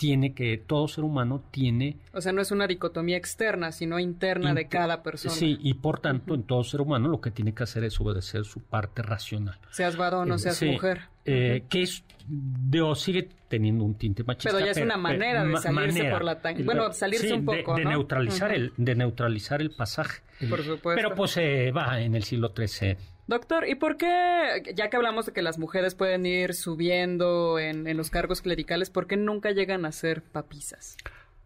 tiene 0.00 0.32
que, 0.32 0.56
todo 0.56 0.88
ser 0.88 1.04
humano 1.04 1.44
tiene... 1.50 1.98
O 2.14 2.22
sea, 2.22 2.32
no 2.32 2.40
es 2.40 2.50
una 2.50 2.66
dicotomía 2.66 3.18
externa, 3.18 3.70
sino 3.70 3.98
interna 3.98 4.54
de 4.54 4.66
cada 4.66 5.02
persona. 5.02 5.34
Sí, 5.34 5.58
y 5.60 5.74
por 5.74 6.00
tanto, 6.00 6.34
en 6.34 6.44
todo 6.44 6.64
ser 6.64 6.80
humano 6.80 7.10
lo 7.10 7.20
que 7.20 7.30
tiene 7.30 7.52
que 7.52 7.64
hacer 7.64 7.84
es 7.84 8.00
obedecer 8.00 8.46
su 8.46 8.62
parte 8.62 9.02
racional. 9.02 9.58
Seas 9.70 9.98
varón 9.98 10.32
o 10.32 10.38
seas 10.38 10.62
mujer. 10.62 11.02
Eh, 11.26 11.64
Que 11.68 11.82
es, 11.82 12.02
de, 12.26 12.94
sigue 12.94 13.28
teniendo 13.48 13.84
un 13.84 13.94
tinte 13.94 14.24
machista. 14.24 14.52
Pero 14.52 14.64
ya 14.64 14.72
es 14.72 14.78
una 14.78 14.96
manera 14.96 15.44
de 15.44 15.54
salirse 15.58 16.10
por 16.10 16.24
la 16.24 16.40
Bueno, 16.64 16.90
salirse 16.94 17.34
un 17.34 17.44
poco, 17.44 17.74
de, 17.74 17.84
neutralizar 17.84 18.54
el 18.54 18.72
De 18.78 18.94
neutralizar 18.94 19.60
el 19.60 19.70
pasaje. 19.70 20.22
Por 20.48 20.62
supuesto. 20.62 20.92
Pero 20.94 21.14
pues 21.14 21.36
eh, 21.36 21.72
va 21.72 22.00
en 22.00 22.14
el 22.14 22.24
siglo 22.24 22.54
XIII 22.56 22.96
Doctor, 23.30 23.68
¿y 23.68 23.76
por 23.76 23.96
qué, 23.96 24.74
ya 24.74 24.90
que 24.90 24.96
hablamos 24.96 25.26
de 25.26 25.32
que 25.32 25.40
las 25.40 25.56
mujeres 25.56 25.94
pueden 25.94 26.26
ir 26.26 26.52
subiendo 26.52 27.60
en, 27.60 27.96
los 27.96 28.10
cargos 28.10 28.42
clericales, 28.42 28.90
¿por 28.90 29.06
qué 29.06 29.16
nunca 29.16 29.52
llegan 29.52 29.84
a 29.84 29.92
ser 29.92 30.20
papisas? 30.20 30.96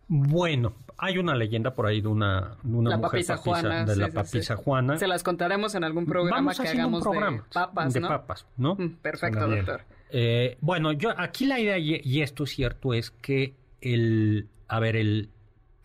Bueno, 0.09 0.73
hay 0.97 1.19
una 1.19 1.35
leyenda 1.35 1.75
por 1.75 1.85
ahí 1.85 2.01
de 2.01 2.09
una, 2.09 2.57
de 2.63 2.75
una 2.75 2.97
mujer 2.97 3.11
papisa 3.11 3.37
Juana, 3.37 3.85
de 3.85 3.97
la 3.97 4.09
papisa 4.09 4.57
Juana. 4.57 4.97
Se 4.97 5.07
las 5.07 5.23
contaremos 5.23 5.75
en 5.75 5.85
algún 5.85 6.07
programa 6.07 6.55
que 6.55 6.67
hagamos 6.67 7.05
de 7.05 7.43
papas, 7.53 7.93
de 7.93 8.01
papas, 8.01 8.47
¿no? 8.57 8.79
Perfecto, 9.03 9.47
doctor. 9.47 9.83
Eh, 10.09 10.57
bueno, 10.63 10.93
yo 10.93 11.13
aquí 11.15 11.45
la 11.45 11.61
idea 11.61 11.77
y, 11.77 12.23
esto 12.23 12.45
es 12.45 12.51
cierto 12.51 12.95
es 12.95 13.11
que 13.11 13.57
el, 13.83 14.49
a 14.69 14.81
ver, 14.81 14.97
el, 14.97 15.29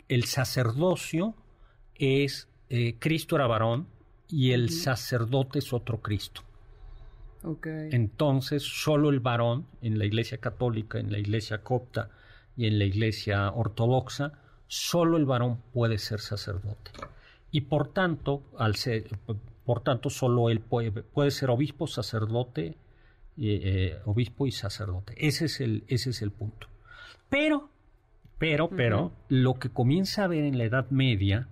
el 0.08 0.24
sacerdocio 0.24 1.36
es 1.96 2.48
eh, 2.70 2.96
Cristo 3.00 3.36
era 3.36 3.48
varón, 3.48 3.88
y 4.30 4.52
el 4.52 4.70
sacerdote 4.70 5.60
es 5.60 5.74
otro 5.74 6.02
Cristo. 6.02 6.42
Entonces, 7.92 8.64
solo 8.64 9.10
el 9.10 9.22
varón 9.22 9.66
en 9.82 9.98
la 9.98 10.06
iglesia 10.06 10.40
católica, 10.40 11.00
en 11.00 11.12
la 11.12 11.20
iglesia 11.20 11.64
copta 11.64 12.10
y 12.58 12.66
en 12.68 12.78
la 12.78 12.86
iglesia 12.86 13.50
ortodoxa, 13.52 14.34
solo 14.68 15.18
el 15.18 15.26
varón 15.26 15.62
puede 15.74 15.98
ser 15.98 16.20
sacerdote. 16.20 16.92
Y 17.52 17.62
por 17.62 17.94
tanto, 17.94 18.44
al 18.58 18.76
ser, 18.76 19.08
por 19.66 19.82
tanto 19.82 20.10
solo 20.10 20.50
él 20.50 20.60
puede, 20.60 20.92
puede 20.92 21.32
ser 21.32 21.50
obispo, 21.50 21.88
sacerdote, 21.88 22.78
eh, 23.38 23.98
obispo 24.06 24.46
y 24.46 24.52
sacerdote. 24.52 25.14
Ese 25.18 25.46
es 25.46 25.62
el, 25.62 25.86
ese 25.88 26.10
es 26.10 26.22
el 26.22 26.32
punto. 26.32 26.68
Pero, 27.30 27.70
pero, 28.38 28.70
pero, 28.70 29.14
lo 29.30 29.60
que 29.60 29.70
comienza 29.70 30.26
a 30.26 30.28
ver 30.28 30.44
en 30.44 30.58
la 30.58 30.66
Edad 30.66 30.90
Media 30.90 31.48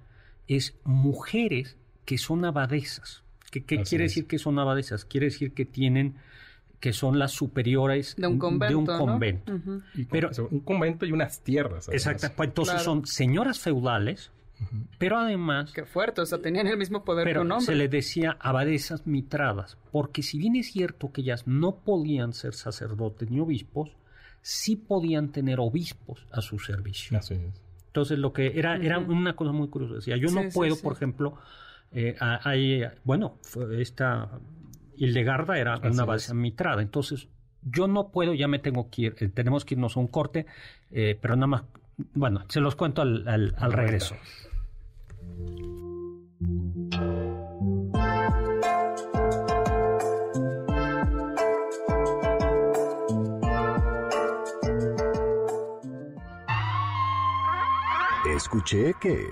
es 0.47 0.75
mujeres 0.83 1.77
que 2.07 2.17
son 2.17 2.45
abadesas. 2.45 3.21
¿Qué, 3.51 3.63
quiere 3.63 4.05
decir 4.05 4.27
que 4.27 4.39
son 4.39 4.57
abadesas? 4.59 5.03
Quiere 5.03 5.25
decir 5.25 5.53
que 5.53 5.65
tienen 5.65 6.15
que 6.79 6.93
son 6.93 7.19
las 7.19 7.33
superiores 7.33 8.15
de 8.15 8.27
un 8.27 8.39
convento. 8.39 8.97
Pero, 10.09 10.31
un 10.49 10.61
convento 10.61 11.05
y 11.05 11.11
unas 11.11 11.41
tierras. 11.41 11.89
Exacto, 11.89 12.29
pues 12.33 12.47
entonces 12.47 12.81
son 12.81 13.05
señoras 13.05 13.59
feudales, 13.59 14.31
pero 14.97 15.17
además... 15.17 15.73
Qué 15.73 15.83
fuerte, 15.83 16.21
o 16.21 16.25
sea, 16.25 16.39
tenían 16.39 16.67
el 16.67 16.77
mismo 16.77 17.03
poder 17.03 17.25
pero 17.25 17.41
que 17.41 17.45
un 17.45 17.51
hombre. 17.51 17.65
se 17.65 17.75
le 17.75 17.89
decía 17.89 18.37
abadesas 18.39 19.05
mitradas, 19.05 19.77
porque 19.91 20.23
si 20.23 20.37
bien 20.37 20.55
es 20.55 20.71
cierto 20.71 21.11
que 21.11 21.21
ellas 21.21 21.45
no 21.45 21.75
podían 21.75 22.31
ser 22.31 22.53
sacerdotes 22.53 23.29
ni 23.29 23.41
obispos, 23.41 23.91
sí 24.41 24.77
podían 24.77 25.33
tener 25.33 25.59
obispos 25.59 26.25
a 26.31 26.39
su 26.39 26.57
servicio. 26.57 27.17
Así 27.17 27.33
es. 27.33 27.61
Entonces 27.87 28.17
lo 28.17 28.31
que 28.31 28.57
era, 28.57 28.77
era 28.77 28.97
una 28.97 29.35
cosa 29.35 29.51
muy 29.51 29.67
curiosa. 29.67 29.95
Decía, 29.95 30.15
yo 30.15 30.29
no 30.29 30.47
puedo, 30.53 30.77
por 30.77 30.93
ejemplo, 30.93 31.37
eh, 31.91 32.15
hay, 32.19 32.83
bueno, 33.03 33.37
esta 33.77 34.29
Hildegarda 34.97 35.57
era 35.57 35.77
una 35.77 36.05
base 36.05 36.33
mitrada. 36.33 36.81
Entonces, 36.81 37.27
yo 37.63 37.87
no 37.87 38.09
puedo, 38.09 38.33
ya 38.33 38.47
me 38.47 38.59
tengo 38.59 38.89
que 38.89 39.01
ir, 39.03 39.15
eh, 39.19 39.29
tenemos 39.29 39.65
que 39.65 39.75
irnos 39.75 39.97
a 39.97 39.99
un 39.99 40.07
corte, 40.07 40.45
eh, 40.91 41.17
pero 41.21 41.35
nada 41.35 41.47
más, 41.47 41.63
bueno, 42.13 42.43
se 42.49 42.59
los 42.59 42.75
cuento 42.75 43.01
al, 43.01 43.27
al 43.27 43.73
regreso. 43.73 44.15
Escuché 58.35 58.93
que... 59.01 59.25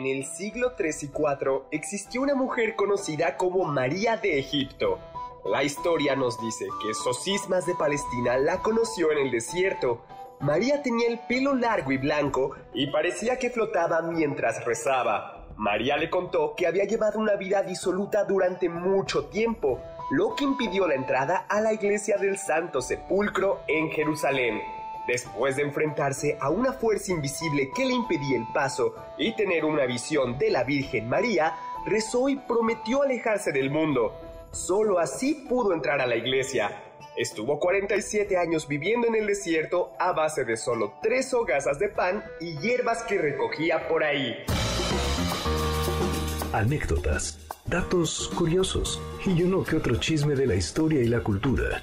En 0.00 0.06
el 0.06 0.24
siglo 0.24 0.72
3 0.78 1.02
y 1.02 1.08
4 1.08 1.66
existió 1.72 2.22
una 2.22 2.34
mujer 2.34 2.74
conocida 2.74 3.36
como 3.36 3.66
María 3.66 4.16
de 4.16 4.38
Egipto. 4.38 4.98
La 5.44 5.62
historia 5.62 6.16
nos 6.16 6.40
dice 6.40 6.64
que 6.82 6.94
Sosismas 6.94 7.66
de 7.66 7.74
Palestina 7.74 8.38
la 8.38 8.62
conoció 8.62 9.12
en 9.12 9.18
el 9.18 9.30
desierto. 9.30 10.00
María 10.40 10.82
tenía 10.82 11.06
el 11.06 11.18
pelo 11.28 11.54
largo 11.54 11.92
y 11.92 11.98
blanco 11.98 12.52
y 12.72 12.86
parecía 12.86 13.38
que 13.38 13.50
flotaba 13.50 14.00
mientras 14.00 14.64
rezaba. 14.64 15.46
María 15.58 15.98
le 15.98 16.08
contó 16.08 16.54
que 16.56 16.66
había 16.66 16.84
llevado 16.84 17.18
una 17.18 17.34
vida 17.34 17.62
disoluta 17.62 18.24
durante 18.24 18.70
mucho 18.70 19.26
tiempo, 19.26 19.82
lo 20.12 20.34
que 20.34 20.44
impidió 20.44 20.88
la 20.88 20.94
entrada 20.94 21.44
a 21.46 21.60
la 21.60 21.74
iglesia 21.74 22.16
del 22.16 22.38
Santo 22.38 22.80
Sepulcro 22.80 23.60
en 23.68 23.90
Jerusalén. 23.90 24.62
Después 25.06 25.56
de 25.56 25.62
enfrentarse 25.62 26.36
a 26.40 26.50
una 26.50 26.72
fuerza 26.72 27.12
invisible 27.12 27.70
que 27.74 27.84
le 27.84 27.94
impedía 27.94 28.36
el 28.36 28.46
paso 28.52 28.94
y 29.18 29.34
tener 29.34 29.64
una 29.64 29.86
visión 29.86 30.38
de 30.38 30.50
la 30.50 30.64
Virgen 30.64 31.08
María, 31.08 31.54
rezó 31.86 32.28
y 32.28 32.36
prometió 32.36 33.02
alejarse 33.02 33.52
del 33.52 33.70
mundo. 33.70 34.14
Solo 34.52 34.98
así 34.98 35.46
pudo 35.48 35.72
entrar 35.72 36.00
a 36.00 36.06
la 36.06 36.16
iglesia. 36.16 36.84
Estuvo 37.16 37.58
47 37.58 38.36
años 38.36 38.68
viviendo 38.68 39.06
en 39.06 39.14
el 39.14 39.26
desierto 39.26 39.92
a 39.98 40.12
base 40.12 40.44
de 40.44 40.56
solo 40.56 40.94
tres 41.02 41.34
hogazas 41.34 41.78
de 41.78 41.88
pan 41.88 42.24
y 42.40 42.56
hierbas 42.58 43.02
que 43.02 43.18
recogía 43.18 43.88
por 43.88 44.04
ahí. 44.04 44.36
Anécdotas, 46.52 47.38
datos 47.66 48.28
curiosos 48.36 49.00
y 49.24 49.42
uno 49.42 49.64
que 49.64 49.76
otro 49.76 49.96
chisme 49.96 50.34
de 50.34 50.46
la 50.46 50.54
historia 50.54 51.00
y 51.00 51.06
la 51.06 51.20
cultura. 51.20 51.82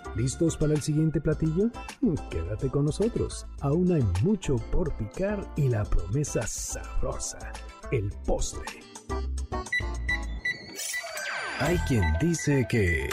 ¿Listos 0.15 0.57
para 0.57 0.73
el 0.73 0.81
siguiente 0.81 1.21
platillo? 1.21 1.69
Quédate 2.29 2.69
con 2.69 2.83
nosotros. 2.83 3.47
Aún 3.61 3.93
hay 3.93 4.03
mucho 4.23 4.57
por 4.71 4.93
picar 4.97 5.39
y 5.55 5.69
la 5.69 5.85
promesa 5.85 6.45
sabrosa, 6.45 7.39
el 7.91 8.11
postre. 8.25 8.65
Hay 11.59 11.77
quien 11.87 12.03
dice 12.19 12.67
que... 12.69 13.07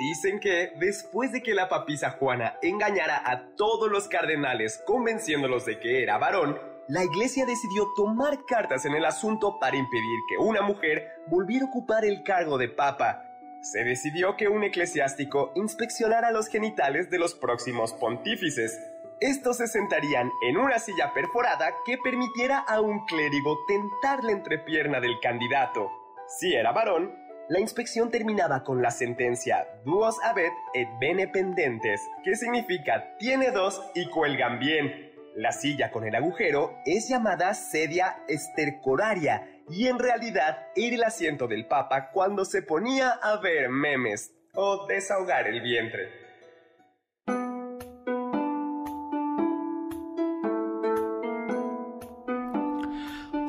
Dicen 0.00 0.40
que 0.40 0.72
después 0.80 1.30
de 1.30 1.42
que 1.42 1.54
la 1.54 1.68
papisa 1.68 2.10
Juana 2.18 2.54
engañara 2.62 3.22
a 3.24 3.54
todos 3.54 3.90
los 3.90 4.08
cardenales 4.08 4.82
convenciéndolos 4.86 5.64
de 5.66 5.78
que 5.78 6.02
era 6.02 6.18
varón, 6.18 6.58
la 6.88 7.04
iglesia 7.04 7.46
decidió 7.46 7.86
tomar 7.94 8.44
cartas 8.44 8.84
en 8.86 8.94
el 8.94 9.04
asunto 9.04 9.58
para 9.60 9.76
impedir 9.76 10.18
que 10.28 10.36
una 10.36 10.62
mujer 10.62 11.22
volviera 11.28 11.64
a 11.64 11.68
ocupar 11.68 12.04
el 12.04 12.22
cargo 12.24 12.58
de 12.58 12.68
papa 12.68 13.33
se 13.64 13.82
decidió 13.82 14.36
que 14.36 14.48
un 14.48 14.62
eclesiástico 14.62 15.50
inspeccionara 15.54 16.30
los 16.30 16.48
genitales 16.48 17.08
de 17.10 17.18
los 17.18 17.34
próximos 17.34 17.94
pontífices. 17.94 18.78
Estos 19.20 19.56
se 19.56 19.68
sentarían 19.68 20.30
en 20.46 20.58
una 20.58 20.78
silla 20.78 21.14
perforada 21.14 21.72
que 21.86 21.96
permitiera 21.96 22.58
a 22.58 22.82
un 22.82 23.06
clérigo 23.06 23.58
tentar 23.66 24.22
la 24.22 24.32
entrepierna 24.32 25.00
del 25.00 25.18
candidato. 25.20 25.90
Si 26.38 26.54
era 26.54 26.72
varón, 26.72 27.14
la 27.48 27.58
inspección 27.58 28.10
terminaba 28.10 28.64
con 28.64 28.82
la 28.82 28.90
sentencia 28.90 29.66
duos 29.84 30.16
abet 30.22 30.52
et 30.74 30.88
bene 31.00 31.26
pendentes, 31.28 32.02
que 32.22 32.36
significa 32.36 33.16
tiene 33.18 33.50
dos 33.50 33.82
y 33.94 34.10
cuelgan 34.10 34.58
bien. 34.58 35.10
La 35.36 35.52
silla 35.52 35.90
con 35.90 36.04
el 36.04 36.14
agujero 36.14 36.76
es 36.84 37.08
llamada 37.08 37.54
sedia 37.54 38.18
estercoraria 38.28 39.53
y 39.70 39.86
en 39.86 39.98
realidad 39.98 40.68
era 40.76 40.96
el 40.96 41.04
asiento 41.04 41.46
del 41.48 41.66
Papa 41.66 42.10
cuando 42.10 42.44
se 42.44 42.62
ponía 42.62 43.10
a 43.10 43.36
ver 43.40 43.68
memes 43.68 44.32
o 44.54 44.86
desahogar 44.86 45.46
el 45.46 45.60
vientre. 45.60 46.24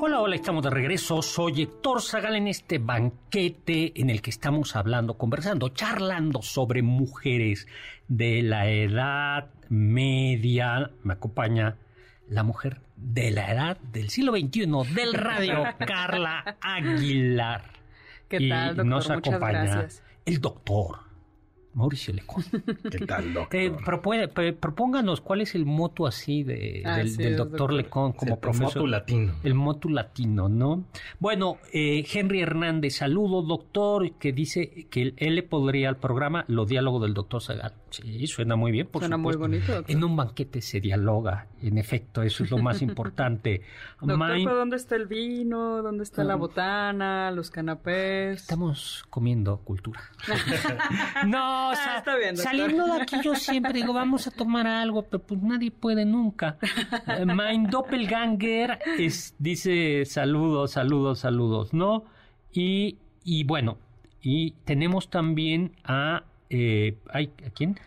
Hola, 0.01 0.21
hola, 0.21 0.35
estamos 0.35 0.63
de 0.63 0.69
regreso. 0.69 1.21
Soy 1.21 1.63
Héctor 1.63 2.01
Zagal 2.01 2.35
en 2.35 2.47
este 2.47 2.77
banquete 2.77 3.99
en 3.99 4.09
el 4.09 4.21
que 4.21 4.29
estamos 4.29 4.75
hablando, 4.75 5.17
conversando, 5.17 5.69
charlando 5.69 6.41
sobre 6.41 6.83
mujeres 6.83 7.67
de 8.07 8.43
la 8.43 8.69
edad 8.69 9.49
media. 9.69 10.91
Me 11.03 11.13
acompaña 11.13 11.77
la 12.27 12.43
mujer 12.43 12.81
de 12.95 13.31
la 13.31 13.51
edad 13.51 13.77
del 13.77 14.09
siglo 14.09 14.33
XXI 14.33 14.67
del 14.93 15.13
radio, 15.13 15.63
Carla 15.85 16.57
Aguilar. 16.61 17.63
¿Qué 18.27 18.49
tal, 18.49 18.69
doctor? 18.69 18.85
Nos 18.85 19.09
Muchas 19.09 19.17
acompaña 19.33 19.63
gracias. 19.63 20.03
el 20.25 20.41
doctor 20.41 21.04
Mauricio 21.75 22.13
Lecón. 22.13 22.43
¿Qué 22.91 22.99
tal, 23.05 23.33
doctor? 23.33 23.59
Eh, 23.59 23.71
propone- 23.71 24.27
pre- 24.29 24.53
propónganos 24.53 25.21
cuál 25.21 25.41
es 25.41 25.53
el 25.55 25.65
moto 25.65 26.07
así 26.07 26.41
de, 26.43 26.81
Ah, 26.85 26.97
del, 26.97 27.09
sí, 27.09 27.17
del 27.17 27.33
es 27.33 27.37
doctor 27.37 27.59
doctor. 27.59 27.73
Lecón 27.73 28.13
como 28.13 28.39
profesor. 28.39 28.81
tu 28.81 28.87
latino. 28.87 29.33
El 29.43 29.53
motu 29.55 29.89
latino, 29.89 30.47
¿no? 30.49 30.85
Bueno, 31.19 31.57
eh, 31.73 32.05
Henry 32.11 32.41
Hernández, 32.41 32.95
saludo, 32.95 33.41
doctor, 33.41 34.13
que 34.13 34.31
dice 34.31 34.87
que 34.89 35.13
él, 35.17 35.35
le 35.35 35.43
podría 35.43 35.89
al 35.89 35.97
programa 35.97 36.45
Lo 36.47 36.65
Diálogo 36.65 36.99
del 37.01 37.13
Doctor 37.13 37.41
Zagal. 37.41 37.73
Sí, 37.89 38.25
suena 38.27 38.55
muy 38.55 38.71
bien, 38.71 38.87
por 38.87 39.01
Suena 39.01 39.17
muy 39.17 39.35
bonito, 39.35 39.73
doctor. 39.73 39.95
En 39.95 40.03
un 40.03 40.15
banquete 40.15 40.61
se 40.61 40.79
dialoga, 40.81 41.47
en 41.61 41.77
efecto, 41.77 42.23
eso 42.23 42.43
es 42.43 42.51
lo 42.51 42.57
más 42.57 42.81
importante. 42.81 43.61
Doctor, 44.01 44.17
Mind- 44.17 44.43
¿pero 44.45 44.55
¿dónde 44.57 44.75
está 44.77 44.95
el 44.95 45.07
vino? 45.07 45.81
¿Dónde 45.81 46.03
está 46.03 46.23
la 46.23 46.35
Mm. 46.35 46.39
botana? 46.39 47.31
¿Los 47.31 47.49
canapés? 47.51 48.41
Estamos 48.41 49.05
comiendo 49.09 49.57
cultura. 49.59 50.01
no, 51.27 51.64
Ah, 51.71 51.75
sa- 51.75 51.97
está 51.99 52.15
bien, 52.17 52.37
saliendo 52.37 52.85
de 52.85 53.01
aquí 53.01 53.17
yo 53.23 53.35
siempre 53.35 53.73
digo, 53.73 53.93
vamos 53.93 54.27
a 54.27 54.31
tomar 54.31 54.67
algo, 54.67 55.03
pero 55.03 55.21
pues 55.23 55.41
nadie 55.41 55.71
puede 55.71 56.05
nunca. 56.05 56.57
Eh, 57.07 57.25
Mein 57.25 57.69
Doppelganger 57.69 58.79
es, 58.97 59.35
dice 59.39 60.05
saludos, 60.05 60.71
saludos, 60.71 61.19
saludos, 61.19 61.73
¿no? 61.73 62.05
Y, 62.53 62.97
y 63.23 63.43
bueno, 63.43 63.77
y 64.21 64.51
tenemos 64.65 65.09
también 65.09 65.71
a, 65.83 66.23
eh, 66.49 66.97
ay, 67.11 67.31
¿a 67.45 67.49
quién? 67.49 67.79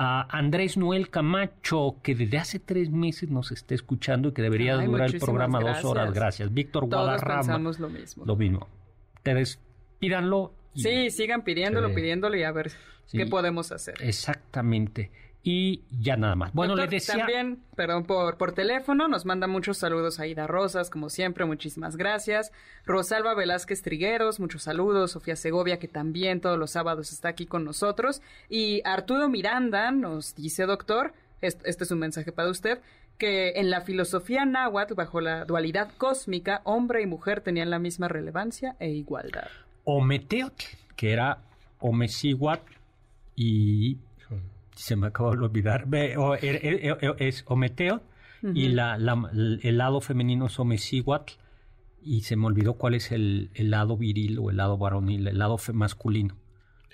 a 0.00 0.28
Andrés 0.36 0.76
Noel 0.76 1.10
Camacho, 1.10 1.96
que 2.04 2.14
desde 2.14 2.38
hace 2.38 2.58
tres 2.60 2.88
meses 2.88 3.30
nos 3.30 3.50
está 3.50 3.74
escuchando 3.74 4.28
y 4.28 4.32
que 4.32 4.42
debería 4.42 4.76
durar 4.76 5.12
el 5.12 5.18
programa 5.18 5.58
dos 5.58 5.84
horas. 5.84 6.12
Gracias. 6.14 6.54
Víctor 6.54 6.88
Todos 6.88 7.02
Guadarrama. 7.04 7.40
pensamos 7.40 7.80
lo 7.80 7.88
mismo. 7.88 8.24
Lo 8.24 8.36
mismo. 8.36 8.68
Ustedes 9.16 9.58
pídanlo. 9.98 10.52
Sí, 10.76 11.10
sigan 11.10 11.42
pidiéndolo, 11.42 11.88
Sí. 11.88 11.94
pidiéndolo 11.96 12.36
y 12.36 12.44
a 12.44 12.52
ver 12.52 12.70
Sí. 13.08 13.18
qué 13.18 13.26
podemos 13.26 13.72
hacer. 13.72 13.94
Exactamente. 14.00 15.10
Y 15.42 15.82
ya 15.98 16.16
nada 16.16 16.34
más. 16.34 16.52
Bueno, 16.52 16.74
Doctor, 16.74 16.90
le 16.90 16.96
decía... 16.96 17.16
También, 17.18 17.58
perdón, 17.74 18.04
por, 18.04 18.36
por 18.36 18.52
teléfono 18.52 19.08
nos 19.08 19.24
manda 19.24 19.46
muchos 19.46 19.78
saludos 19.78 20.20
a 20.20 20.26
Ida 20.26 20.46
Rosas, 20.46 20.90
como 20.90 21.08
siempre, 21.08 21.44
muchísimas 21.46 21.96
gracias. 21.96 22.52
Rosalba 22.84 23.34
Velázquez 23.34 23.80
Trigueros, 23.82 24.40
muchos 24.40 24.62
saludos. 24.64 25.12
Sofía 25.12 25.36
Segovia, 25.36 25.78
que 25.78 25.88
también 25.88 26.40
todos 26.40 26.58
los 26.58 26.72
sábados 26.72 27.12
está 27.12 27.28
aquí 27.28 27.46
con 27.46 27.64
nosotros. 27.64 28.20
Y 28.50 28.82
Arturo 28.84 29.28
Miranda 29.28 29.90
nos 29.90 30.34
dice, 30.34 30.66
doctor, 30.66 31.14
est- 31.40 31.62
este 31.64 31.84
es 31.84 31.90
un 31.92 32.00
mensaje 32.00 32.30
para 32.32 32.50
usted, 32.50 32.80
que 33.16 33.52
en 33.56 33.70
la 33.70 33.80
filosofía 33.80 34.44
náhuatl, 34.44 34.94
bajo 34.94 35.20
la 35.20 35.44
dualidad 35.46 35.88
cósmica, 35.96 36.60
hombre 36.64 37.00
y 37.02 37.06
mujer 37.06 37.40
tenían 37.40 37.70
la 37.70 37.78
misma 37.78 38.08
relevancia 38.08 38.76
e 38.80 38.90
igualdad. 38.90 39.48
Ometeotl, 39.84 40.64
que 40.94 41.12
era 41.12 41.38
Omecihuatl 41.80 42.74
y 43.40 43.98
se 44.74 44.96
me 44.96 45.06
acabó 45.08 45.36
de 45.36 45.44
olvidar. 45.44 45.84
Ve, 45.86 46.16
o- 46.16 46.34
er- 46.34 46.60
er- 46.64 46.98
er- 47.00 47.16
es 47.18 47.44
Ometeotl 47.46 48.02
y 48.54 48.68
la, 48.68 48.98
la- 48.98 49.30
el 49.32 49.78
lado 49.78 50.00
femenino 50.00 50.46
es 50.46 50.58
Omecihuatl 50.58 51.34
y 52.02 52.22
se 52.22 52.36
me 52.36 52.46
olvidó 52.46 52.74
cuál 52.74 52.94
es 52.94 53.12
el, 53.12 53.50
el 53.54 53.70
lado 53.70 53.96
viril 53.96 54.38
o 54.40 54.50
el 54.50 54.56
lado 54.56 54.76
varonil, 54.78 55.26
el 55.28 55.38
lado 55.38 55.56
masculino. 55.72 56.36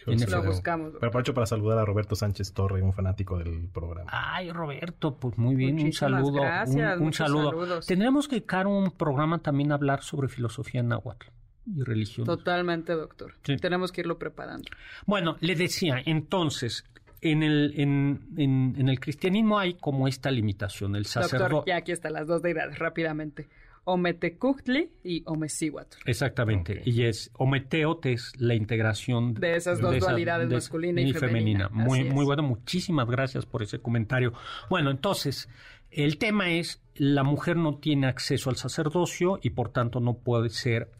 Híjole, 0.06 0.26
Lo 0.26 0.42
buscamos. 0.44 0.92
Pero 0.98 1.08
aprovecho 1.08 1.32
para 1.34 1.46
saludar 1.46 1.78
a 1.78 1.84
Roberto 1.86 2.14
Sánchez 2.14 2.52
Torre, 2.52 2.82
un 2.82 2.92
fanático 2.92 3.38
del 3.38 3.68
programa. 3.68 4.10
Ay, 4.12 4.50
Roberto, 4.52 5.16
pues 5.16 5.38
muy 5.38 5.54
bien, 5.54 5.76
Muchísimas 5.76 6.12
un 6.12 6.24
saludo. 6.26 6.42
gracias, 6.42 6.98
un, 7.00 7.06
un 7.06 7.12
saludo. 7.14 7.50
saludos. 7.50 7.86
Tendremos 7.86 8.28
que 8.28 8.36
dedicar 8.36 8.66
un 8.66 8.90
programa 8.90 9.38
también 9.38 9.72
a 9.72 9.76
hablar 9.76 10.02
sobre 10.02 10.28
filosofía 10.28 10.82
náhuatl 10.82 11.26
y 11.66 11.82
religión. 11.82 12.26
Totalmente, 12.26 12.92
doctor. 12.94 13.34
Sí. 13.42 13.56
Tenemos 13.56 13.92
que 13.92 14.02
irlo 14.02 14.18
preparando. 14.18 14.64
Bueno, 15.06 15.36
le 15.40 15.54
decía, 15.54 16.02
entonces, 16.04 16.84
en 17.20 17.42
el, 17.42 17.72
en, 17.80 18.20
en- 18.36 18.74
en 18.78 18.88
el 18.88 19.00
cristianismo 19.00 19.58
hay 19.58 19.74
como 19.74 20.06
esta 20.08 20.30
limitación, 20.30 20.94
el 20.96 21.04
Doctor, 21.04 21.22
sacerdote. 21.22 21.70
ya 21.70 21.76
aquí 21.76 21.92
están 21.92 22.12
las 22.12 22.26
dos 22.26 22.42
deidades, 22.42 22.78
rápidamente. 22.78 23.48
Ometecuhtli 23.86 24.90
y 25.04 25.22
Omecihuatl. 25.26 25.98
Exactamente, 26.06 26.82
y 26.84 27.02
es 27.04 27.30
Ometeot 27.34 28.06
es 28.06 28.32
la 28.38 28.54
integración 28.54 29.34
De 29.34 29.56
esas 29.56 29.80
dos 29.80 29.98
dualidades, 29.98 30.48
de- 30.48 30.54
masculina 30.56 31.00
y 31.00 31.12
femenina. 31.12 31.68
Muy, 31.70 32.00
Así 32.00 32.10
muy 32.10 32.24
bueno, 32.24 32.42
muchísimas 32.42 33.06
gracias 33.08 33.46
por 33.46 33.62
ese 33.62 33.78
comentario. 33.80 34.32
Bueno, 34.70 34.90
entonces, 34.90 35.48
el 35.90 36.18
tema 36.18 36.50
es, 36.50 36.82
la 36.96 37.22
mujer 37.24 37.56
no 37.56 37.76
tiene 37.76 38.06
acceso 38.06 38.50
al 38.50 38.56
sacerdocio 38.56 39.38
y 39.42 39.50
por 39.50 39.70
tanto 39.70 40.00
no 40.00 40.14
puede 40.18 40.48
ser 40.50 40.90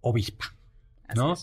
obispa, 0.00 0.46
¿no? 1.14 1.34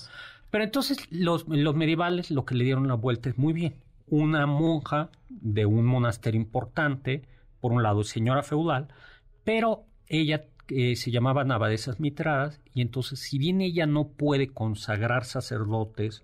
Pero 0.49 0.63
entonces 0.63 0.97
los, 1.11 1.47
los 1.47 1.75
medievales 1.75 2.31
lo 2.31 2.45
que 2.45 2.55
le 2.55 2.63
dieron 2.63 2.87
la 2.87 2.95
vuelta 2.95 3.29
es 3.29 3.37
muy 3.37 3.53
bien. 3.53 3.75
Una 4.07 4.45
monja 4.45 5.09
de 5.29 5.65
un 5.65 5.85
monasterio 5.85 6.39
importante, 6.39 7.23
por 7.59 7.73
un 7.73 7.83
lado 7.83 8.03
señora 8.03 8.43
feudal, 8.43 8.87
pero 9.43 9.83
ella 10.07 10.45
eh, 10.69 10.95
se 10.95 11.11
llamaba 11.11 11.41
abadesas 11.41 11.99
mitradas 11.99 12.61
y 12.73 12.81
entonces 12.81 13.19
si 13.19 13.37
bien 13.37 13.61
ella 13.61 13.85
no 13.85 14.09
puede 14.09 14.47
consagrar 14.47 15.25
sacerdotes, 15.25 16.23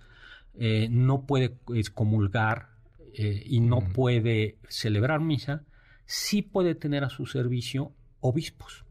eh, 0.56 0.88
no 0.90 1.26
puede 1.26 1.58
excomulgar 1.74 2.70
eh, 3.16 3.44
y 3.46 3.60
no 3.60 3.82
Mm. 3.82 3.94
puede 3.94 4.58
celebrar 4.70 5.20
misa, 5.20 5.64
sí 6.06 6.42
puede 6.42 6.76
tener 6.76 7.04
a 7.04 7.10
su 7.10 7.26
servicio 7.26 7.92
obispos. 8.20 8.83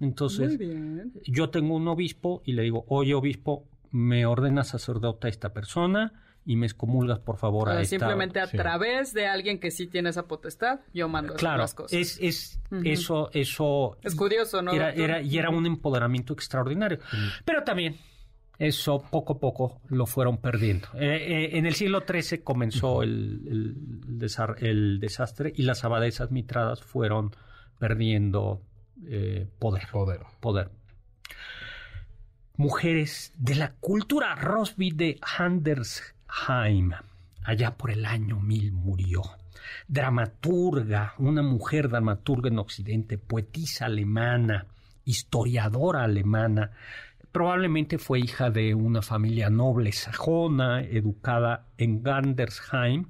Entonces, 0.00 0.48
Muy 0.48 0.56
bien. 0.56 1.12
yo 1.26 1.50
tengo 1.50 1.74
un 1.74 1.88
obispo 1.88 2.42
y 2.44 2.52
le 2.52 2.62
digo, 2.62 2.84
oye 2.88 3.14
obispo, 3.14 3.64
me 3.90 4.26
ordena 4.26 4.64
sacerdote 4.64 5.26
a 5.26 5.30
esta 5.30 5.52
persona 5.52 6.12
y 6.44 6.56
me 6.56 6.66
excomulgas 6.66 7.18
por 7.18 7.36
favor 7.36 7.68
a 7.68 7.80
esta... 7.82 7.90
simplemente 7.98 8.40
a 8.40 8.46
sí. 8.46 8.56
través 8.56 9.12
de 9.12 9.26
alguien 9.26 9.58
que 9.60 9.70
sí 9.70 9.86
tiene 9.86 10.10
esa 10.10 10.26
potestad, 10.26 10.80
yo 10.94 11.08
mando 11.08 11.34
a 11.34 11.36
Claro, 11.36 11.58
las 11.58 11.74
cosas. 11.74 11.92
es, 11.98 12.18
es 12.20 12.60
eso, 12.84 13.28
eso... 13.32 13.98
Es 14.02 14.14
curioso, 14.14 14.62
¿no? 14.62 14.72
Era, 14.72 15.20
y 15.20 15.36
era 15.36 15.50
un 15.50 15.66
empoderamiento 15.66 16.32
extraordinario. 16.32 16.98
Pero 17.44 17.64
también 17.64 17.96
eso 18.58 19.04
poco 19.10 19.34
a 19.34 19.38
poco 19.40 19.80
lo 19.88 20.06
fueron 20.06 20.38
perdiendo. 20.38 20.88
Eh, 20.94 21.50
eh, 21.52 21.58
en 21.58 21.66
el 21.66 21.74
siglo 21.74 22.02
XIII 22.08 22.38
comenzó 22.38 23.02
el, 23.02 23.42
el 23.46 24.18
desar- 24.18 24.56
el 24.60 25.00
desastre 25.00 25.52
y 25.54 25.62
las 25.62 25.84
abadesas 25.84 26.30
mitradas 26.30 26.82
fueron 26.82 27.30
perdiendo 27.78 28.62
eh, 29.06 29.46
poder. 29.58 29.88
Poder. 29.90 30.20
poder. 30.40 30.70
Mujeres 32.56 33.32
de 33.36 33.54
la 33.54 33.72
cultura 33.72 34.34
Rosby 34.34 34.90
de 34.90 35.18
Handersheim. 35.22 36.92
Allá 37.44 37.76
por 37.76 37.90
el 37.90 38.04
año 38.04 38.40
1000 38.40 38.72
murió. 38.72 39.22
Dramaturga, 39.86 41.14
una 41.18 41.42
mujer 41.42 41.88
dramaturga 41.88 42.48
en 42.48 42.58
Occidente, 42.58 43.18
poetisa 43.18 43.86
alemana, 43.86 44.66
historiadora 45.04 46.04
alemana. 46.04 46.72
Probablemente 47.32 47.98
fue 47.98 48.20
hija 48.20 48.50
de 48.50 48.74
una 48.74 49.02
familia 49.02 49.50
noble 49.50 49.92
sajona, 49.92 50.82
educada 50.82 51.66
en 51.78 52.02
Gandersheim, 52.02 53.06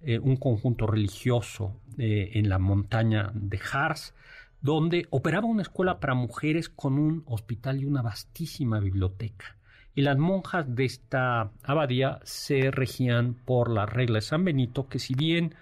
eh, 0.00 0.18
un 0.18 0.36
conjunto 0.36 0.86
religioso 0.86 1.80
eh, 1.98 2.30
en 2.34 2.48
la 2.48 2.58
montaña 2.58 3.30
de 3.34 3.60
Harz, 3.72 4.14
donde 4.60 5.06
operaba 5.10 5.46
una 5.46 5.62
escuela 5.62 6.00
para 6.00 6.14
mujeres 6.14 6.68
con 6.68 6.98
un 6.98 7.22
hospital 7.26 7.80
y 7.80 7.84
una 7.84 8.02
vastísima 8.02 8.80
biblioteca. 8.80 9.56
Y 9.94 10.02
las 10.02 10.16
monjas 10.16 10.64
de 10.74 10.84
esta 10.84 11.50
abadía 11.64 12.20
se 12.22 12.70
regían 12.70 13.34
por 13.34 13.70
la 13.70 13.86
regla 13.86 14.16
de 14.16 14.22
San 14.22 14.44
Benito, 14.44 14.88
que 14.88 14.98
si 14.98 15.14
bien 15.14 15.54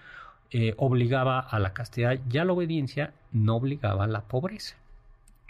eh, 0.50 0.74
obligaba 0.76 1.40
a 1.40 1.58
la 1.58 1.72
castidad 1.72 2.18
y 2.30 2.38
a 2.38 2.44
la 2.44 2.52
obediencia, 2.52 3.12
no 3.32 3.56
obligaba 3.56 4.04
a 4.04 4.08
la 4.08 4.22
pobreza. 4.22 4.76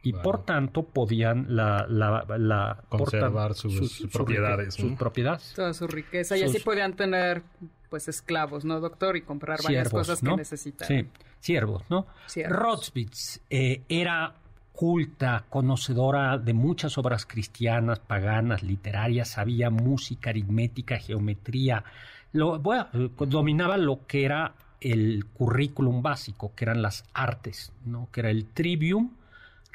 Y 0.09 0.13
por 0.13 0.45
tanto 0.45 0.83
podían 0.85 1.47
la, 1.57 1.87
la- 1.89 2.83
Conservar 2.89 3.55
sus 3.55 4.07
propiedades, 4.13 4.75
Sus 4.75 4.93
¿no? 4.93 4.97
propiedades. 4.97 5.53
Toda 5.55 5.75
su 5.75 5.87
riqueza. 5.87 6.37
Y 6.37 6.43
así 6.43 6.61
podían 6.61 6.95
tener, 6.95 7.43
pues, 7.91 8.09
esclavos, 8.09 8.65
¿no, 8.65 8.79
doctor? 8.81 9.17
Y 9.17 9.23
comprar 9.23 9.59
varias 9.63 9.89
Siervos, 9.89 10.07
cosas 10.07 10.23
¿no? 10.23 10.33
que 10.33 10.37
necesitan. 10.39 10.87
Sí, 10.89 11.07
siervos, 11.41 11.83
¿no? 11.91 12.07
Rothwitz 12.49 13.41
eh, 13.51 13.83
era 13.89 14.35
culta, 14.73 15.45
conocedora 15.49 16.37
de 16.39 16.53
muchas 16.53 16.99
obras 16.99 17.25
cristianas, 17.25 17.99
paganas, 17.99 18.63
literarias, 18.63 19.29
sabía 19.31 19.71
música, 19.71 20.31
aritmética, 20.31 20.99
geometría, 20.99 21.83
lo, 22.33 22.59
bueno, 22.59 22.87
dominaba 23.27 23.79
lo 23.79 24.07
que 24.07 24.25
era 24.27 24.53
el 24.81 25.25
currículum 25.33 26.03
básico, 26.03 26.53
que 26.55 26.65
eran 26.67 26.83
las 26.83 27.05
artes, 27.15 27.73
¿no? 27.87 28.09
que 28.13 28.21
era 28.21 28.31
el 28.31 28.45
trivium, 28.47 29.13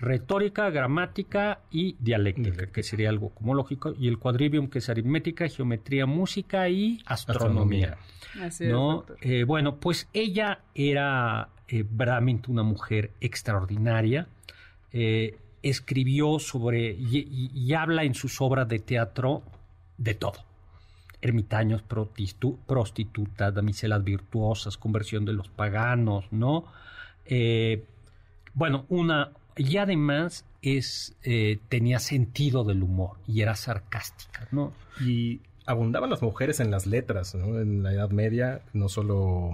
retórica, 0.01 0.69
gramática 0.69 1.59
y 1.71 1.95
dialéctica, 1.99 2.67
que 2.67 2.83
sería 2.83 3.09
algo 3.09 3.29
como 3.29 3.53
lógico, 3.53 3.93
y 3.97 4.07
el 4.07 4.17
quadrivium, 4.17 4.67
que 4.67 4.79
es 4.79 4.89
aritmética, 4.89 5.47
geometría, 5.47 6.05
música 6.05 6.67
y 6.69 6.99
astronomía. 7.05 7.97
Así 8.41 8.65
es, 8.65 8.71
¿no? 8.71 8.93
doctor. 8.95 9.17
Eh, 9.21 9.43
bueno, 9.45 9.75
pues 9.77 10.07
ella 10.13 10.59
era 10.75 11.49
eh, 11.67 11.85
verdaderamente 11.89 12.51
una 12.51 12.63
mujer 12.63 13.11
extraordinaria. 13.21 14.27
Eh, 14.91 15.37
escribió 15.63 16.39
sobre 16.39 16.91
y, 16.91 17.19
y- 17.19 17.51
y 17.53 17.73
habla 17.73 18.03
en 18.03 18.15
sus 18.15 18.41
obras 18.41 18.67
de 18.67 18.79
teatro 18.79 19.43
de 19.97 20.15
todo. 20.15 20.43
Ermitaños, 21.21 21.83
prostitu- 21.87 22.57
prostitutas, 22.65 23.53
damiselas 23.53 24.03
virtuosas, 24.03 24.75
conversión 24.77 25.23
de 25.23 25.33
los 25.33 25.49
paganos, 25.49 26.25
¿no? 26.31 26.65
Eh, 27.25 27.83
bueno, 28.55 28.85
una 28.89 29.29
y 29.61 29.77
además 29.77 30.45
es 30.61 31.15
eh, 31.23 31.59
tenía 31.69 31.99
sentido 31.99 32.63
del 32.63 32.81
humor 32.83 33.17
y 33.27 33.41
era 33.41 33.55
sarcástica, 33.55 34.47
¿no? 34.51 34.73
Y 34.99 35.41
abundaban 35.65 36.09
las 36.09 36.21
mujeres 36.21 36.59
en 36.59 36.71
las 36.71 36.87
letras, 36.87 37.35
¿no? 37.35 37.59
En 37.59 37.83
la 37.83 37.93
Edad 37.93 38.09
Media, 38.09 38.61
no 38.73 38.89
solo... 38.89 39.51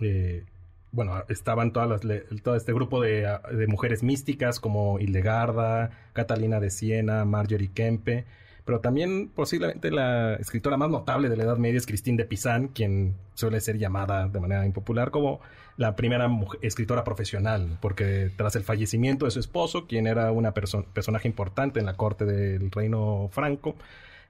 eh, 0.00 0.44
bueno, 0.92 1.22
estaban 1.28 1.72
todas 1.72 2.04
las, 2.04 2.22
todo 2.42 2.56
este 2.56 2.72
grupo 2.72 3.00
de, 3.00 3.26
ah, 3.26 3.42
de 3.52 3.66
mujeres 3.66 4.02
místicas 4.02 4.58
como 4.58 4.98
Hildegarda, 4.98 5.90
Catalina 6.12 6.58
de 6.58 6.70
Siena, 6.70 7.24
Marjorie 7.24 7.70
Kempe, 7.72 8.24
pero 8.70 8.78
también 8.78 9.30
posiblemente 9.34 9.90
la 9.90 10.34
escritora 10.34 10.76
más 10.76 10.90
notable 10.90 11.28
de 11.28 11.36
la 11.36 11.42
Edad 11.42 11.56
Media 11.56 11.76
es 11.76 11.86
Christine 11.86 12.18
de 12.18 12.24
Pizan, 12.24 12.68
quien 12.68 13.16
suele 13.34 13.60
ser 13.60 13.78
llamada 13.78 14.28
de 14.28 14.38
manera 14.38 14.64
impopular 14.64 15.10
como 15.10 15.40
la 15.76 15.96
primera 15.96 16.28
mujer- 16.28 16.60
escritora 16.62 17.02
profesional, 17.02 17.78
porque 17.82 18.30
tras 18.36 18.54
el 18.54 18.62
fallecimiento 18.62 19.24
de 19.24 19.32
su 19.32 19.40
esposo, 19.40 19.88
quien 19.88 20.06
era 20.06 20.30
una 20.30 20.54
perso- 20.54 20.84
personaje 20.94 21.26
importante 21.26 21.80
en 21.80 21.86
la 21.86 21.96
corte 21.96 22.24
del 22.24 22.70
reino 22.70 23.28
franco, 23.32 23.74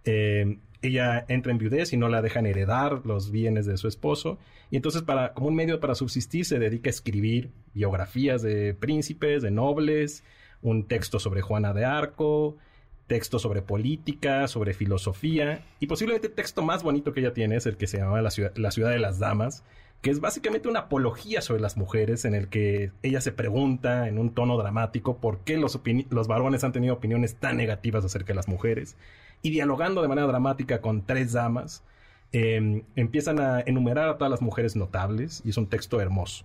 Eh, 0.06 0.56
ella 0.80 1.26
entra 1.28 1.52
en 1.52 1.58
viudez 1.58 1.92
y 1.92 1.98
no 1.98 2.08
la 2.08 2.22
dejan 2.22 2.46
heredar 2.46 3.02
los 3.04 3.30
bienes 3.30 3.66
de 3.66 3.76
su 3.76 3.86
esposo. 3.86 4.38
Y 4.70 4.76
entonces, 4.76 5.02
para, 5.02 5.34
como 5.34 5.48
un 5.48 5.54
medio 5.54 5.78
para 5.80 5.94
subsistir, 5.94 6.46
se 6.46 6.58
dedica 6.58 6.88
a 6.88 6.96
escribir 6.96 7.50
biografías 7.74 8.40
de 8.40 8.72
príncipes, 8.72 9.42
de 9.42 9.50
nobles, 9.50 10.24
un 10.62 10.88
texto 10.88 11.18
sobre 11.18 11.42
Juana 11.42 11.74
de 11.74 11.84
Arco, 11.84 12.56
texto 13.10 13.40
sobre 13.40 13.60
política, 13.60 14.46
sobre 14.46 14.72
filosofía. 14.72 15.64
Y 15.80 15.88
posiblemente 15.88 16.28
el 16.28 16.32
texto 16.32 16.62
más 16.62 16.84
bonito 16.84 17.12
que 17.12 17.18
ella 17.18 17.34
tiene 17.34 17.56
es 17.56 17.66
el 17.66 17.76
que 17.76 17.88
se 17.88 17.98
llama 17.98 18.22
La 18.22 18.30
ciudad, 18.30 18.52
de 18.54 18.98
las 19.00 19.18
Damas, 19.18 19.64
que 20.00 20.10
es 20.10 20.20
básicamente 20.20 20.68
una 20.68 20.80
apología 20.80 21.42
sobre 21.42 21.60
las 21.60 21.76
mujeres 21.76 22.24
en 22.24 22.36
el 22.36 22.46
que 22.46 22.92
ella 23.02 23.20
se 23.20 23.32
pregunta 23.32 24.06
en 24.06 24.16
un 24.16 24.32
tono 24.32 24.56
dramático 24.56 25.16
por 25.16 25.40
qué 25.40 25.56
los, 25.56 25.80
los 26.08 26.28
varones 26.28 26.62
han 26.62 26.70
tenido 26.70 26.94
opiniones 26.94 27.34
tan 27.34 27.56
negativas 27.56 28.04
acerca 28.04 28.28
de 28.28 28.36
las 28.36 28.46
mujeres 28.46 28.96
y 29.42 29.50
dialogando 29.50 30.02
de 30.02 30.08
manera 30.08 30.28
dramática 30.28 30.80
con 30.80 31.04
tres 31.04 31.32
damas, 31.32 31.82
em, 32.30 32.84
empiezan 32.94 33.40
a 33.40 33.60
enumerar 33.60 34.08
a 34.08 34.18
todas 34.18 34.30
las 34.30 34.40
mujeres 34.40 34.76
notables 34.76 35.42
y 35.44 35.50
es 35.50 35.56
un 35.56 35.66
texto 35.66 36.00
hermoso. 36.00 36.44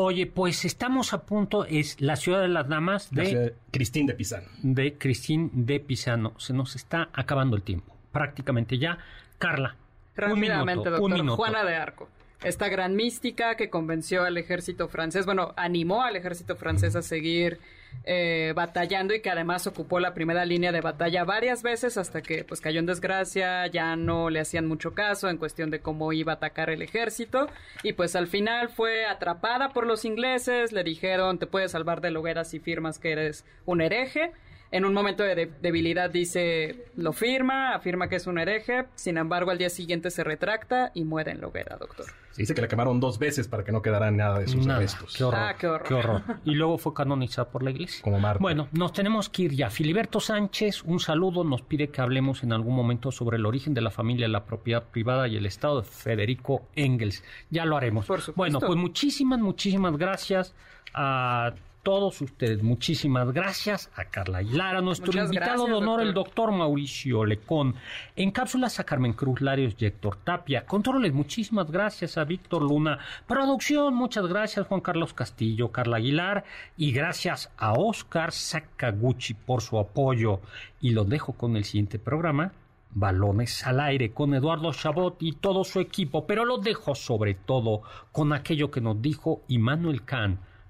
Oye, 0.00 0.26
pues 0.26 0.64
estamos 0.64 1.12
a 1.12 1.22
punto, 1.22 1.64
es 1.64 2.00
la 2.00 2.14
ciudad 2.14 2.40
de 2.40 2.46
las 2.46 2.68
damas 2.68 3.10
de... 3.10 3.56
Cristín 3.72 4.06
de 4.06 4.14
Pisano. 4.14 4.46
De 4.62 4.96
Cristín 4.96 5.50
de 5.52 5.80
Pisano. 5.80 6.34
Se 6.38 6.52
nos 6.52 6.76
está 6.76 7.08
acabando 7.12 7.56
el 7.56 7.62
tiempo, 7.62 7.96
prácticamente 8.12 8.78
ya. 8.78 8.98
Carla. 9.38 9.74
Rápidamente, 10.14 10.88
doctor. 10.88 11.28
Juana 11.30 11.64
de 11.64 11.74
Arco 11.74 12.08
esta 12.42 12.68
gran 12.68 12.94
mística 12.94 13.56
que 13.56 13.68
convenció 13.68 14.24
al 14.24 14.38
ejército 14.38 14.88
francés, 14.88 15.26
bueno, 15.26 15.54
animó 15.56 16.02
al 16.02 16.16
ejército 16.16 16.54
francés 16.56 16.94
a 16.94 17.02
seguir 17.02 17.58
eh, 18.04 18.52
batallando 18.54 19.14
y 19.14 19.20
que 19.20 19.30
además 19.30 19.66
ocupó 19.66 19.98
la 19.98 20.14
primera 20.14 20.44
línea 20.44 20.72
de 20.72 20.80
batalla 20.80 21.24
varias 21.24 21.62
veces 21.62 21.96
hasta 21.98 22.22
que 22.22 22.44
pues 22.44 22.60
cayó 22.60 22.78
en 22.78 22.86
desgracia, 22.86 23.66
ya 23.66 23.96
no 23.96 24.30
le 24.30 24.40
hacían 24.40 24.66
mucho 24.66 24.94
caso 24.94 25.28
en 25.28 25.36
cuestión 25.36 25.70
de 25.70 25.80
cómo 25.80 26.12
iba 26.12 26.32
a 26.32 26.36
atacar 26.36 26.70
el 26.70 26.82
ejército. 26.82 27.48
Y 27.82 27.94
pues 27.94 28.14
al 28.14 28.28
final 28.28 28.68
fue 28.68 29.04
atrapada 29.04 29.70
por 29.70 29.86
los 29.86 30.04
ingleses, 30.04 30.72
le 30.72 30.84
dijeron 30.84 31.38
te 31.38 31.46
puedes 31.46 31.72
salvar 31.72 32.00
de 32.00 32.10
la 32.10 32.20
hoguera 32.20 32.44
si 32.44 32.60
firmas 32.60 32.98
que 32.98 33.12
eres 33.12 33.44
un 33.66 33.80
hereje 33.80 34.32
en 34.70 34.84
un 34.84 34.92
momento 34.92 35.22
de, 35.22 35.50
debilidad 35.62 36.10
dice, 36.10 36.86
lo 36.96 37.12
firma, 37.12 37.74
afirma 37.74 38.08
que 38.08 38.16
es 38.16 38.26
un 38.26 38.38
hereje, 38.38 38.86
sin 38.94 39.16
embargo 39.16 39.50
al 39.50 39.58
día 39.58 39.70
siguiente 39.70 40.10
se 40.10 40.24
retracta 40.24 40.90
y 40.94 41.04
muere 41.04 41.32
en 41.32 41.40
la 41.40 41.48
hoguera, 41.48 41.76
doctor. 41.76 42.06
Se 42.32 42.42
dice 42.42 42.54
que 42.54 42.60
la 42.60 42.68
quemaron 42.68 43.00
dos 43.00 43.18
veces 43.18 43.48
para 43.48 43.64
que 43.64 43.72
no 43.72 43.82
quedara 43.82 44.10
nada 44.10 44.38
de 44.38 44.46
sus 44.46 44.64
restos. 44.66 45.14
Qué 45.16 45.24
horror, 45.24 45.40
ah, 45.40 45.56
qué 45.58 45.66
horror. 45.66 45.88
Qué 45.88 45.94
horror. 45.94 46.22
Y 46.44 46.54
luego 46.54 46.78
fue 46.78 46.94
canonizada 46.94 47.50
por 47.50 47.62
la 47.62 47.70
iglesia. 47.70 48.02
Como 48.02 48.20
Marta. 48.20 48.40
Bueno, 48.40 48.68
nos 48.72 48.92
tenemos 48.92 49.28
que 49.28 49.42
ir 49.42 49.54
ya. 49.54 49.70
Filiberto 49.70 50.20
Sánchez, 50.20 50.84
un 50.84 51.00
saludo, 51.00 51.44
nos 51.44 51.62
pide 51.62 51.88
que 51.88 52.00
hablemos 52.00 52.42
en 52.42 52.52
algún 52.52 52.76
momento 52.76 53.10
sobre 53.10 53.38
el 53.38 53.46
origen 53.46 53.74
de 53.74 53.80
la 53.80 53.90
familia, 53.90 54.28
la 54.28 54.44
propiedad 54.44 54.84
privada 54.84 55.26
y 55.28 55.36
el 55.36 55.46
Estado 55.46 55.80
de 55.80 55.88
Federico 55.88 56.68
Engels. 56.76 57.24
Ya 57.50 57.64
lo 57.64 57.76
haremos. 57.76 58.06
Por 58.06 58.20
supuesto. 58.20 58.58
Bueno, 58.58 58.60
pues 58.60 58.78
muchísimas, 58.78 59.40
muchísimas 59.40 59.96
gracias 59.96 60.54
a 60.94 61.54
todos 61.82 62.20
ustedes. 62.20 62.62
Muchísimas 62.62 63.32
gracias 63.32 63.90
a 63.96 64.04
Carla 64.04 64.38
Aguilar, 64.38 64.76
a 64.76 64.80
nuestro 64.80 65.12
invitado 65.18 65.66
de 65.66 65.72
honor, 65.72 66.00
el 66.00 66.14
doctor 66.14 66.52
Mauricio 66.52 67.24
Lecón. 67.24 67.74
En 68.16 68.30
cápsulas 68.30 68.80
a 68.80 68.84
Carmen 68.84 69.12
Cruz 69.12 69.40
Larios 69.40 69.74
y 69.78 69.86
Héctor 69.86 70.16
Tapia. 70.16 70.66
Controles, 70.66 71.12
muchísimas 71.12 71.70
gracias 71.70 72.18
a 72.18 72.24
Víctor 72.24 72.62
Luna. 72.62 72.98
Producción, 73.26 73.94
muchas 73.94 74.26
gracias 74.26 74.66
Juan 74.66 74.80
Carlos 74.80 75.14
Castillo, 75.14 75.72
Carla 75.72 75.98
Aguilar. 75.98 76.44
Y 76.76 76.92
gracias 76.92 77.50
a 77.56 77.72
Oscar 77.72 78.32
Sakaguchi 78.32 79.34
por 79.34 79.62
su 79.62 79.78
apoyo. 79.78 80.40
Y 80.80 80.90
los 80.90 81.08
dejo 81.08 81.32
con 81.32 81.56
el 81.56 81.64
siguiente 81.64 81.98
programa. 81.98 82.52
Balones 82.90 83.66
al 83.66 83.80
aire 83.80 84.12
con 84.12 84.34
Eduardo 84.34 84.72
Chabot 84.72 85.16
y 85.20 85.32
todo 85.32 85.62
su 85.62 85.78
equipo, 85.78 86.26
pero 86.26 86.46
lo 86.46 86.56
dejo 86.56 86.94
sobre 86.94 87.34
todo 87.34 87.82
con 88.12 88.32
aquello 88.32 88.70
que 88.70 88.80
nos 88.80 89.00
dijo 89.02 89.42
Immanuel 89.48 90.04
Kant 90.04 90.40